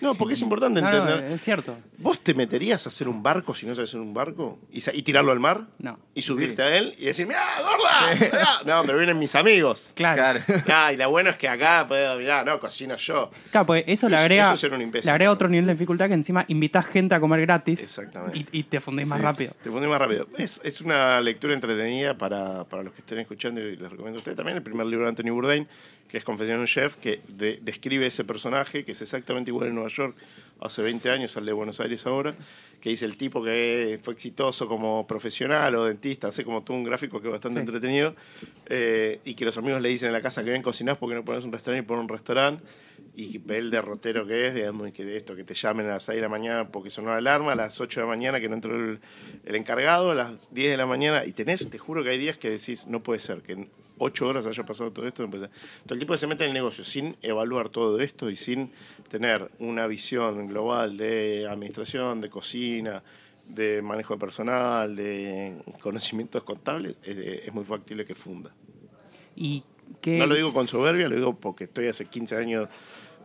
No, 0.02 0.16
porque 0.16 0.34
es 0.34 0.42
importante 0.42 0.82
No, 0.82 0.92
no, 0.92 0.98
entender. 0.98 1.32
es 1.32 1.42
cierto. 1.42 1.78
¿Vos 1.98 2.20
te 2.22 2.34
meterías 2.34 2.86
a 2.86 2.90
hacer 2.90 3.08
un 3.08 3.24
barco 3.24 3.56
si 3.56 3.66
no 3.66 3.74
sabes 3.74 3.90
hacer 3.90 4.02
un 4.02 4.14
barco? 4.14 4.60
¿Y, 4.70 4.80
y 4.98 5.02
tirarlo 5.02 5.32
al 5.32 5.40
mar? 5.40 5.62
No. 5.80 5.98
¿Y 6.14 6.22
subirte 6.24 6.62
a 6.62 6.78
él 6.78 6.94
y 7.00 7.06
decir, 7.06 7.26
¡Mirá, 7.26 7.40
gorda! 7.62 8.14
mirá"? 8.20 8.48
No, 8.66 8.84
pero 8.86 8.98
vienen 8.98 9.18
mis 9.18 9.34
amigos. 9.36 9.92
Claro. 9.96 10.42
Claro. 10.46 10.64
Ah, 10.76 10.92
y 10.92 10.98
lo 10.98 11.10
bueno 11.10 11.30
es 11.30 11.38
que 11.38 11.48
acá 11.48 11.86
puedo, 11.88 12.18
mirá, 12.20 12.44
no, 12.44 12.60
cocino 12.60 12.98
yo. 12.98 13.32
Claro, 13.52 13.66
pues 13.66 13.86
eso 13.88 14.10
le 14.10 14.18
agrega, 14.18 14.54
eso 14.54 14.68
un 14.68 14.82
imbécil. 14.82 15.06
le 15.06 15.12
agrega 15.12 15.32
otro 15.32 15.48
nivel 15.48 15.68
de 15.68 15.74
dificultad 15.74 16.08
que 16.10 16.16
encima 16.16 16.44
invitás 16.50 16.86
gente 16.88 17.16
a 17.16 17.22
comer 17.22 17.40
gratis 17.42 17.80
Exactamente. 17.80 18.40
y, 18.52 18.60
y 18.60 18.64
te 18.64 18.82
fundís 18.82 19.08
más 19.08 19.20
Sí, 19.20 19.24
rápido. 19.24 19.54
Te 19.64 19.72
pone 19.72 19.88
más 19.88 20.00
rápido. 20.00 20.28
Es, 20.38 20.60
es 20.66 20.82
una 20.82 21.22
lectura 21.22 21.54
entretenida 21.54 22.18
para, 22.18 22.66
para 22.66 22.84
los 22.84 22.92
que 22.94 23.00
estén 23.00 23.20
escuchando 23.20 23.62
y 23.62 23.78
les 23.78 23.90
recomiendo 23.90 24.18
a 24.18 24.20
ustedes 24.20 24.36
también 24.36 24.58
el 24.58 24.64
primer 24.64 24.86
libro 24.86 25.06
de 25.06 25.10
Anthony 25.12 25.32
Bourdain, 25.32 25.66
que 26.14 26.20
es 26.20 26.24
Confesión 26.24 26.58
de 26.58 26.62
un 26.62 26.68
Chef, 26.68 26.96
que 26.98 27.22
de- 27.28 27.58
describe 27.64 28.06
ese 28.06 28.24
personaje 28.24 28.86
que 28.86 28.92
es 28.92 29.02
exactamente 29.02 29.50
igual 29.50 29.70
en 29.70 29.74
Nueva 29.74 29.90
York 29.90 30.16
hace 30.62 30.84
20 30.84 31.10
años, 31.10 31.32
sale 31.32 31.48
de 31.48 31.54
Buenos 31.54 31.80
Aires 31.80 32.06
ahora, 32.06 32.36
que 32.80 32.90
dice 32.92 33.06
el 33.06 33.18
tipo 33.18 33.44
que 33.44 34.00
fue 34.04 34.14
exitoso 34.14 34.68
como 34.68 35.08
profesional 35.08 35.74
o 35.74 35.86
dentista, 35.86 36.28
hace 36.28 36.46
como 36.46 36.62
todo 36.62 36.78
un 36.78 36.84
gráfico 36.84 37.20
que 37.20 37.30
es 37.30 37.32
bastante 37.32 37.62
Sí. 37.62 37.66
entretenido, 37.66 38.16
eh, 38.68 39.22
y 39.26 39.34
que 39.34 39.44
los 39.44 39.58
amigos 39.58 39.82
le 39.82 39.90
dicen 39.90 40.10
en 40.10 40.14
la 40.14 40.22
casa 40.22 40.44
que 40.44 40.52
ven 40.52 40.62
cocinás 40.62 41.00
porque 41.00 41.16
no 41.16 41.26
pones 41.26 41.46
un 41.46 41.52
restaurante 41.52 41.84
y 41.84 41.88
pones 41.88 42.04
un 42.04 42.10
restaurante, 42.10 42.64
y 43.16 43.40
ve 43.40 43.58
el 43.58 43.72
derrotero 43.72 44.28
que 44.28 44.50
es, 44.50 44.54
digamos, 44.54 44.88
y 44.90 44.92
que 44.92 45.18
esto, 45.18 45.36
que 45.36 45.44
te 45.44 45.56
llamen 45.56 45.88
a 45.88 45.94
las 45.94 46.04
6 46.04 46.18
de 46.18 46.22
la 46.22 46.30
mañana 46.30 46.68
porque 46.70 46.92
sonó 46.92 47.10
la 47.10 47.18
alarma, 47.18 47.54
a 47.54 47.56
las 47.56 47.82
8 47.82 48.02
de 48.02 48.06
la 48.06 48.10
mañana 48.10 48.40
que 48.40 48.50
no 48.50 48.54
entró 48.54 48.76
el, 48.76 49.00
el 49.46 49.56
encargado, 49.56 50.12
a 50.12 50.16
las 50.16 50.54
10 50.54 50.70
de 50.70 50.78
la 50.78 50.86
mañana, 50.86 51.26
y 51.26 51.32
tenés, 51.32 51.72
te 51.72 51.80
juro 51.80 52.04
que 52.04 52.12
hay 52.12 52.20
días 52.20 52.38
que 52.38 52.52
decís, 52.52 52.86
no 52.86 53.02
puede 53.02 53.20
ser, 53.20 53.42
que 53.42 53.68
8 53.98 54.28
horas 54.28 54.46
haya 54.46 54.66
pasado 54.66 54.92
todo 54.92 55.08
esto. 55.08 55.24
Entonces 55.24 55.50
el 55.90 56.00
tipo 56.00 56.16
se 56.18 56.28
mete 56.28 56.44
en 56.44 56.50
el 56.50 56.54
negocio 56.54 56.84
sin 56.84 57.16
evaluar 57.22 57.70
todo 57.70 58.00
esto 58.00 58.30
y 58.30 58.36
sin 58.36 58.72
tener 59.10 59.50
una 59.60 59.88
visión 59.88 60.48
global 60.48 60.98
de 60.98 61.48
administración, 61.50 62.22
de 62.22 62.30
cocina, 62.30 63.04
de 63.48 63.82
manejo 63.82 64.14
de 64.14 64.20
personal, 64.20 64.96
de 64.96 65.54
conocimientos 65.82 66.44
contables, 66.44 66.96
es, 67.04 67.18
es 67.48 67.54
muy 67.54 67.64
factible 67.64 68.06
que 68.06 68.16
funda. 68.16 68.52
Y 69.36 69.64
que, 70.02 70.18
No 70.18 70.28
lo 70.28 70.36
digo 70.36 70.54
con 70.54 70.68
soberbia, 70.68 71.10
lo 71.10 71.16
digo 71.16 71.36
porque 71.36 71.66
estoy 71.66 71.88
hace 71.88 72.06
15 72.06 72.36
años 72.36 72.70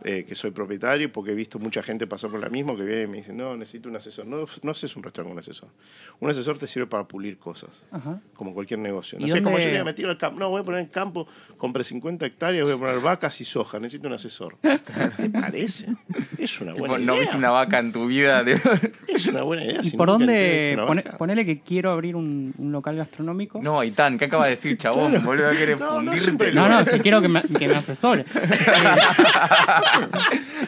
eh, 0.03 0.25
que 0.27 0.35
soy 0.35 0.51
propietario 0.51 1.11
porque 1.11 1.31
he 1.31 1.35
visto 1.35 1.59
mucha 1.59 1.83
gente 1.83 2.07
pasar 2.07 2.29
por 2.31 2.39
la 2.39 2.49
misma 2.49 2.75
que 2.75 2.83
viene 2.83 3.03
y 3.03 3.07
me 3.07 3.17
dice, 3.17 3.33
no, 3.33 3.55
necesito 3.57 3.89
un 3.89 3.95
asesor. 3.97 4.25
No, 4.25 4.45
no 4.61 4.71
haces 4.71 4.95
un 4.95 5.03
restaurante 5.03 5.29
con 5.29 5.33
un 5.33 5.39
asesor. 5.39 5.69
Un 6.19 6.29
asesor 6.29 6.57
te 6.57 6.67
sirve 6.67 6.87
para 6.87 7.03
pulir 7.07 7.37
cosas, 7.37 7.83
Ajá. 7.91 8.19
como 8.35 8.53
cualquier 8.53 8.79
negocio. 8.79 9.19
No 9.19 9.27
¿Y 9.27 9.31
sé, 9.31 9.41
como 9.43 9.59
yo 9.59 9.67
diga, 9.67 9.83
me 9.83 9.93
tiro 9.93 10.09
al 10.09 10.17
campo. 10.17 10.39
No, 10.39 10.49
voy 10.49 10.61
a 10.61 10.63
poner 10.63 10.81
en 10.81 10.87
campo, 10.87 11.27
compré 11.57 11.83
50 11.83 12.25
hectáreas, 12.25 12.63
voy 12.65 12.73
a 12.73 12.77
poner 12.77 12.99
vacas 12.99 13.39
y 13.41 13.45
soja. 13.45 13.79
Necesito 13.79 14.07
un 14.07 14.13
asesor. 14.13 14.57
¿Te 15.17 15.29
parece? 15.29 15.87
Es 16.37 16.59
una 16.61 16.73
Tipo, 16.73 16.87
buena 16.87 17.03
no 17.05 17.13
idea. 17.13 17.21
viste 17.21 17.37
una 17.37 17.49
vaca 17.51 17.79
en 17.79 17.91
tu 17.91 18.07
vida. 18.07 18.43
de- 18.45 18.59
Es 19.07 19.27
una 19.27 19.43
buena 19.43 19.65
idea. 19.65 19.81
¿Y 19.81 19.89
si 19.89 19.97
por 19.97 20.07
dónde? 20.07 20.77
pone- 20.87 21.03
ponele 21.17 21.45
que 21.45 21.59
quiero 21.61 21.91
abrir 21.91 22.15
un, 22.15 22.53
un 22.57 22.71
local 22.71 22.95
gastronómico. 22.95 23.61
No, 23.61 23.83
Itán, 23.83 24.17
¿qué 24.17 24.25
acaba 24.25 24.45
de 24.45 24.51
decir, 24.51 24.77
chabón? 24.77 25.23
Boludo, 25.23 25.49
quiere 25.51 25.75
No, 25.75 26.01
no, 26.01 26.11
fundirte. 26.13 26.53
No, 26.53 26.69
no, 26.69 26.85
que 26.85 26.99
quiero 26.99 27.21
que 27.21 27.27
me, 27.27 27.41
que 27.41 27.67
me 27.67 27.75
asesore. 27.75 28.25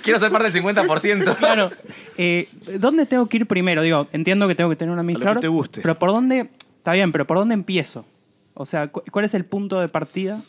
Quiero 0.04 0.20
ser 0.20 0.32
parte 0.32 0.50
del 0.52 0.64
50%. 0.64 1.36
Claro. 1.38 1.70
Eh, 2.18 2.48
¿Dónde 2.80 3.06
tengo 3.06 3.28
que 3.28 3.38
ir 3.38 3.46
primero? 3.48 3.82
Digo, 3.82 4.08
entiendo 4.12 4.48
que 4.48 4.56
tengo 4.56 4.70
que 4.70 4.76
tener 4.76 4.92
un 4.94 5.00
administrador. 5.00 5.40
te 5.42 5.48
guste. 5.48 5.82
Pero 5.82 5.98
¿por 6.00 6.10
dónde? 6.12 6.50
Está 6.78 6.94
bien, 6.94 7.12
pero 7.12 7.26
¿por 7.28 7.38
dónde 7.38 7.54
empiezo? 7.54 8.06
O 8.54 8.66
sea, 8.66 8.88
cu- 8.88 9.04
¿cuál 9.12 9.26
es 9.26 9.34
el 9.34 9.46
punto 9.46 9.80
de 9.80 9.88
partida? 9.88 10.42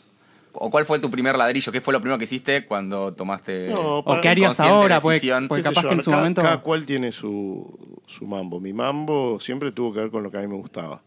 ¿O 0.53 0.69
cuál 0.69 0.85
fue 0.85 0.99
tu 0.99 1.09
primer 1.09 1.35
ladrillo? 1.37 1.71
¿Qué 1.71 1.81
fue 1.81 1.93
lo 1.93 1.99
primero 2.01 2.17
que 2.19 2.25
hiciste 2.25 2.65
cuando 2.65 3.13
tomaste 3.13 3.69
No, 3.69 3.99
¿O 3.99 4.03
para- 4.05 4.21
qué 4.21 4.29
harías 4.29 4.59
ahora? 4.59 4.99
Porque, 4.99 5.31
porque 5.47 5.63
capaz 5.63 5.81
yo, 5.83 5.89
que 5.89 5.95
en 5.95 6.01
su 6.01 6.11
cada, 6.11 6.21
momento. 6.21 6.41
cada 6.41 6.61
cual 6.61 6.85
tiene 6.85 7.11
su, 7.11 7.99
su 8.07 8.25
mambo. 8.27 8.59
Mi 8.59 8.73
mambo 8.73 9.39
siempre 9.39 9.71
tuvo 9.71 9.93
que 9.93 9.99
ver 10.01 10.09
con 10.11 10.21
lo 10.23 10.29
que 10.31 10.37
a 10.37 10.41
mí 10.41 10.47
me 10.47 10.55
gustaba. 10.55 11.01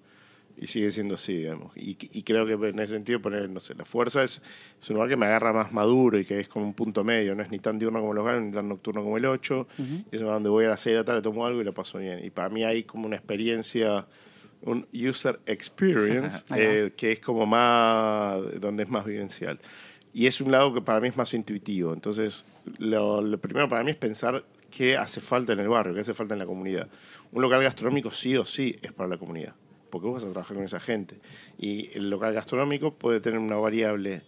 Y 0.58 0.66
sigue 0.68 0.90
siendo 0.90 1.16
así, 1.16 1.34
digamos. 1.34 1.76
Y, 1.76 1.98
y 2.00 2.22
creo 2.22 2.46
que 2.46 2.54
en 2.54 2.78
ese 2.78 2.94
sentido 2.94 3.20
poner, 3.20 3.48
no 3.50 3.60
sé, 3.60 3.74
la 3.74 3.84
fuerza 3.84 4.22
es, 4.22 4.40
es 4.80 4.90
un 4.90 4.94
lugar 4.94 5.10
que 5.10 5.16
me 5.16 5.26
agarra 5.26 5.52
más 5.52 5.72
maduro 5.72 6.18
y 6.18 6.24
que 6.24 6.40
es 6.40 6.48
como 6.48 6.64
un 6.64 6.72
punto 6.72 7.04
medio. 7.04 7.34
No 7.34 7.42
es 7.42 7.50
ni 7.50 7.58
tan 7.58 7.78
diurno 7.78 8.00
como 8.00 8.14
los 8.14 8.24
galos, 8.24 8.42
ni 8.42 8.52
tan 8.52 8.68
nocturno 8.68 9.02
como 9.02 9.18
el 9.18 9.26
8. 9.26 9.66
Es 10.10 10.18
un 10.18 10.20
lugar 10.20 10.34
donde 10.36 10.48
voy 10.48 10.64
a 10.64 10.70
las 10.70 10.80
6 10.80 10.94
de 10.94 10.98
la 10.98 11.04
tarde, 11.04 11.22
tomo 11.22 11.44
algo 11.44 11.60
y 11.60 11.64
lo 11.64 11.74
paso 11.74 11.98
bien. 11.98 12.24
Y 12.24 12.30
para 12.30 12.48
mí 12.48 12.64
hay 12.64 12.84
como 12.84 13.06
una 13.06 13.16
experiencia, 13.16 14.06
un 14.62 14.86
user 14.92 15.40
experience, 15.44 16.44
eh, 16.56 16.92
que 16.96 17.12
es 17.12 17.20
como 17.20 17.44
más, 17.44 18.40
donde 18.60 18.84
es 18.84 18.88
más 18.88 19.04
vivencial. 19.04 19.58
Y 20.14 20.26
es 20.26 20.40
un 20.40 20.50
lado 20.50 20.72
que 20.72 20.80
para 20.80 21.00
mí 21.00 21.08
es 21.08 21.16
más 21.18 21.34
intuitivo. 21.34 21.92
Entonces, 21.92 22.46
lo, 22.78 23.20
lo 23.20 23.38
primero 23.38 23.68
para 23.68 23.84
mí 23.84 23.90
es 23.90 23.96
pensar 23.98 24.42
qué 24.70 24.96
hace 24.96 25.20
falta 25.20 25.52
en 25.52 25.60
el 25.60 25.68
barrio, 25.68 25.94
qué 25.94 26.00
hace 26.00 26.14
falta 26.14 26.34
en 26.34 26.38
la 26.38 26.46
comunidad. 26.46 26.88
Un 27.32 27.42
local 27.42 27.62
gastronómico 27.62 28.10
sí 28.10 28.36
o 28.36 28.44
sí 28.44 28.78
es 28.82 28.92
para 28.92 29.08
la 29.08 29.18
comunidad, 29.18 29.54
porque 29.90 30.06
vos 30.06 30.14
vas 30.16 30.24
a 30.24 30.32
trabajar 30.32 30.56
con 30.56 30.64
esa 30.64 30.80
gente. 30.80 31.18
Y 31.58 31.90
el 31.96 32.10
local 32.10 32.32
gastronómico 32.34 32.94
puede 32.94 33.20
tener 33.20 33.38
una 33.38 33.56
variable 33.56 34.22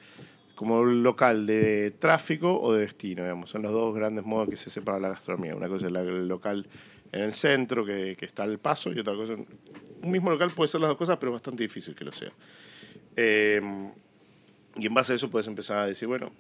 como 0.55 0.85
local 0.85 1.47
de 1.47 1.93
tráfico 1.93 2.61
o 2.61 2.73
de 2.73 2.81
destino, 2.81 3.23
digamos. 3.23 3.51
Son 3.51 3.63
los 3.63 3.73
dos 3.73 3.95
grandes 3.95 4.25
modos 4.25 4.49
que 4.49 4.57
se 4.57 4.71
separa 4.71 4.99
la 4.99 5.11
gastronomía. 5.11 5.55
Una 5.55 5.69
cosa 5.69 5.87
es 5.87 5.93
el 5.95 6.27
local 6.29 6.67
en 7.13 7.21
el 7.21 7.35
centro, 7.35 7.85
que, 7.85 8.17
que 8.19 8.27
está 8.27 8.43
al 8.43 8.59
paso, 8.59 8.93
y 8.93 8.99
otra 8.99 9.15
cosa... 9.15 9.35
Un 9.35 10.11
mismo 10.11 10.31
local 10.31 10.51
puede 10.55 10.69
ser 10.69 10.81
las 10.81 10.89
dos 10.89 10.97
cosas, 10.99 11.17
pero 11.19 11.33
es 11.33 11.35
bastante 11.35 11.63
difícil 11.63 11.95
que 11.95 12.05
lo 12.05 12.13
sea. 12.13 12.31
Eh, 13.17 13.61
y 14.77 14.87
en 14.87 14.95
base 14.95 15.13
a 15.13 15.17
eso 15.17 15.29
puedes 15.31 15.47
empezar 15.49 15.79
a 15.79 15.87
decir, 15.87 16.07
bueno, 16.07 16.31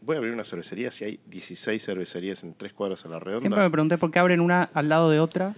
voy 0.00 0.16
a 0.16 0.18
abrir 0.18 0.32
una 0.32 0.44
cervecería 0.44 0.90
si 0.90 1.04
hay 1.04 1.20
16 1.26 1.84
cervecerías 1.84 2.42
en 2.42 2.54
tres 2.54 2.72
cuadras 2.72 3.04
a 3.04 3.08
la 3.08 3.18
redonda. 3.18 3.40
Siempre 3.40 3.62
me 3.62 3.70
pregunté 3.70 3.98
por 3.98 4.10
qué 4.10 4.18
abren 4.18 4.40
una 4.40 4.64
al 4.64 4.88
lado 4.88 5.10
de 5.10 5.20
otra. 5.20 5.54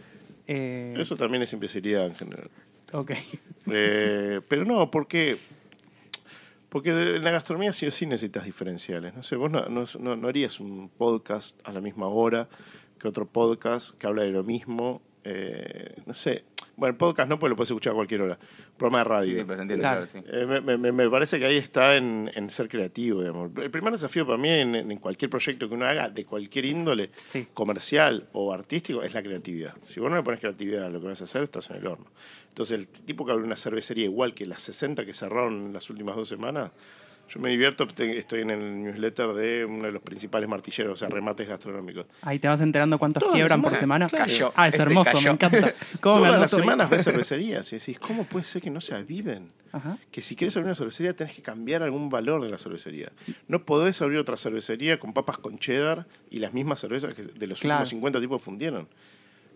Eh, 0.46 0.94
Eso 0.98 1.16
también 1.16 1.42
es 1.42 1.52
imbecilidad 1.52 2.06
en 2.06 2.14
general. 2.14 2.50
Ok. 2.94 3.10
Eh, 3.66 4.40
pero 4.48 4.64
no, 4.64 4.90
porque 4.90 5.36
porque 6.68 6.90
en 6.90 7.22
la 7.24 7.30
gastronomía 7.30 7.72
sí 7.72 7.86
o 7.86 7.90
sí 7.90 8.04
necesitas 8.06 8.44
diferenciales. 8.44 9.14
No 9.14 9.22
sé, 9.22 9.36
vos 9.36 9.50
no, 9.50 9.66
no- 9.68 10.16
no- 10.16 10.28
harías 10.28 10.58
un 10.60 10.88
podcast 10.88 11.58
a 11.66 11.72
la 11.72 11.80
misma 11.80 12.08
hora 12.08 12.48
que 12.98 13.08
otro 13.08 13.26
podcast 13.26 13.96
que 13.98 14.06
habla 14.06 14.22
de 14.22 14.30
lo 14.30 14.42
mismo. 14.44 15.00
eh, 15.24 15.94
no 16.06 16.12
sé. 16.14 16.44
Bueno, 16.76 16.90
el 16.92 16.96
podcast 16.96 17.28
no, 17.28 17.38
porque 17.38 17.50
lo 17.50 17.56
puedes 17.56 17.70
escuchar 17.70 17.92
a 17.92 17.94
cualquier 17.96 18.22
hora. 18.22 18.38
Programa 18.76 18.98
de 18.98 19.04
radio. 19.04 19.32
Sí, 19.34 19.38
sí, 19.40 19.44
pero 19.46 19.56
se 19.56 19.62
entiende, 19.62 19.80
Claro. 19.82 20.06
claro, 20.06 20.06
sí. 20.06 20.18
Eh, 20.32 20.46
me- 20.46 20.60
me, 20.60 20.76
me- 20.76 20.92
me 20.92 21.08
parece 21.10 21.38
que 21.38 21.44
ahí 21.46 21.56
está 21.56 21.96
en, 21.96 22.30
en 22.34 22.50
ser 22.50 22.68
creativo. 22.68 23.20
digamos. 23.20 23.50
El 23.56 23.70
primer 23.70 23.92
desafío 23.92 24.26
para 24.26 24.38
mí 24.38 24.48
en, 24.48 24.74
en 24.74 24.98
cualquier 24.98 25.30
proyecto 25.30 25.68
que 25.68 25.74
uno 25.74 25.86
haga, 25.86 26.08
de 26.08 26.24
cualquier 26.24 26.64
índole, 26.64 27.10
Sí. 27.28 27.46
comercial 27.54 28.28
o 28.32 28.52
artístico, 28.52 29.02
es 29.02 29.14
la 29.14 29.22
creatividad. 29.22 29.74
Si 29.84 30.00
vos 30.00 30.10
no 30.10 30.16
le 30.16 30.22
pones 30.22 30.40
creatividad 30.40 30.84
a 30.86 30.88
lo 30.90 31.00
que 31.00 31.06
vas 31.06 31.20
a 31.20 31.24
hacer, 31.24 31.42
estás 31.44 31.70
en 31.70 31.76
el 31.76 31.86
horno. 31.86 32.06
Entonces, 32.48 32.78
el 32.78 32.88
tipo 32.88 33.24
que 33.24 33.32
abre 33.32 33.44
una 33.44 33.56
cervecería 33.56 34.04
igual 34.04 34.34
que 34.34 34.44
las 34.46 34.62
60 34.62 35.04
que 35.06 35.12
cerraron 35.14 35.66
en 35.66 35.72
las 35.72 35.88
últimas 35.90 36.16
dos 36.16 36.28
semanas, 36.28 36.70
yo 37.28 37.40
me 37.40 37.50
divierto, 37.50 37.86
estoy 37.96 38.40
en 38.42 38.50
el 38.50 38.82
newsletter 38.84 39.32
de 39.32 39.64
uno 39.64 39.84
de 39.84 39.92
los 39.92 40.02
principales 40.02 40.48
martilleros, 40.48 40.92
o 40.92 40.96
sea, 40.96 41.08
remates 41.08 41.48
gastronómicos. 41.48 42.06
Ahí 42.22 42.38
te 42.38 42.48
vas 42.48 42.60
enterando 42.60 42.98
cuántos 42.98 43.22
Todas 43.22 43.34
quiebran 43.34 43.62
por 43.62 43.74
semana. 43.76 44.08
Cayó, 44.08 44.52
Ah, 44.56 44.68
es 44.68 44.74
este 44.74 44.82
hermoso, 44.82 45.10
cayó. 45.12 45.22
me 45.28 45.30
encanta. 45.34 45.72
¿Cómo 46.00 46.20
me 46.20 46.26
Todas 46.28 46.40
las 46.40 46.50
semanas 46.50 46.90
ves 46.90 47.02
cervecerías 47.04 47.72
y 47.72 47.78
decís, 47.78 47.98
¿cómo 47.98 48.24
puede 48.24 48.44
ser 48.44 48.62
que 48.62 48.70
no 48.70 48.80
se 48.80 48.94
aviven? 48.94 49.52
Ajá. 49.72 49.98
que 50.12 50.20
si 50.20 50.36
quieres 50.36 50.54
abrir 50.56 50.66
una 50.66 50.76
cervecería 50.76 51.16
tenés 51.16 51.34
que 51.34 51.42
cambiar 51.42 51.82
algún 51.82 52.08
valor 52.08 52.40
de 52.44 52.48
la 52.48 52.58
cervecería. 52.58 53.10
No 53.48 53.64
podés 53.64 54.00
abrir 54.02 54.18
otra 54.20 54.36
cervecería 54.36 55.00
con 55.00 55.12
papas 55.12 55.38
con 55.38 55.58
cheddar 55.58 56.06
y 56.30 56.38
las 56.38 56.52
mismas 56.54 56.78
cervezas 56.78 57.12
que 57.14 57.24
de 57.24 57.46
los 57.48 57.58
Claro. 57.58 57.80
últimos 57.80 57.88
50 57.88 58.20
tipos 58.20 58.40
fundieron. 58.40 58.86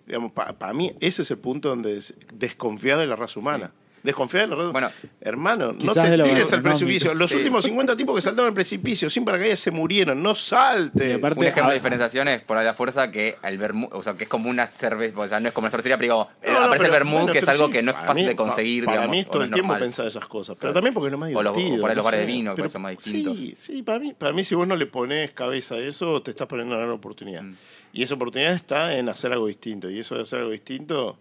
Digamos, 0.07 0.33
para 0.33 0.73
mí 0.75 0.93
ese 1.01 1.23
es 1.23 1.31
el 1.31 1.39
punto 1.39 1.69
donde 1.69 1.95
des- 1.95 2.17
desconfía 2.35 2.97
de 2.97 3.07
la 3.07 3.15
raza 3.15 3.39
humana. 3.39 3.71
Desconfiar 4.03 4.49
de 4.49 4.57
la 4.57 4.63
red. 4.63 4.71
Bueno. 4.73 4.91
hermano, 5.21 5.73
no 5.73 5.93
te 5.93 6.23
tires 6.23 6.53
al 6.53 6.63
precipicio. 6.63 7.15
Los 7.15 7.31
Sí. 7.31 7.37
últimos 7.37 7.65
50 7.65 7.97
tipos 7.97 8.15
que 8.15 8.21
saltaron 8.23 8.49
al 8.49 8.55
precipicio 8.55 9.11
sin 9.11 9.25
paracaídas 9.25 9.59
se 9.61 9.71
murieron. 9.71 10.23
No 10.23 10.35
saltes. 10.35 11.17
Aparte- 11.17 11.39
Un 11.41 11.47
ejemplo 11.47 11.65
ah, 11.67 11.69
de 11.71 11.75
diferenciación 11.75 12.29
es 12.29 12.43
por 12.43 12.63
la 12.63 12.75
fuerza 12.75 13.11
que 13.11 13.37
el 13.43 13.59
vermú, 13.59 13.89
o 13.93 14.03
sea, 14.03 14.15
que 14.15 14.25
es 14.25 14.31
como 14.31 14.49
una 14.51 14.67
cerveza, 14.67 15.19
o 15.19 15.27
sea, 15.29 15.41
no 15.41 15.49
es 15.49 15.55
como 15.55 15.65
una 15.67 15.71
cervecería, 15.71 15.97
pero 15.99 16.05
digo, 16.15 16.29
No, 16.47 16.53
no, 16.61 16.67
aparece 16.67 16.87
el 16.87 16.91
vermú, 16.93 17.17
bueno, 17.19 17.33
que 17.33 17.39
es 17.39 17.49
algo 17.49 17.67
sí, 17.67 17.73
que 17.73 17.83
no 17.83 17.91
es 17.91 17.95
para 17.97 18.07
fácil 18.07 18.23
mí- 18.25 18.29
de 18.29 18.37
conseguir, 18.37 18.85
Para 18.85 18.97
digamos, 18.99 19.11
mí 19.13 19.21
es 19.21 19.27
o 19.27 19.31
todo 19.31 19.39
no 19.41 19.45
el 19.47 19.53
tiempo 19.53 19.79
pensar 19.79 20.07
esas 20.07 20.27
cosas. 20.27 20.57
Pero 20.61 20.73
también 20.73 20.95
porque 20.95 21.11
no 21.11 21.17
es 21.17 21.21
más 21.21 21.31
O 21.35 21.43
los- 21.43 21.57
divertido. 21.57 21.81
por 21.81 21.91
ahí 21.91 21.97
los 21.97 22.05
bares 22.05 22.21
de 22.21 22.27
vino, 22.27 22.55
que 22.55 22.69
son 22.69 22.83
más 22.83 22.93
distintos. 22.93 23.39
Sí, 23.39 23.55
sí, 23.59 23.83
para 23.83 23.99
mí, 23.99 24.15
para 24.15 24.33
mí 24.33 24.45
si 24.45 24.55
vos 24.55 24.67
no 24.67 24.77
le 24.77 24.87
pones 24.87 25.33
cabeza 25.33 25.75
a 25.75 25.79
eso, 25.79 26.23
te 26.23 26.31
estás 26.31 26.47
poniendo 26.47 26.75
una 26.75 26.85
gran 26.85 26.95
oportunidad. 26.95 27.43
Mm. 27.43 27.55
Y 27.93 28.03
esa 28.03 28.15
oportunidad 28.15 28.53
está 28.55 28.97
en 28.97 29.09
hacer 29.09 29.33
algo 29.33 29.47
distinto. 29.47 29.91
Y 29.91 29.99
eso 29.99 30.15
de 30.15 30.23
hacer 30.23 30.41
algo 30.41 30.51
distinto... 30.53 31.19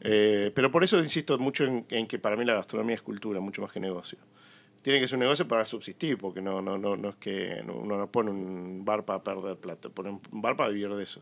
eh, 0.00 0.52
pero 0.54 0.70
por 0.70 0.84
eso 0.84 0.98
insisto 0.98 1.38
mucho 1.38 1.64
en, 1.64 1.86
en 1.90 2.06
que 2.06 2.18
para 2.18 2.36
mí 2.36 2.44
la 2.44 2.54
gastronomía 2.54 2.96
es 2.96 3.02
cultura, 3.02 3.40
mucho 3.40 3.62
más 3.62 3.72
que 3.72 3.80
negocio. 3.80 4.18
Tiene 4.82 5.00
que 5.00 5.08
ser 5.08 5.16
un 5.16 5.20
negocio 5.20 5.46
para 5.46 5.64
subsistir, 5.64 6.16
porque 6.18 6.40
no, 6.40 6.62
no, 6.62 6.78
no, 6.78 6.96
no 6.96 7.08
es 7.10 7.16
que 7.16 7.62
no- 7.66 7.74
uno 7.74 7.98
no 7.98 8.06
pone 8.06 8.30
un 8.30 8.84
bar 8.84 9.04
para 9.04 9.22
perder 9.22 9.56
plata, 9.56 9.88
pone 9.88 10.10
un 10.10 10.20
bar 10.30 10.56
para 10.56 10.70
vivir 10.70 10.94
de 10.94 11.02
eso. 11.02 11.20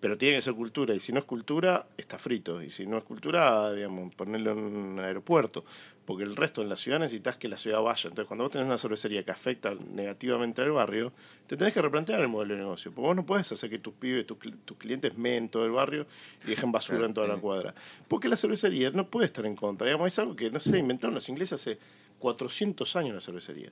Pero 0.00 0.18
tiene 0.18 0.36
que 0.36 0.42
ser 0.42 0.54
cultura, 0.54 0.94
y 0.94 1.00
si 1.00 1.12
no 1.12 1.20
es 1.20 1.24
cultura, 1.24 1.86
está 1.96 2.18
frito. 2.18 2.60
Y 2.62 2.68
si 2.68 2.84
no 2.86 2.98
es 2.98 3.04
cultura, 3.04 3.72
digamos, 3.72 4.14
ponerlo 4.14 4.52
en 4.52 4.58
un 4.58 4.98
aeropuerto. 5.00 5.64
Porque 6.04 6.22
el 6.22 6.36
resto 6.36 6.62
en 6.62 6.68
la 6.68 6.76
ciudad 6.76 7.00
necesitas 7.00 7.34
que 7.36 7.48
la 7.48 7.58
ciudad 7.58 7.80
vaya. 7.80 8.08
Entonces, 8.08 8.28
cuando 8.28 8.44
vos 8.44 8.52
tenés 8.52 8.66
una 8.68 8.78
cervecería 8.78 9.24
que 9.24 9.32
afecta 9.32 9.74
negativamente 9.74 10.62
al 10.62 10.70
barrio, 10.70 11.12
te 11.48 11.56
tenés 11.56 11.74
que 11.74 11.82
replantear 11.82 12.20
el 12.20 12.28
modelo 12.28 12.54
de 12.54 12.60
negocio. 12.60 12.92
Porque 12.92 13.06
vos 13.08 13.16
no 13.16 13.26
puedes 13.26 13.50
hacer 13.50 13.70
que 13.70 13.78
tus 13.80 13.94
pibes, 13.94 14.24
tus, 14.26 14.38
tus 14.64 14.76
clientes 14.76 15.16
meen 15.18 15.48
todo 15.48 15.64
el 15.64 15.72
barrio 15.72 16.06
y 16.44 16.50
dejen 16.50 16.70
basura 16.70 16.98
Claro, 16.98 17.08
en 17.08 17.14
toda 17.14 17.26
sí. 17.26 17.32
la 17.32 17.38
cuadra. 17.40 17.74
Porque 18.06 18.28
la 18.28 18.36
cervecería 18.36 18.90
no 18.90 19.06
puede 19.08 19.26
estar 19.26 19.46
en 19.46 19.56
contra. 19.56 19.86
Digamos, 19.86 20.06
es 20.08 20.18
algo 20.20 20.36
que, 20.36 20.48
no 20.50 20.60
sé, 20.60 20.78
inventaron 20.78 21.14
los 21.14 21.28
ingleses 21.28 21.54
hace 21.60 21.78
400 22.18 22.96
años 22.96 23.14
la 23.14 23.20
cervecería. 23.20 23.70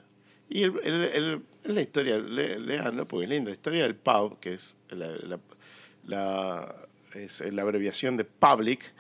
Y 0.49 0.63
el, 0.65 0.79
el- 0.85 1.05
el- 1.05 1.43
la 1.75 1.81
historia, 1.81 2.19
le, 2.19 2.59
leanlo 2.59 3.07
porque 3.07 3.25
es 3.25 3.31
linda, 3.31 3.51
la 3.51 3.55
historia 3.57 3.83
del 3.85 3.95
pub, 3.95 4.39
que 4.41 4.55
es 4.55 4.77
la, 4.91 5.09
la- 5.09 5.39
la- 6.07 6.77
es 7.15 7.41
la 7.53 7.63
abreviación 7.63 8.17
de 8.17 8.25
public, 8.25 8.93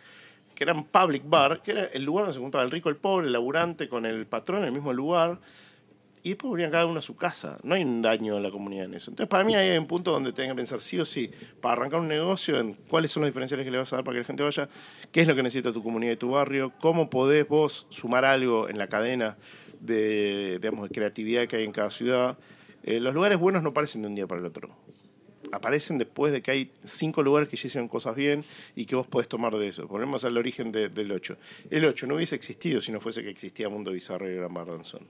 que 0.55 0.65
era 0.65 0.73
un 0.73 0.85
public 0.85 1.23
bar, 1.27 1.63
que 1.63 1.73
era 1.73 1.85
el 1.87 2.05
lugar 2.05 2.25
donde 2.27 2.35
se 2.35 2.41
juntaba 2.41 2.63
el 2.65 2.71
rico, 2.71 2.89
el 2.89 2.97
pobre, 2.97 3.27
el 3.27 3.33
laburante 3.33 3.89
con 3.89 4.07
el 4.07 4.25
patrón 4.27 4.61
en 4.61 4.67
el 4.67 4.73
mismo 4.73 4.93
lugar, 4.93 5.39
y 6.25 6.31
después 6.31 6.49
volvían 6.49 6.71
cada 6.73 6.87
uno 6.87 6.99
a 6.99 7.03
su 7.03 7.15
casa. 7.17 7.59
No 7.63 7.75
hay 7.77 7.85
un 7.85 8.01
daño 8.03 8.37
a 8.37 8.41
la 8.41 8.51
comunidad 8.51 8.87
en 8.87 8.95
eso. 8.95 9.11
Entonces, 9.13 9.29
para 9.29 9.45
mí 9.45 9.55
hay 9.55 9.77
un 9.79 9.87
punto 9.87 10.11
donde 10.11 10.33
tengan 10.33 10.57
que 10.57 10.61
pensar 10.61 10.81
sí 10.81 10.99
o 10.99 11.05
sí, 11.05 11.31
para 11.61 11.75
arrancar 11.75 12.01
un 12.01 12.09
negocio, 12.09 12.59
en 12.59 12.75
cuáles 12.75 13.13
son 13.13 13.21
los 13.23 13.29
diferenciales 13.29 13.65
que 13.65 13.71
le 13.71 13.79
vas 13.79 13.93
a 13.93 13.97
dar 13.97 14.05
para 14.05 14.15
que 14.17 14.21
la 14.21 14.25
gente 14.27 14.43
vaya, 14.43 14.69
qué 15.13 15.21
es 15.21 15.29
lo 15.29 15.37
que 15.37 15.43
necesita 15.43 15.73
tu 15.73 15.83
comunidad 15.83 16.15
y 16.15 16.17
tu 16.17 16.31
barrio, 16.31 16.73
cómo 16.81 17.09
podés 17.11 17.47
vos 17.47 17.87
sumar 17.91 18.25
algo 18.25 18.69
en 18.69 18.79
la 18.79 18.89
cadena 18.89 19.37
de, 19.81 20.59
digamos, 20.61 20.89
creatividad 20.91 21.47
que 21.47 21.57
hay 21.57 21.65
en 21.65 21.73
cada 21.73 21.91
ciudad. 21.91 22.39
Eh, 22.85 23.01
los 23.01 23.15
lugares 23.15 23.39
buenos 23.39 23.63
no 23.63 23.69
aparecen 23.69 24.03
de 24.03 24.09
un 24.09 24.15
día 24.15 24.27
para 24.27 24.41
el 24.41 24.47
otro. 24.47 24.71
Aparecen 25.53 25.99
después 25.99 26.33
de 26.33 26.41
que 26.43 26.51
hay 26.51 26.71
cinco 26.85 27.23
lugares 27.23 27.49
que 27.49 27.57
ya 27.57 27.67
hicieron 27.69 27.87
cosas 27.87 28.17
bien 28.17 28.45
y 28.75 28.87
que 28.87 28.97
vos 28.97 29.07
podés 29.07 29.29
tomar 29.29 29.55
de 29.57 29.69
eso. 29.69 29.87
Volvemos 29.87 30.25
al 30.25 30.37
origen 30.39 30.73
de- 30.73 30.89
del 30.89 31.13
8. 31.13 31.37
El 31.71 31.85
8 31.85 32.07
no 32.07 32.15
hubiese 32.17 32.35
existido 32.35 32.81
si 32.81 32.91
no 32.93 33.01
fuese 33.01 33.23
que 33.23 33.29
existía 33.31 33.69
Mundo 33.69 33.93
Bizarro 33.93 34.29
y 34.31 34.35
Gran 34.35 34.53
Bardanzón. 34.55 35.03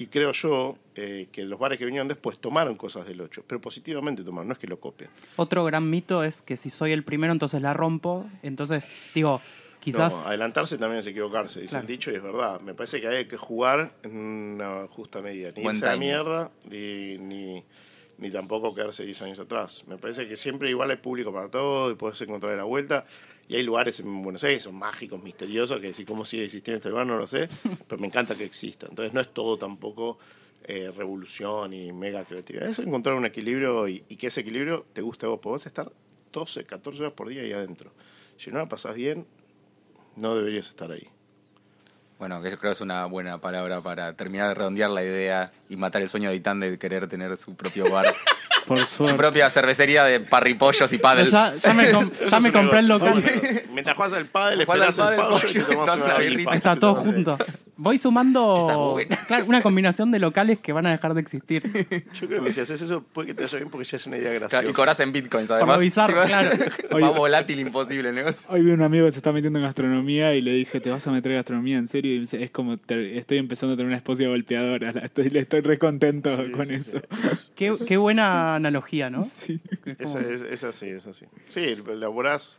Y 0.00 0.06
creo 0.06 0.32
yo 0.32 0.78
eh, 0.94 1.28
que 1.30 1.44
los 1.44 1.58
bares 1.58 1.78
que 1.78 1.84
vinieron 1.84 2.08
después 2.08 2.38
tomaron 2.38 2.74
cosas 2.74 3.04
del 3.06 3.20
8, 3.20 3.44
pero 3.46 3.60
positivamente 3.60 4.24
tomaron, 4.24 4.48
no 4.48 4.54
es 4.54 4.58
que 4.58 4.66
lo 4.66 4.80
copien. 4.80 5.10
Otro 5.36 5.62
gran 5.66 5.90
mito 5.90 6.24
es 6.24 6.40
que 6.40 6.56
si 6.56 6.70
soy 6.70 6.92
el 6.92 7.04
primero, 7.04 7.34
entonces 7.34 7.60
la 7.60 7.74
rompo. 7.74 8.26
Entonces, 8.42 8.82
digo, 9.14 9.42
quizás. 9.78 10.14
No, 10.14 10.28
adelantarse 10.28 10.78
también 10.78 11.00
es 11.00 11.06
equivocarse, 11.06 11.60
dice 11.60 11.72
Claro. 11.72 11.82
el 11.82 11.86
dicho 11.86 12.10
y 12.10 12.14
es 12.14 12.22
verdad. 12.22 12.62
Me 12.62 12.72
parece 12.72 12.98
que 13.02 13.08
hay 13.08 13.28
que 13.28 13.36
jugar 13.36 13.92
en 14.02 14.16
una 14.16 14.86
justa 14.88 15.20
medida. 15.20 15.52
Ni 15.54 15.62
Buen 15.64 15.76
irse 15.76 15.86
a 15.86 15.90
la 15.90 15.96
mierda, 15.98 16.50
ni, 16.70 17.18
ni, 17.18 17.62
ni 18.16 18.30
tampoco 18.30 18.74
quedarse 18.74 19.04
10 19.04 19.20
años 19.20 19.38
atrás. 19.38 19.84
Me 19.86 19.98
parece 19.98 20.26
que 20.26 20.34
siempre 20.34 20.70
igual 20.70 20.90
hay 20.90 20.96
público 20.96 21.30
para 21.30 21.50
todo 21.50 21.90
y 21.90 21.94
puedes 21.94 22.18
encontrar 22.22 22.56
la 22.56 22.64
vuelta. 22.64 23.04
Y 23.50 23.56
hay 23.56 23.64
lugares 23.64 23.98
en 23.98 24.22
Buenos 24.22 24.44
Aires, 24.44 24.62
son 24.62 24.76
mágicos, 24.76 25.20
misteriosos, 25.20 25.80
que 25.80 25.88
decir 25.88 26.06
cómo 26.06 26.24
sigue 26.24 26.44
existiendo 26.44 26.76
este 26.76 26.88
lugar 26.88 27.04
no 27.04 27.16
lo 27.16 27.26
sé, 27.26 27.48
pero 27.88 28.00
me 28.00 28.06
encanta 28.06 28.36
que 28.36 28.44
exista. 28.44 28.86
Entonces 28.88 29.12
no 29.12 29.20
es 29.20 29.34
todo 29.34 29.58
tampoco 29.58 30.20
eh, 30.62 30.92
revolución 30.96 31.74
y 31.74 31.92
mega 31.92 32.24
creatividad. 32.24 32.68
Es 32.68 32.78
encontrar 32.78 33.16
un 33.16 33.26
equilibrio 33.26 33.88
y, 33.88 34.04
y 34.08 34.14
que 34.14 34.28
ese 34.28 34.42
equilibrio 34.42 34.86
te 34.92 35.02
guste 35.02 35.26
a 35.26 35.30
vos. 35.30 35.40
Podés 35.40 35.66
estar 35.66 35.90
12, 36.32 36.64
14 36.64 37.00
horas 37.00 37.12
por 37.14 37.28
día 37.28 37.42
ahí 37.42 37.50
adentro. 37.50 37.90
Si 38.36 38.52
no 38.52 38.58
la 38.58 38.66
pasás 38.66 38.94
bien, 38.94 39.26
no 40.14 40.36
deberías 40.36 40.68
estar 40.68 40.92
ahí. 40.92 41.08
Bueno, 42.20 42.40
que 42.42 42.50
creo 42.50 42.60
que 42.60 42.70
es 42.70 42.80
una 42.82 43.06
buena 43.06 43.40
palabra 43.40 43.80
para 43.80 44.12
terminar 44.12 44.48
de 44.48 44.54
redondear 44.54 44.90
la 44.90 45.02
idea 45.02 45.52
y 45.68 45.76
matar 45.76 46.02
el 46.02 46.08
sueño 46.08 46.28
de 46.28 46.36
Itán 46.36 46.60
de 46.60 46.78
querer 46.78 47.08
tener 47.08 47.36
su 47.36 47.56
propio 47.56 47.90
bar, 47.90 48.14
Por 48.76 48.86
su 48.86 48.96
suerte. 48.98 49.16
propia 49.16 49.50
cervecería 49.50 50.04
de 50.04 50.20
parripollos 50.20 50.92
y 50.92 50.98
pádel. 50.98 51.28
ya, 51.28 51.54
ya 51.56 51.74
me, 51.74 51.90
com- 51.90 52.08
ya 52.30 52.38
me 52.38 52.52
compré 52.52 52.78
el 52.78 52.86
local. 52.86 53.20
Mientras 53.72 53.96
juegas 53.96 54.16
al 54.16 54.26
pádel, 54.26 54.60
al 54.60 54.66
y 55.48 55.52
te 55.52 55.60
tomás 55.62 55.96
una 55.96 56.04
una 56.04 56.18
birrita. 56.18 56.50
birrita. 56.50 56.54
Está 56.54 56.76
todo 56.76 56.94
junto. 56.94 57.36
Voy 57.82 57.96
Esa 57.96 58.02
sumando 58.04 58.96
claro, 59.26 59.44
una 59.46 59.62
combinación 59.62 60.10
de 60.12 60.18
locales 60.18 60.60
que 60.60 60.72
van 60.72 60.86
a 60.86 60.90
dejar 60.90 61.14
de 61.14 61.20
existir. 61.22 61.62
Yo 62.14 62.26
creo 62.28 62.44
que 62.44 62.52
si 62.52 62.60
haces 62.60 62.82
eso, 62.82 63.02
puede 63.02 63.28
que 63.28 63.34
te 63.34 63.42
vaya 63.44 63.58
bien 63.58 63.70
porque 63.70 63.86
ya 63.88 63.96
es 63.96 64.06
una 64.06 64.18
idea 64.18 64.32
graciosa. 64.32 64.64
y 64.68 64.72
cobras 64.72 65.00
en 65.00 65.12
bitcoins, 65.12 65.48
Por 65.48 65.56
además. 65.56 65.76
lo 65.76 65.80
bizarro, 65.80 66.22
claro. 66.24 66.50
Más 67.00 67.16
volátil 67.16 67.58
imposible 67.60 68.10
el 68.10 68.14
negocio. 68.14 68.50
Hoy 68.50 68.62
vi 68.62 68.70
un 68.72 68.82
amigo 68.82 69.06
que 69.06 69.12
se 69.12 69.18
está 69.18 69.32
metiendo 69.32 69.58
en 69.58 69.64
gastronomía 69.64 70.34
y 70.34 70.42
le 70.42 70.52
dije, 70.52 70.80
¿te 70.80 70.90
vas 70.90 71.06
a 71.06 71.12
meter 71.12 71.32
en 71.32 71.38
gastronomía 71.38 71.78
en 71.78 71.88
serio? 71.88 72.12
Y 72.12 72.16
me 72.16 72.20
dice, 72.20 72.42
es 72.42 72.50
como, 72.50 72.76
te- 72.76 73.16
estoy 73.16 73.38
empezando 73.38 73.72
a 73.74 73.76
tener 73.76 73.86
una 73.88 73.96
esposa 73.96 74.24
golpeadora. 74.24 74.92
La 74.92 75.00
estoy, 75.00 75.30
le 75.30 75.40
estoy 75.40 75.60
re 75.62 75.78
contento 75.78 76.36
Sí, 76.36 76.50
con 76.52 76.66
sí, 76.66 76.74
eso. 76.74 76.98
sí. 76.98 77.50
Qué, 77.56 77.72
qué 77.88 77.96
buena 77.96 78.56
analogía, 78.56 79.08
¿no? 79.10 79.22
Sí. 79.22 79.60
Es 79.86 79.96
Es, 79.98 80.06
como- 80.12 80.18
es, 80.20 80.42
es 80.42 80.64
así, 80.64 80.86
es 80.88 81.06
así. 81.06 81.24
Sí, 81.48 81.76
laburás, 81.96 82.58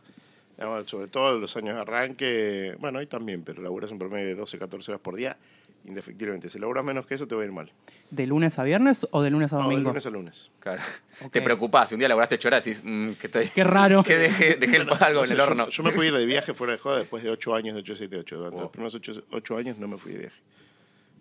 sobre 0.86 1.08
todo 1.08 1.38
los 1.38 1.56
años 1.56 1.74
de 1.74 1.80
arranque, 1.80 2.76
bueno, 2.78 2.98
ahí 2.98 3.06
también, 3.06 3.42
pero 3.42 3.62
laburás 3.62 3.90
un 3.90 3.98
promedio 3.98 4.26
de 4.28 4.34
12, 4.34 4.58
14 4.58 4.92
horas 4.92 5.00
por 5.00 5.16
día, 5.16 5.36
indefectiblemente. 5.84 6.48
Si 6.48 6.58
laburás 6.58 6.84
menos 6.84 7.06
que 7.06 7.14
eso, 7.14 7.26
te 7.26 7.34
va 7.34 7.42
a 7.42 7.44
ir 7.44 7.52
mal. 7.52 7.70
¿De 8.10 8.26
lunes 8.26 8.58
a 8.58 8.62
viernes 8.62 9.06
o 9.10 9.22
de 9.22 9.30
lunes 9.30 9.52
a 9.52 9.56
No, 9.56 9.62
de 9.62 9.68
domingo? 9.70 9.90
lunes 9.90 10.06
a 10.06 10.10
lunes. 10.10 10.50
Claro. 10.60 10.82
Ok. 11.24 11.32
Te 11.32 11.40
preocupás, 11.42 11.88
si 11.88 11.94
un 11.94 11.98
día 12.00 12.08
labraste 12.08 12.34
8 12.36 12.48
horas 12.48 12.64
decís, 12.64 12.82
mm, 12.84 13.12
que 13.12 13.26
estoy... 13.26 13.48
Qué 13.48 13.64
raro. 13.64 14.02
Que 14.06 14.16
dejé, 14.18 14.54
dejé 14.56 14.76
el- 14.76 14.82
algo 14.90 15.20
No 15.20 15.24
en 15.24 15.30
el 15.32 15.36
yo- 15.38 15.42
horno. 15.44 15.68
Yo, 15.70 15.82
me 15.82 16.06
ir 16.06 16.12
de 16.14 16.26
viaje 16.26 16.52
fuera 16.54 16.74
de 16.74 16.78
joda 16.78 16.98
después 16.98 17.22
de 17.24 17.30
8 17.30 17.54
años 17.54 17.74
de 17.74 17.80
878. 17.80 18.36
Durante 18.36 18.54
Wow. 18.56 18.62
los 18.64 18.70
primeros 18.70 18.94
8, 18.94 19.24
ocho 19.30 19.56
años 19.56 19.78
no 19.78 19.88
me 19.88 19.96
fui 19.98 20.12
de 20.12 20.18
viaje. 20.18 20.36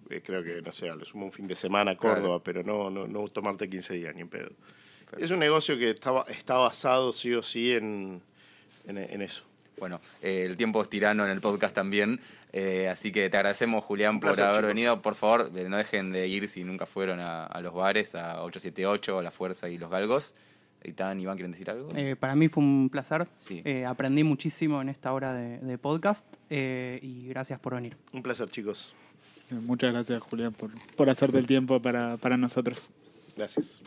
Eh, 0.10 0.22
creo 0.24 0.44
que, 0.44 0.62
no 0.62 0.74
sé, 0.74 0.90
a 0.90 0.96
lo 0.96 1.06
sumo 1.06 1.26
un 1.26 1.32
fin 1.32 1.48
de 1.48 1.56
semana 1.56 1.92
a 1.92 1.96
Córdoba, 1.98 2.20
Claro. 2.22 2.44
pero 2.44 2.64
no, 2.64 2.90
no, 2.90 3.08
no 3.08 3.28
tomarte 3.30 3.70
15 3.70 3.94
días 3.94 4.14
ni 4.14 4.22
en 4.22 4.28
pedo. 4.28 4.50
Es 5.18 5.32
un 5.32 5.40
negocio 5.40 5.78
que 5.78 5.90
está, 5.92 6.24
está 6.30 6.56
basado 6.56 7.14
sí 7.14 7.34
o 7.34 7.42
sí 7.42 7.72
en, 7.74 8.22
en, 8.88 8.98
en 8.98 9.22
eso. 9.22 9.44
Bueno, 9.78 10.00
eh, 10.22 10.44
el 10.46 10.58
tiempo 10.58 10.82
es 10.82 10.90
tirano 10.90 11.26
en 11.26 11.32
el 11.32 11.42
podcast 11.42 11.74
también, 11.74 12.20
eh, 12.54 12.88
así 12.90 13.12
que 13.12 13.30
te 13.30 13.38
agradecemos, 13.38 13.84
Julián, 13.84 14.20
por 14.20 14.30
placer, 14.30 14.44
haber 14.46 14.58
chicos. 14.62 14.68
venido. 14.68 15.02
Por 15.02 15.16
favor, 15.16 15.52
eh, 15.56 15.68
no 15.68 15.78
dejen 15.78 16.12
de 16.12 16.28
ir 16.28 16.48
si 16.48 16.64
nunca 16.64 16.86
fueron 16.86 17.20
a, 17.20 17.46
a 17.46 17.62
los 17.62 17.74
bares, 17.74 18.14
a 18.14 18.44
878, 18.44 19.18
a 19.18 19.24
La 19.24 19.32
Fuerza 19.32 19.70
y 19.70 19.78
Los 19.80 19.90
Galgos. 19.90 20.36
Itán, 20.84 21.20
Iván, 21.20 21.36
¿quieren 21.36 21.52
decir 21.52 21.70
algo? 21.70 21.90
Eh, 21.96 22.16
para 22.16 22.36
mí 22.36 22.48
fue 22.48 22.64
un 22.64 22.90
placer. 22.92 23.28
Sí. 23.38 23.62
Eh, 23.66 23.86
aprendí 23.86 24.24
muchísimo 24.24 24.82
en 24.82 24.90
esta 24.90 25.14
hora 25.14 25.32
de, 25.34 25.60
de 25.60 25.78
podcast 25.78 26.26
eh, 26.50 27.00
y 27.04 27.28
gracias 27.28 27.60
por 27.60 27.76
venir. 27.76 27.98
Un 28.12 28.24
placer, 28.24 28.50
chicos. 28.50 28.96
Muchas 29.52 29.92
gracias, 29.94 30.20
Julián, 30.22 30.54
por, 30.54 30.72
por 30.96 31.10
hacerte 31.10 31.38
el 31.38 31.46
tiempo 31.46 31.82
para, 31.82 32.18
para 32.18 32.36
nosotros. 32.38 32.92
Gracias. 33.38 33.82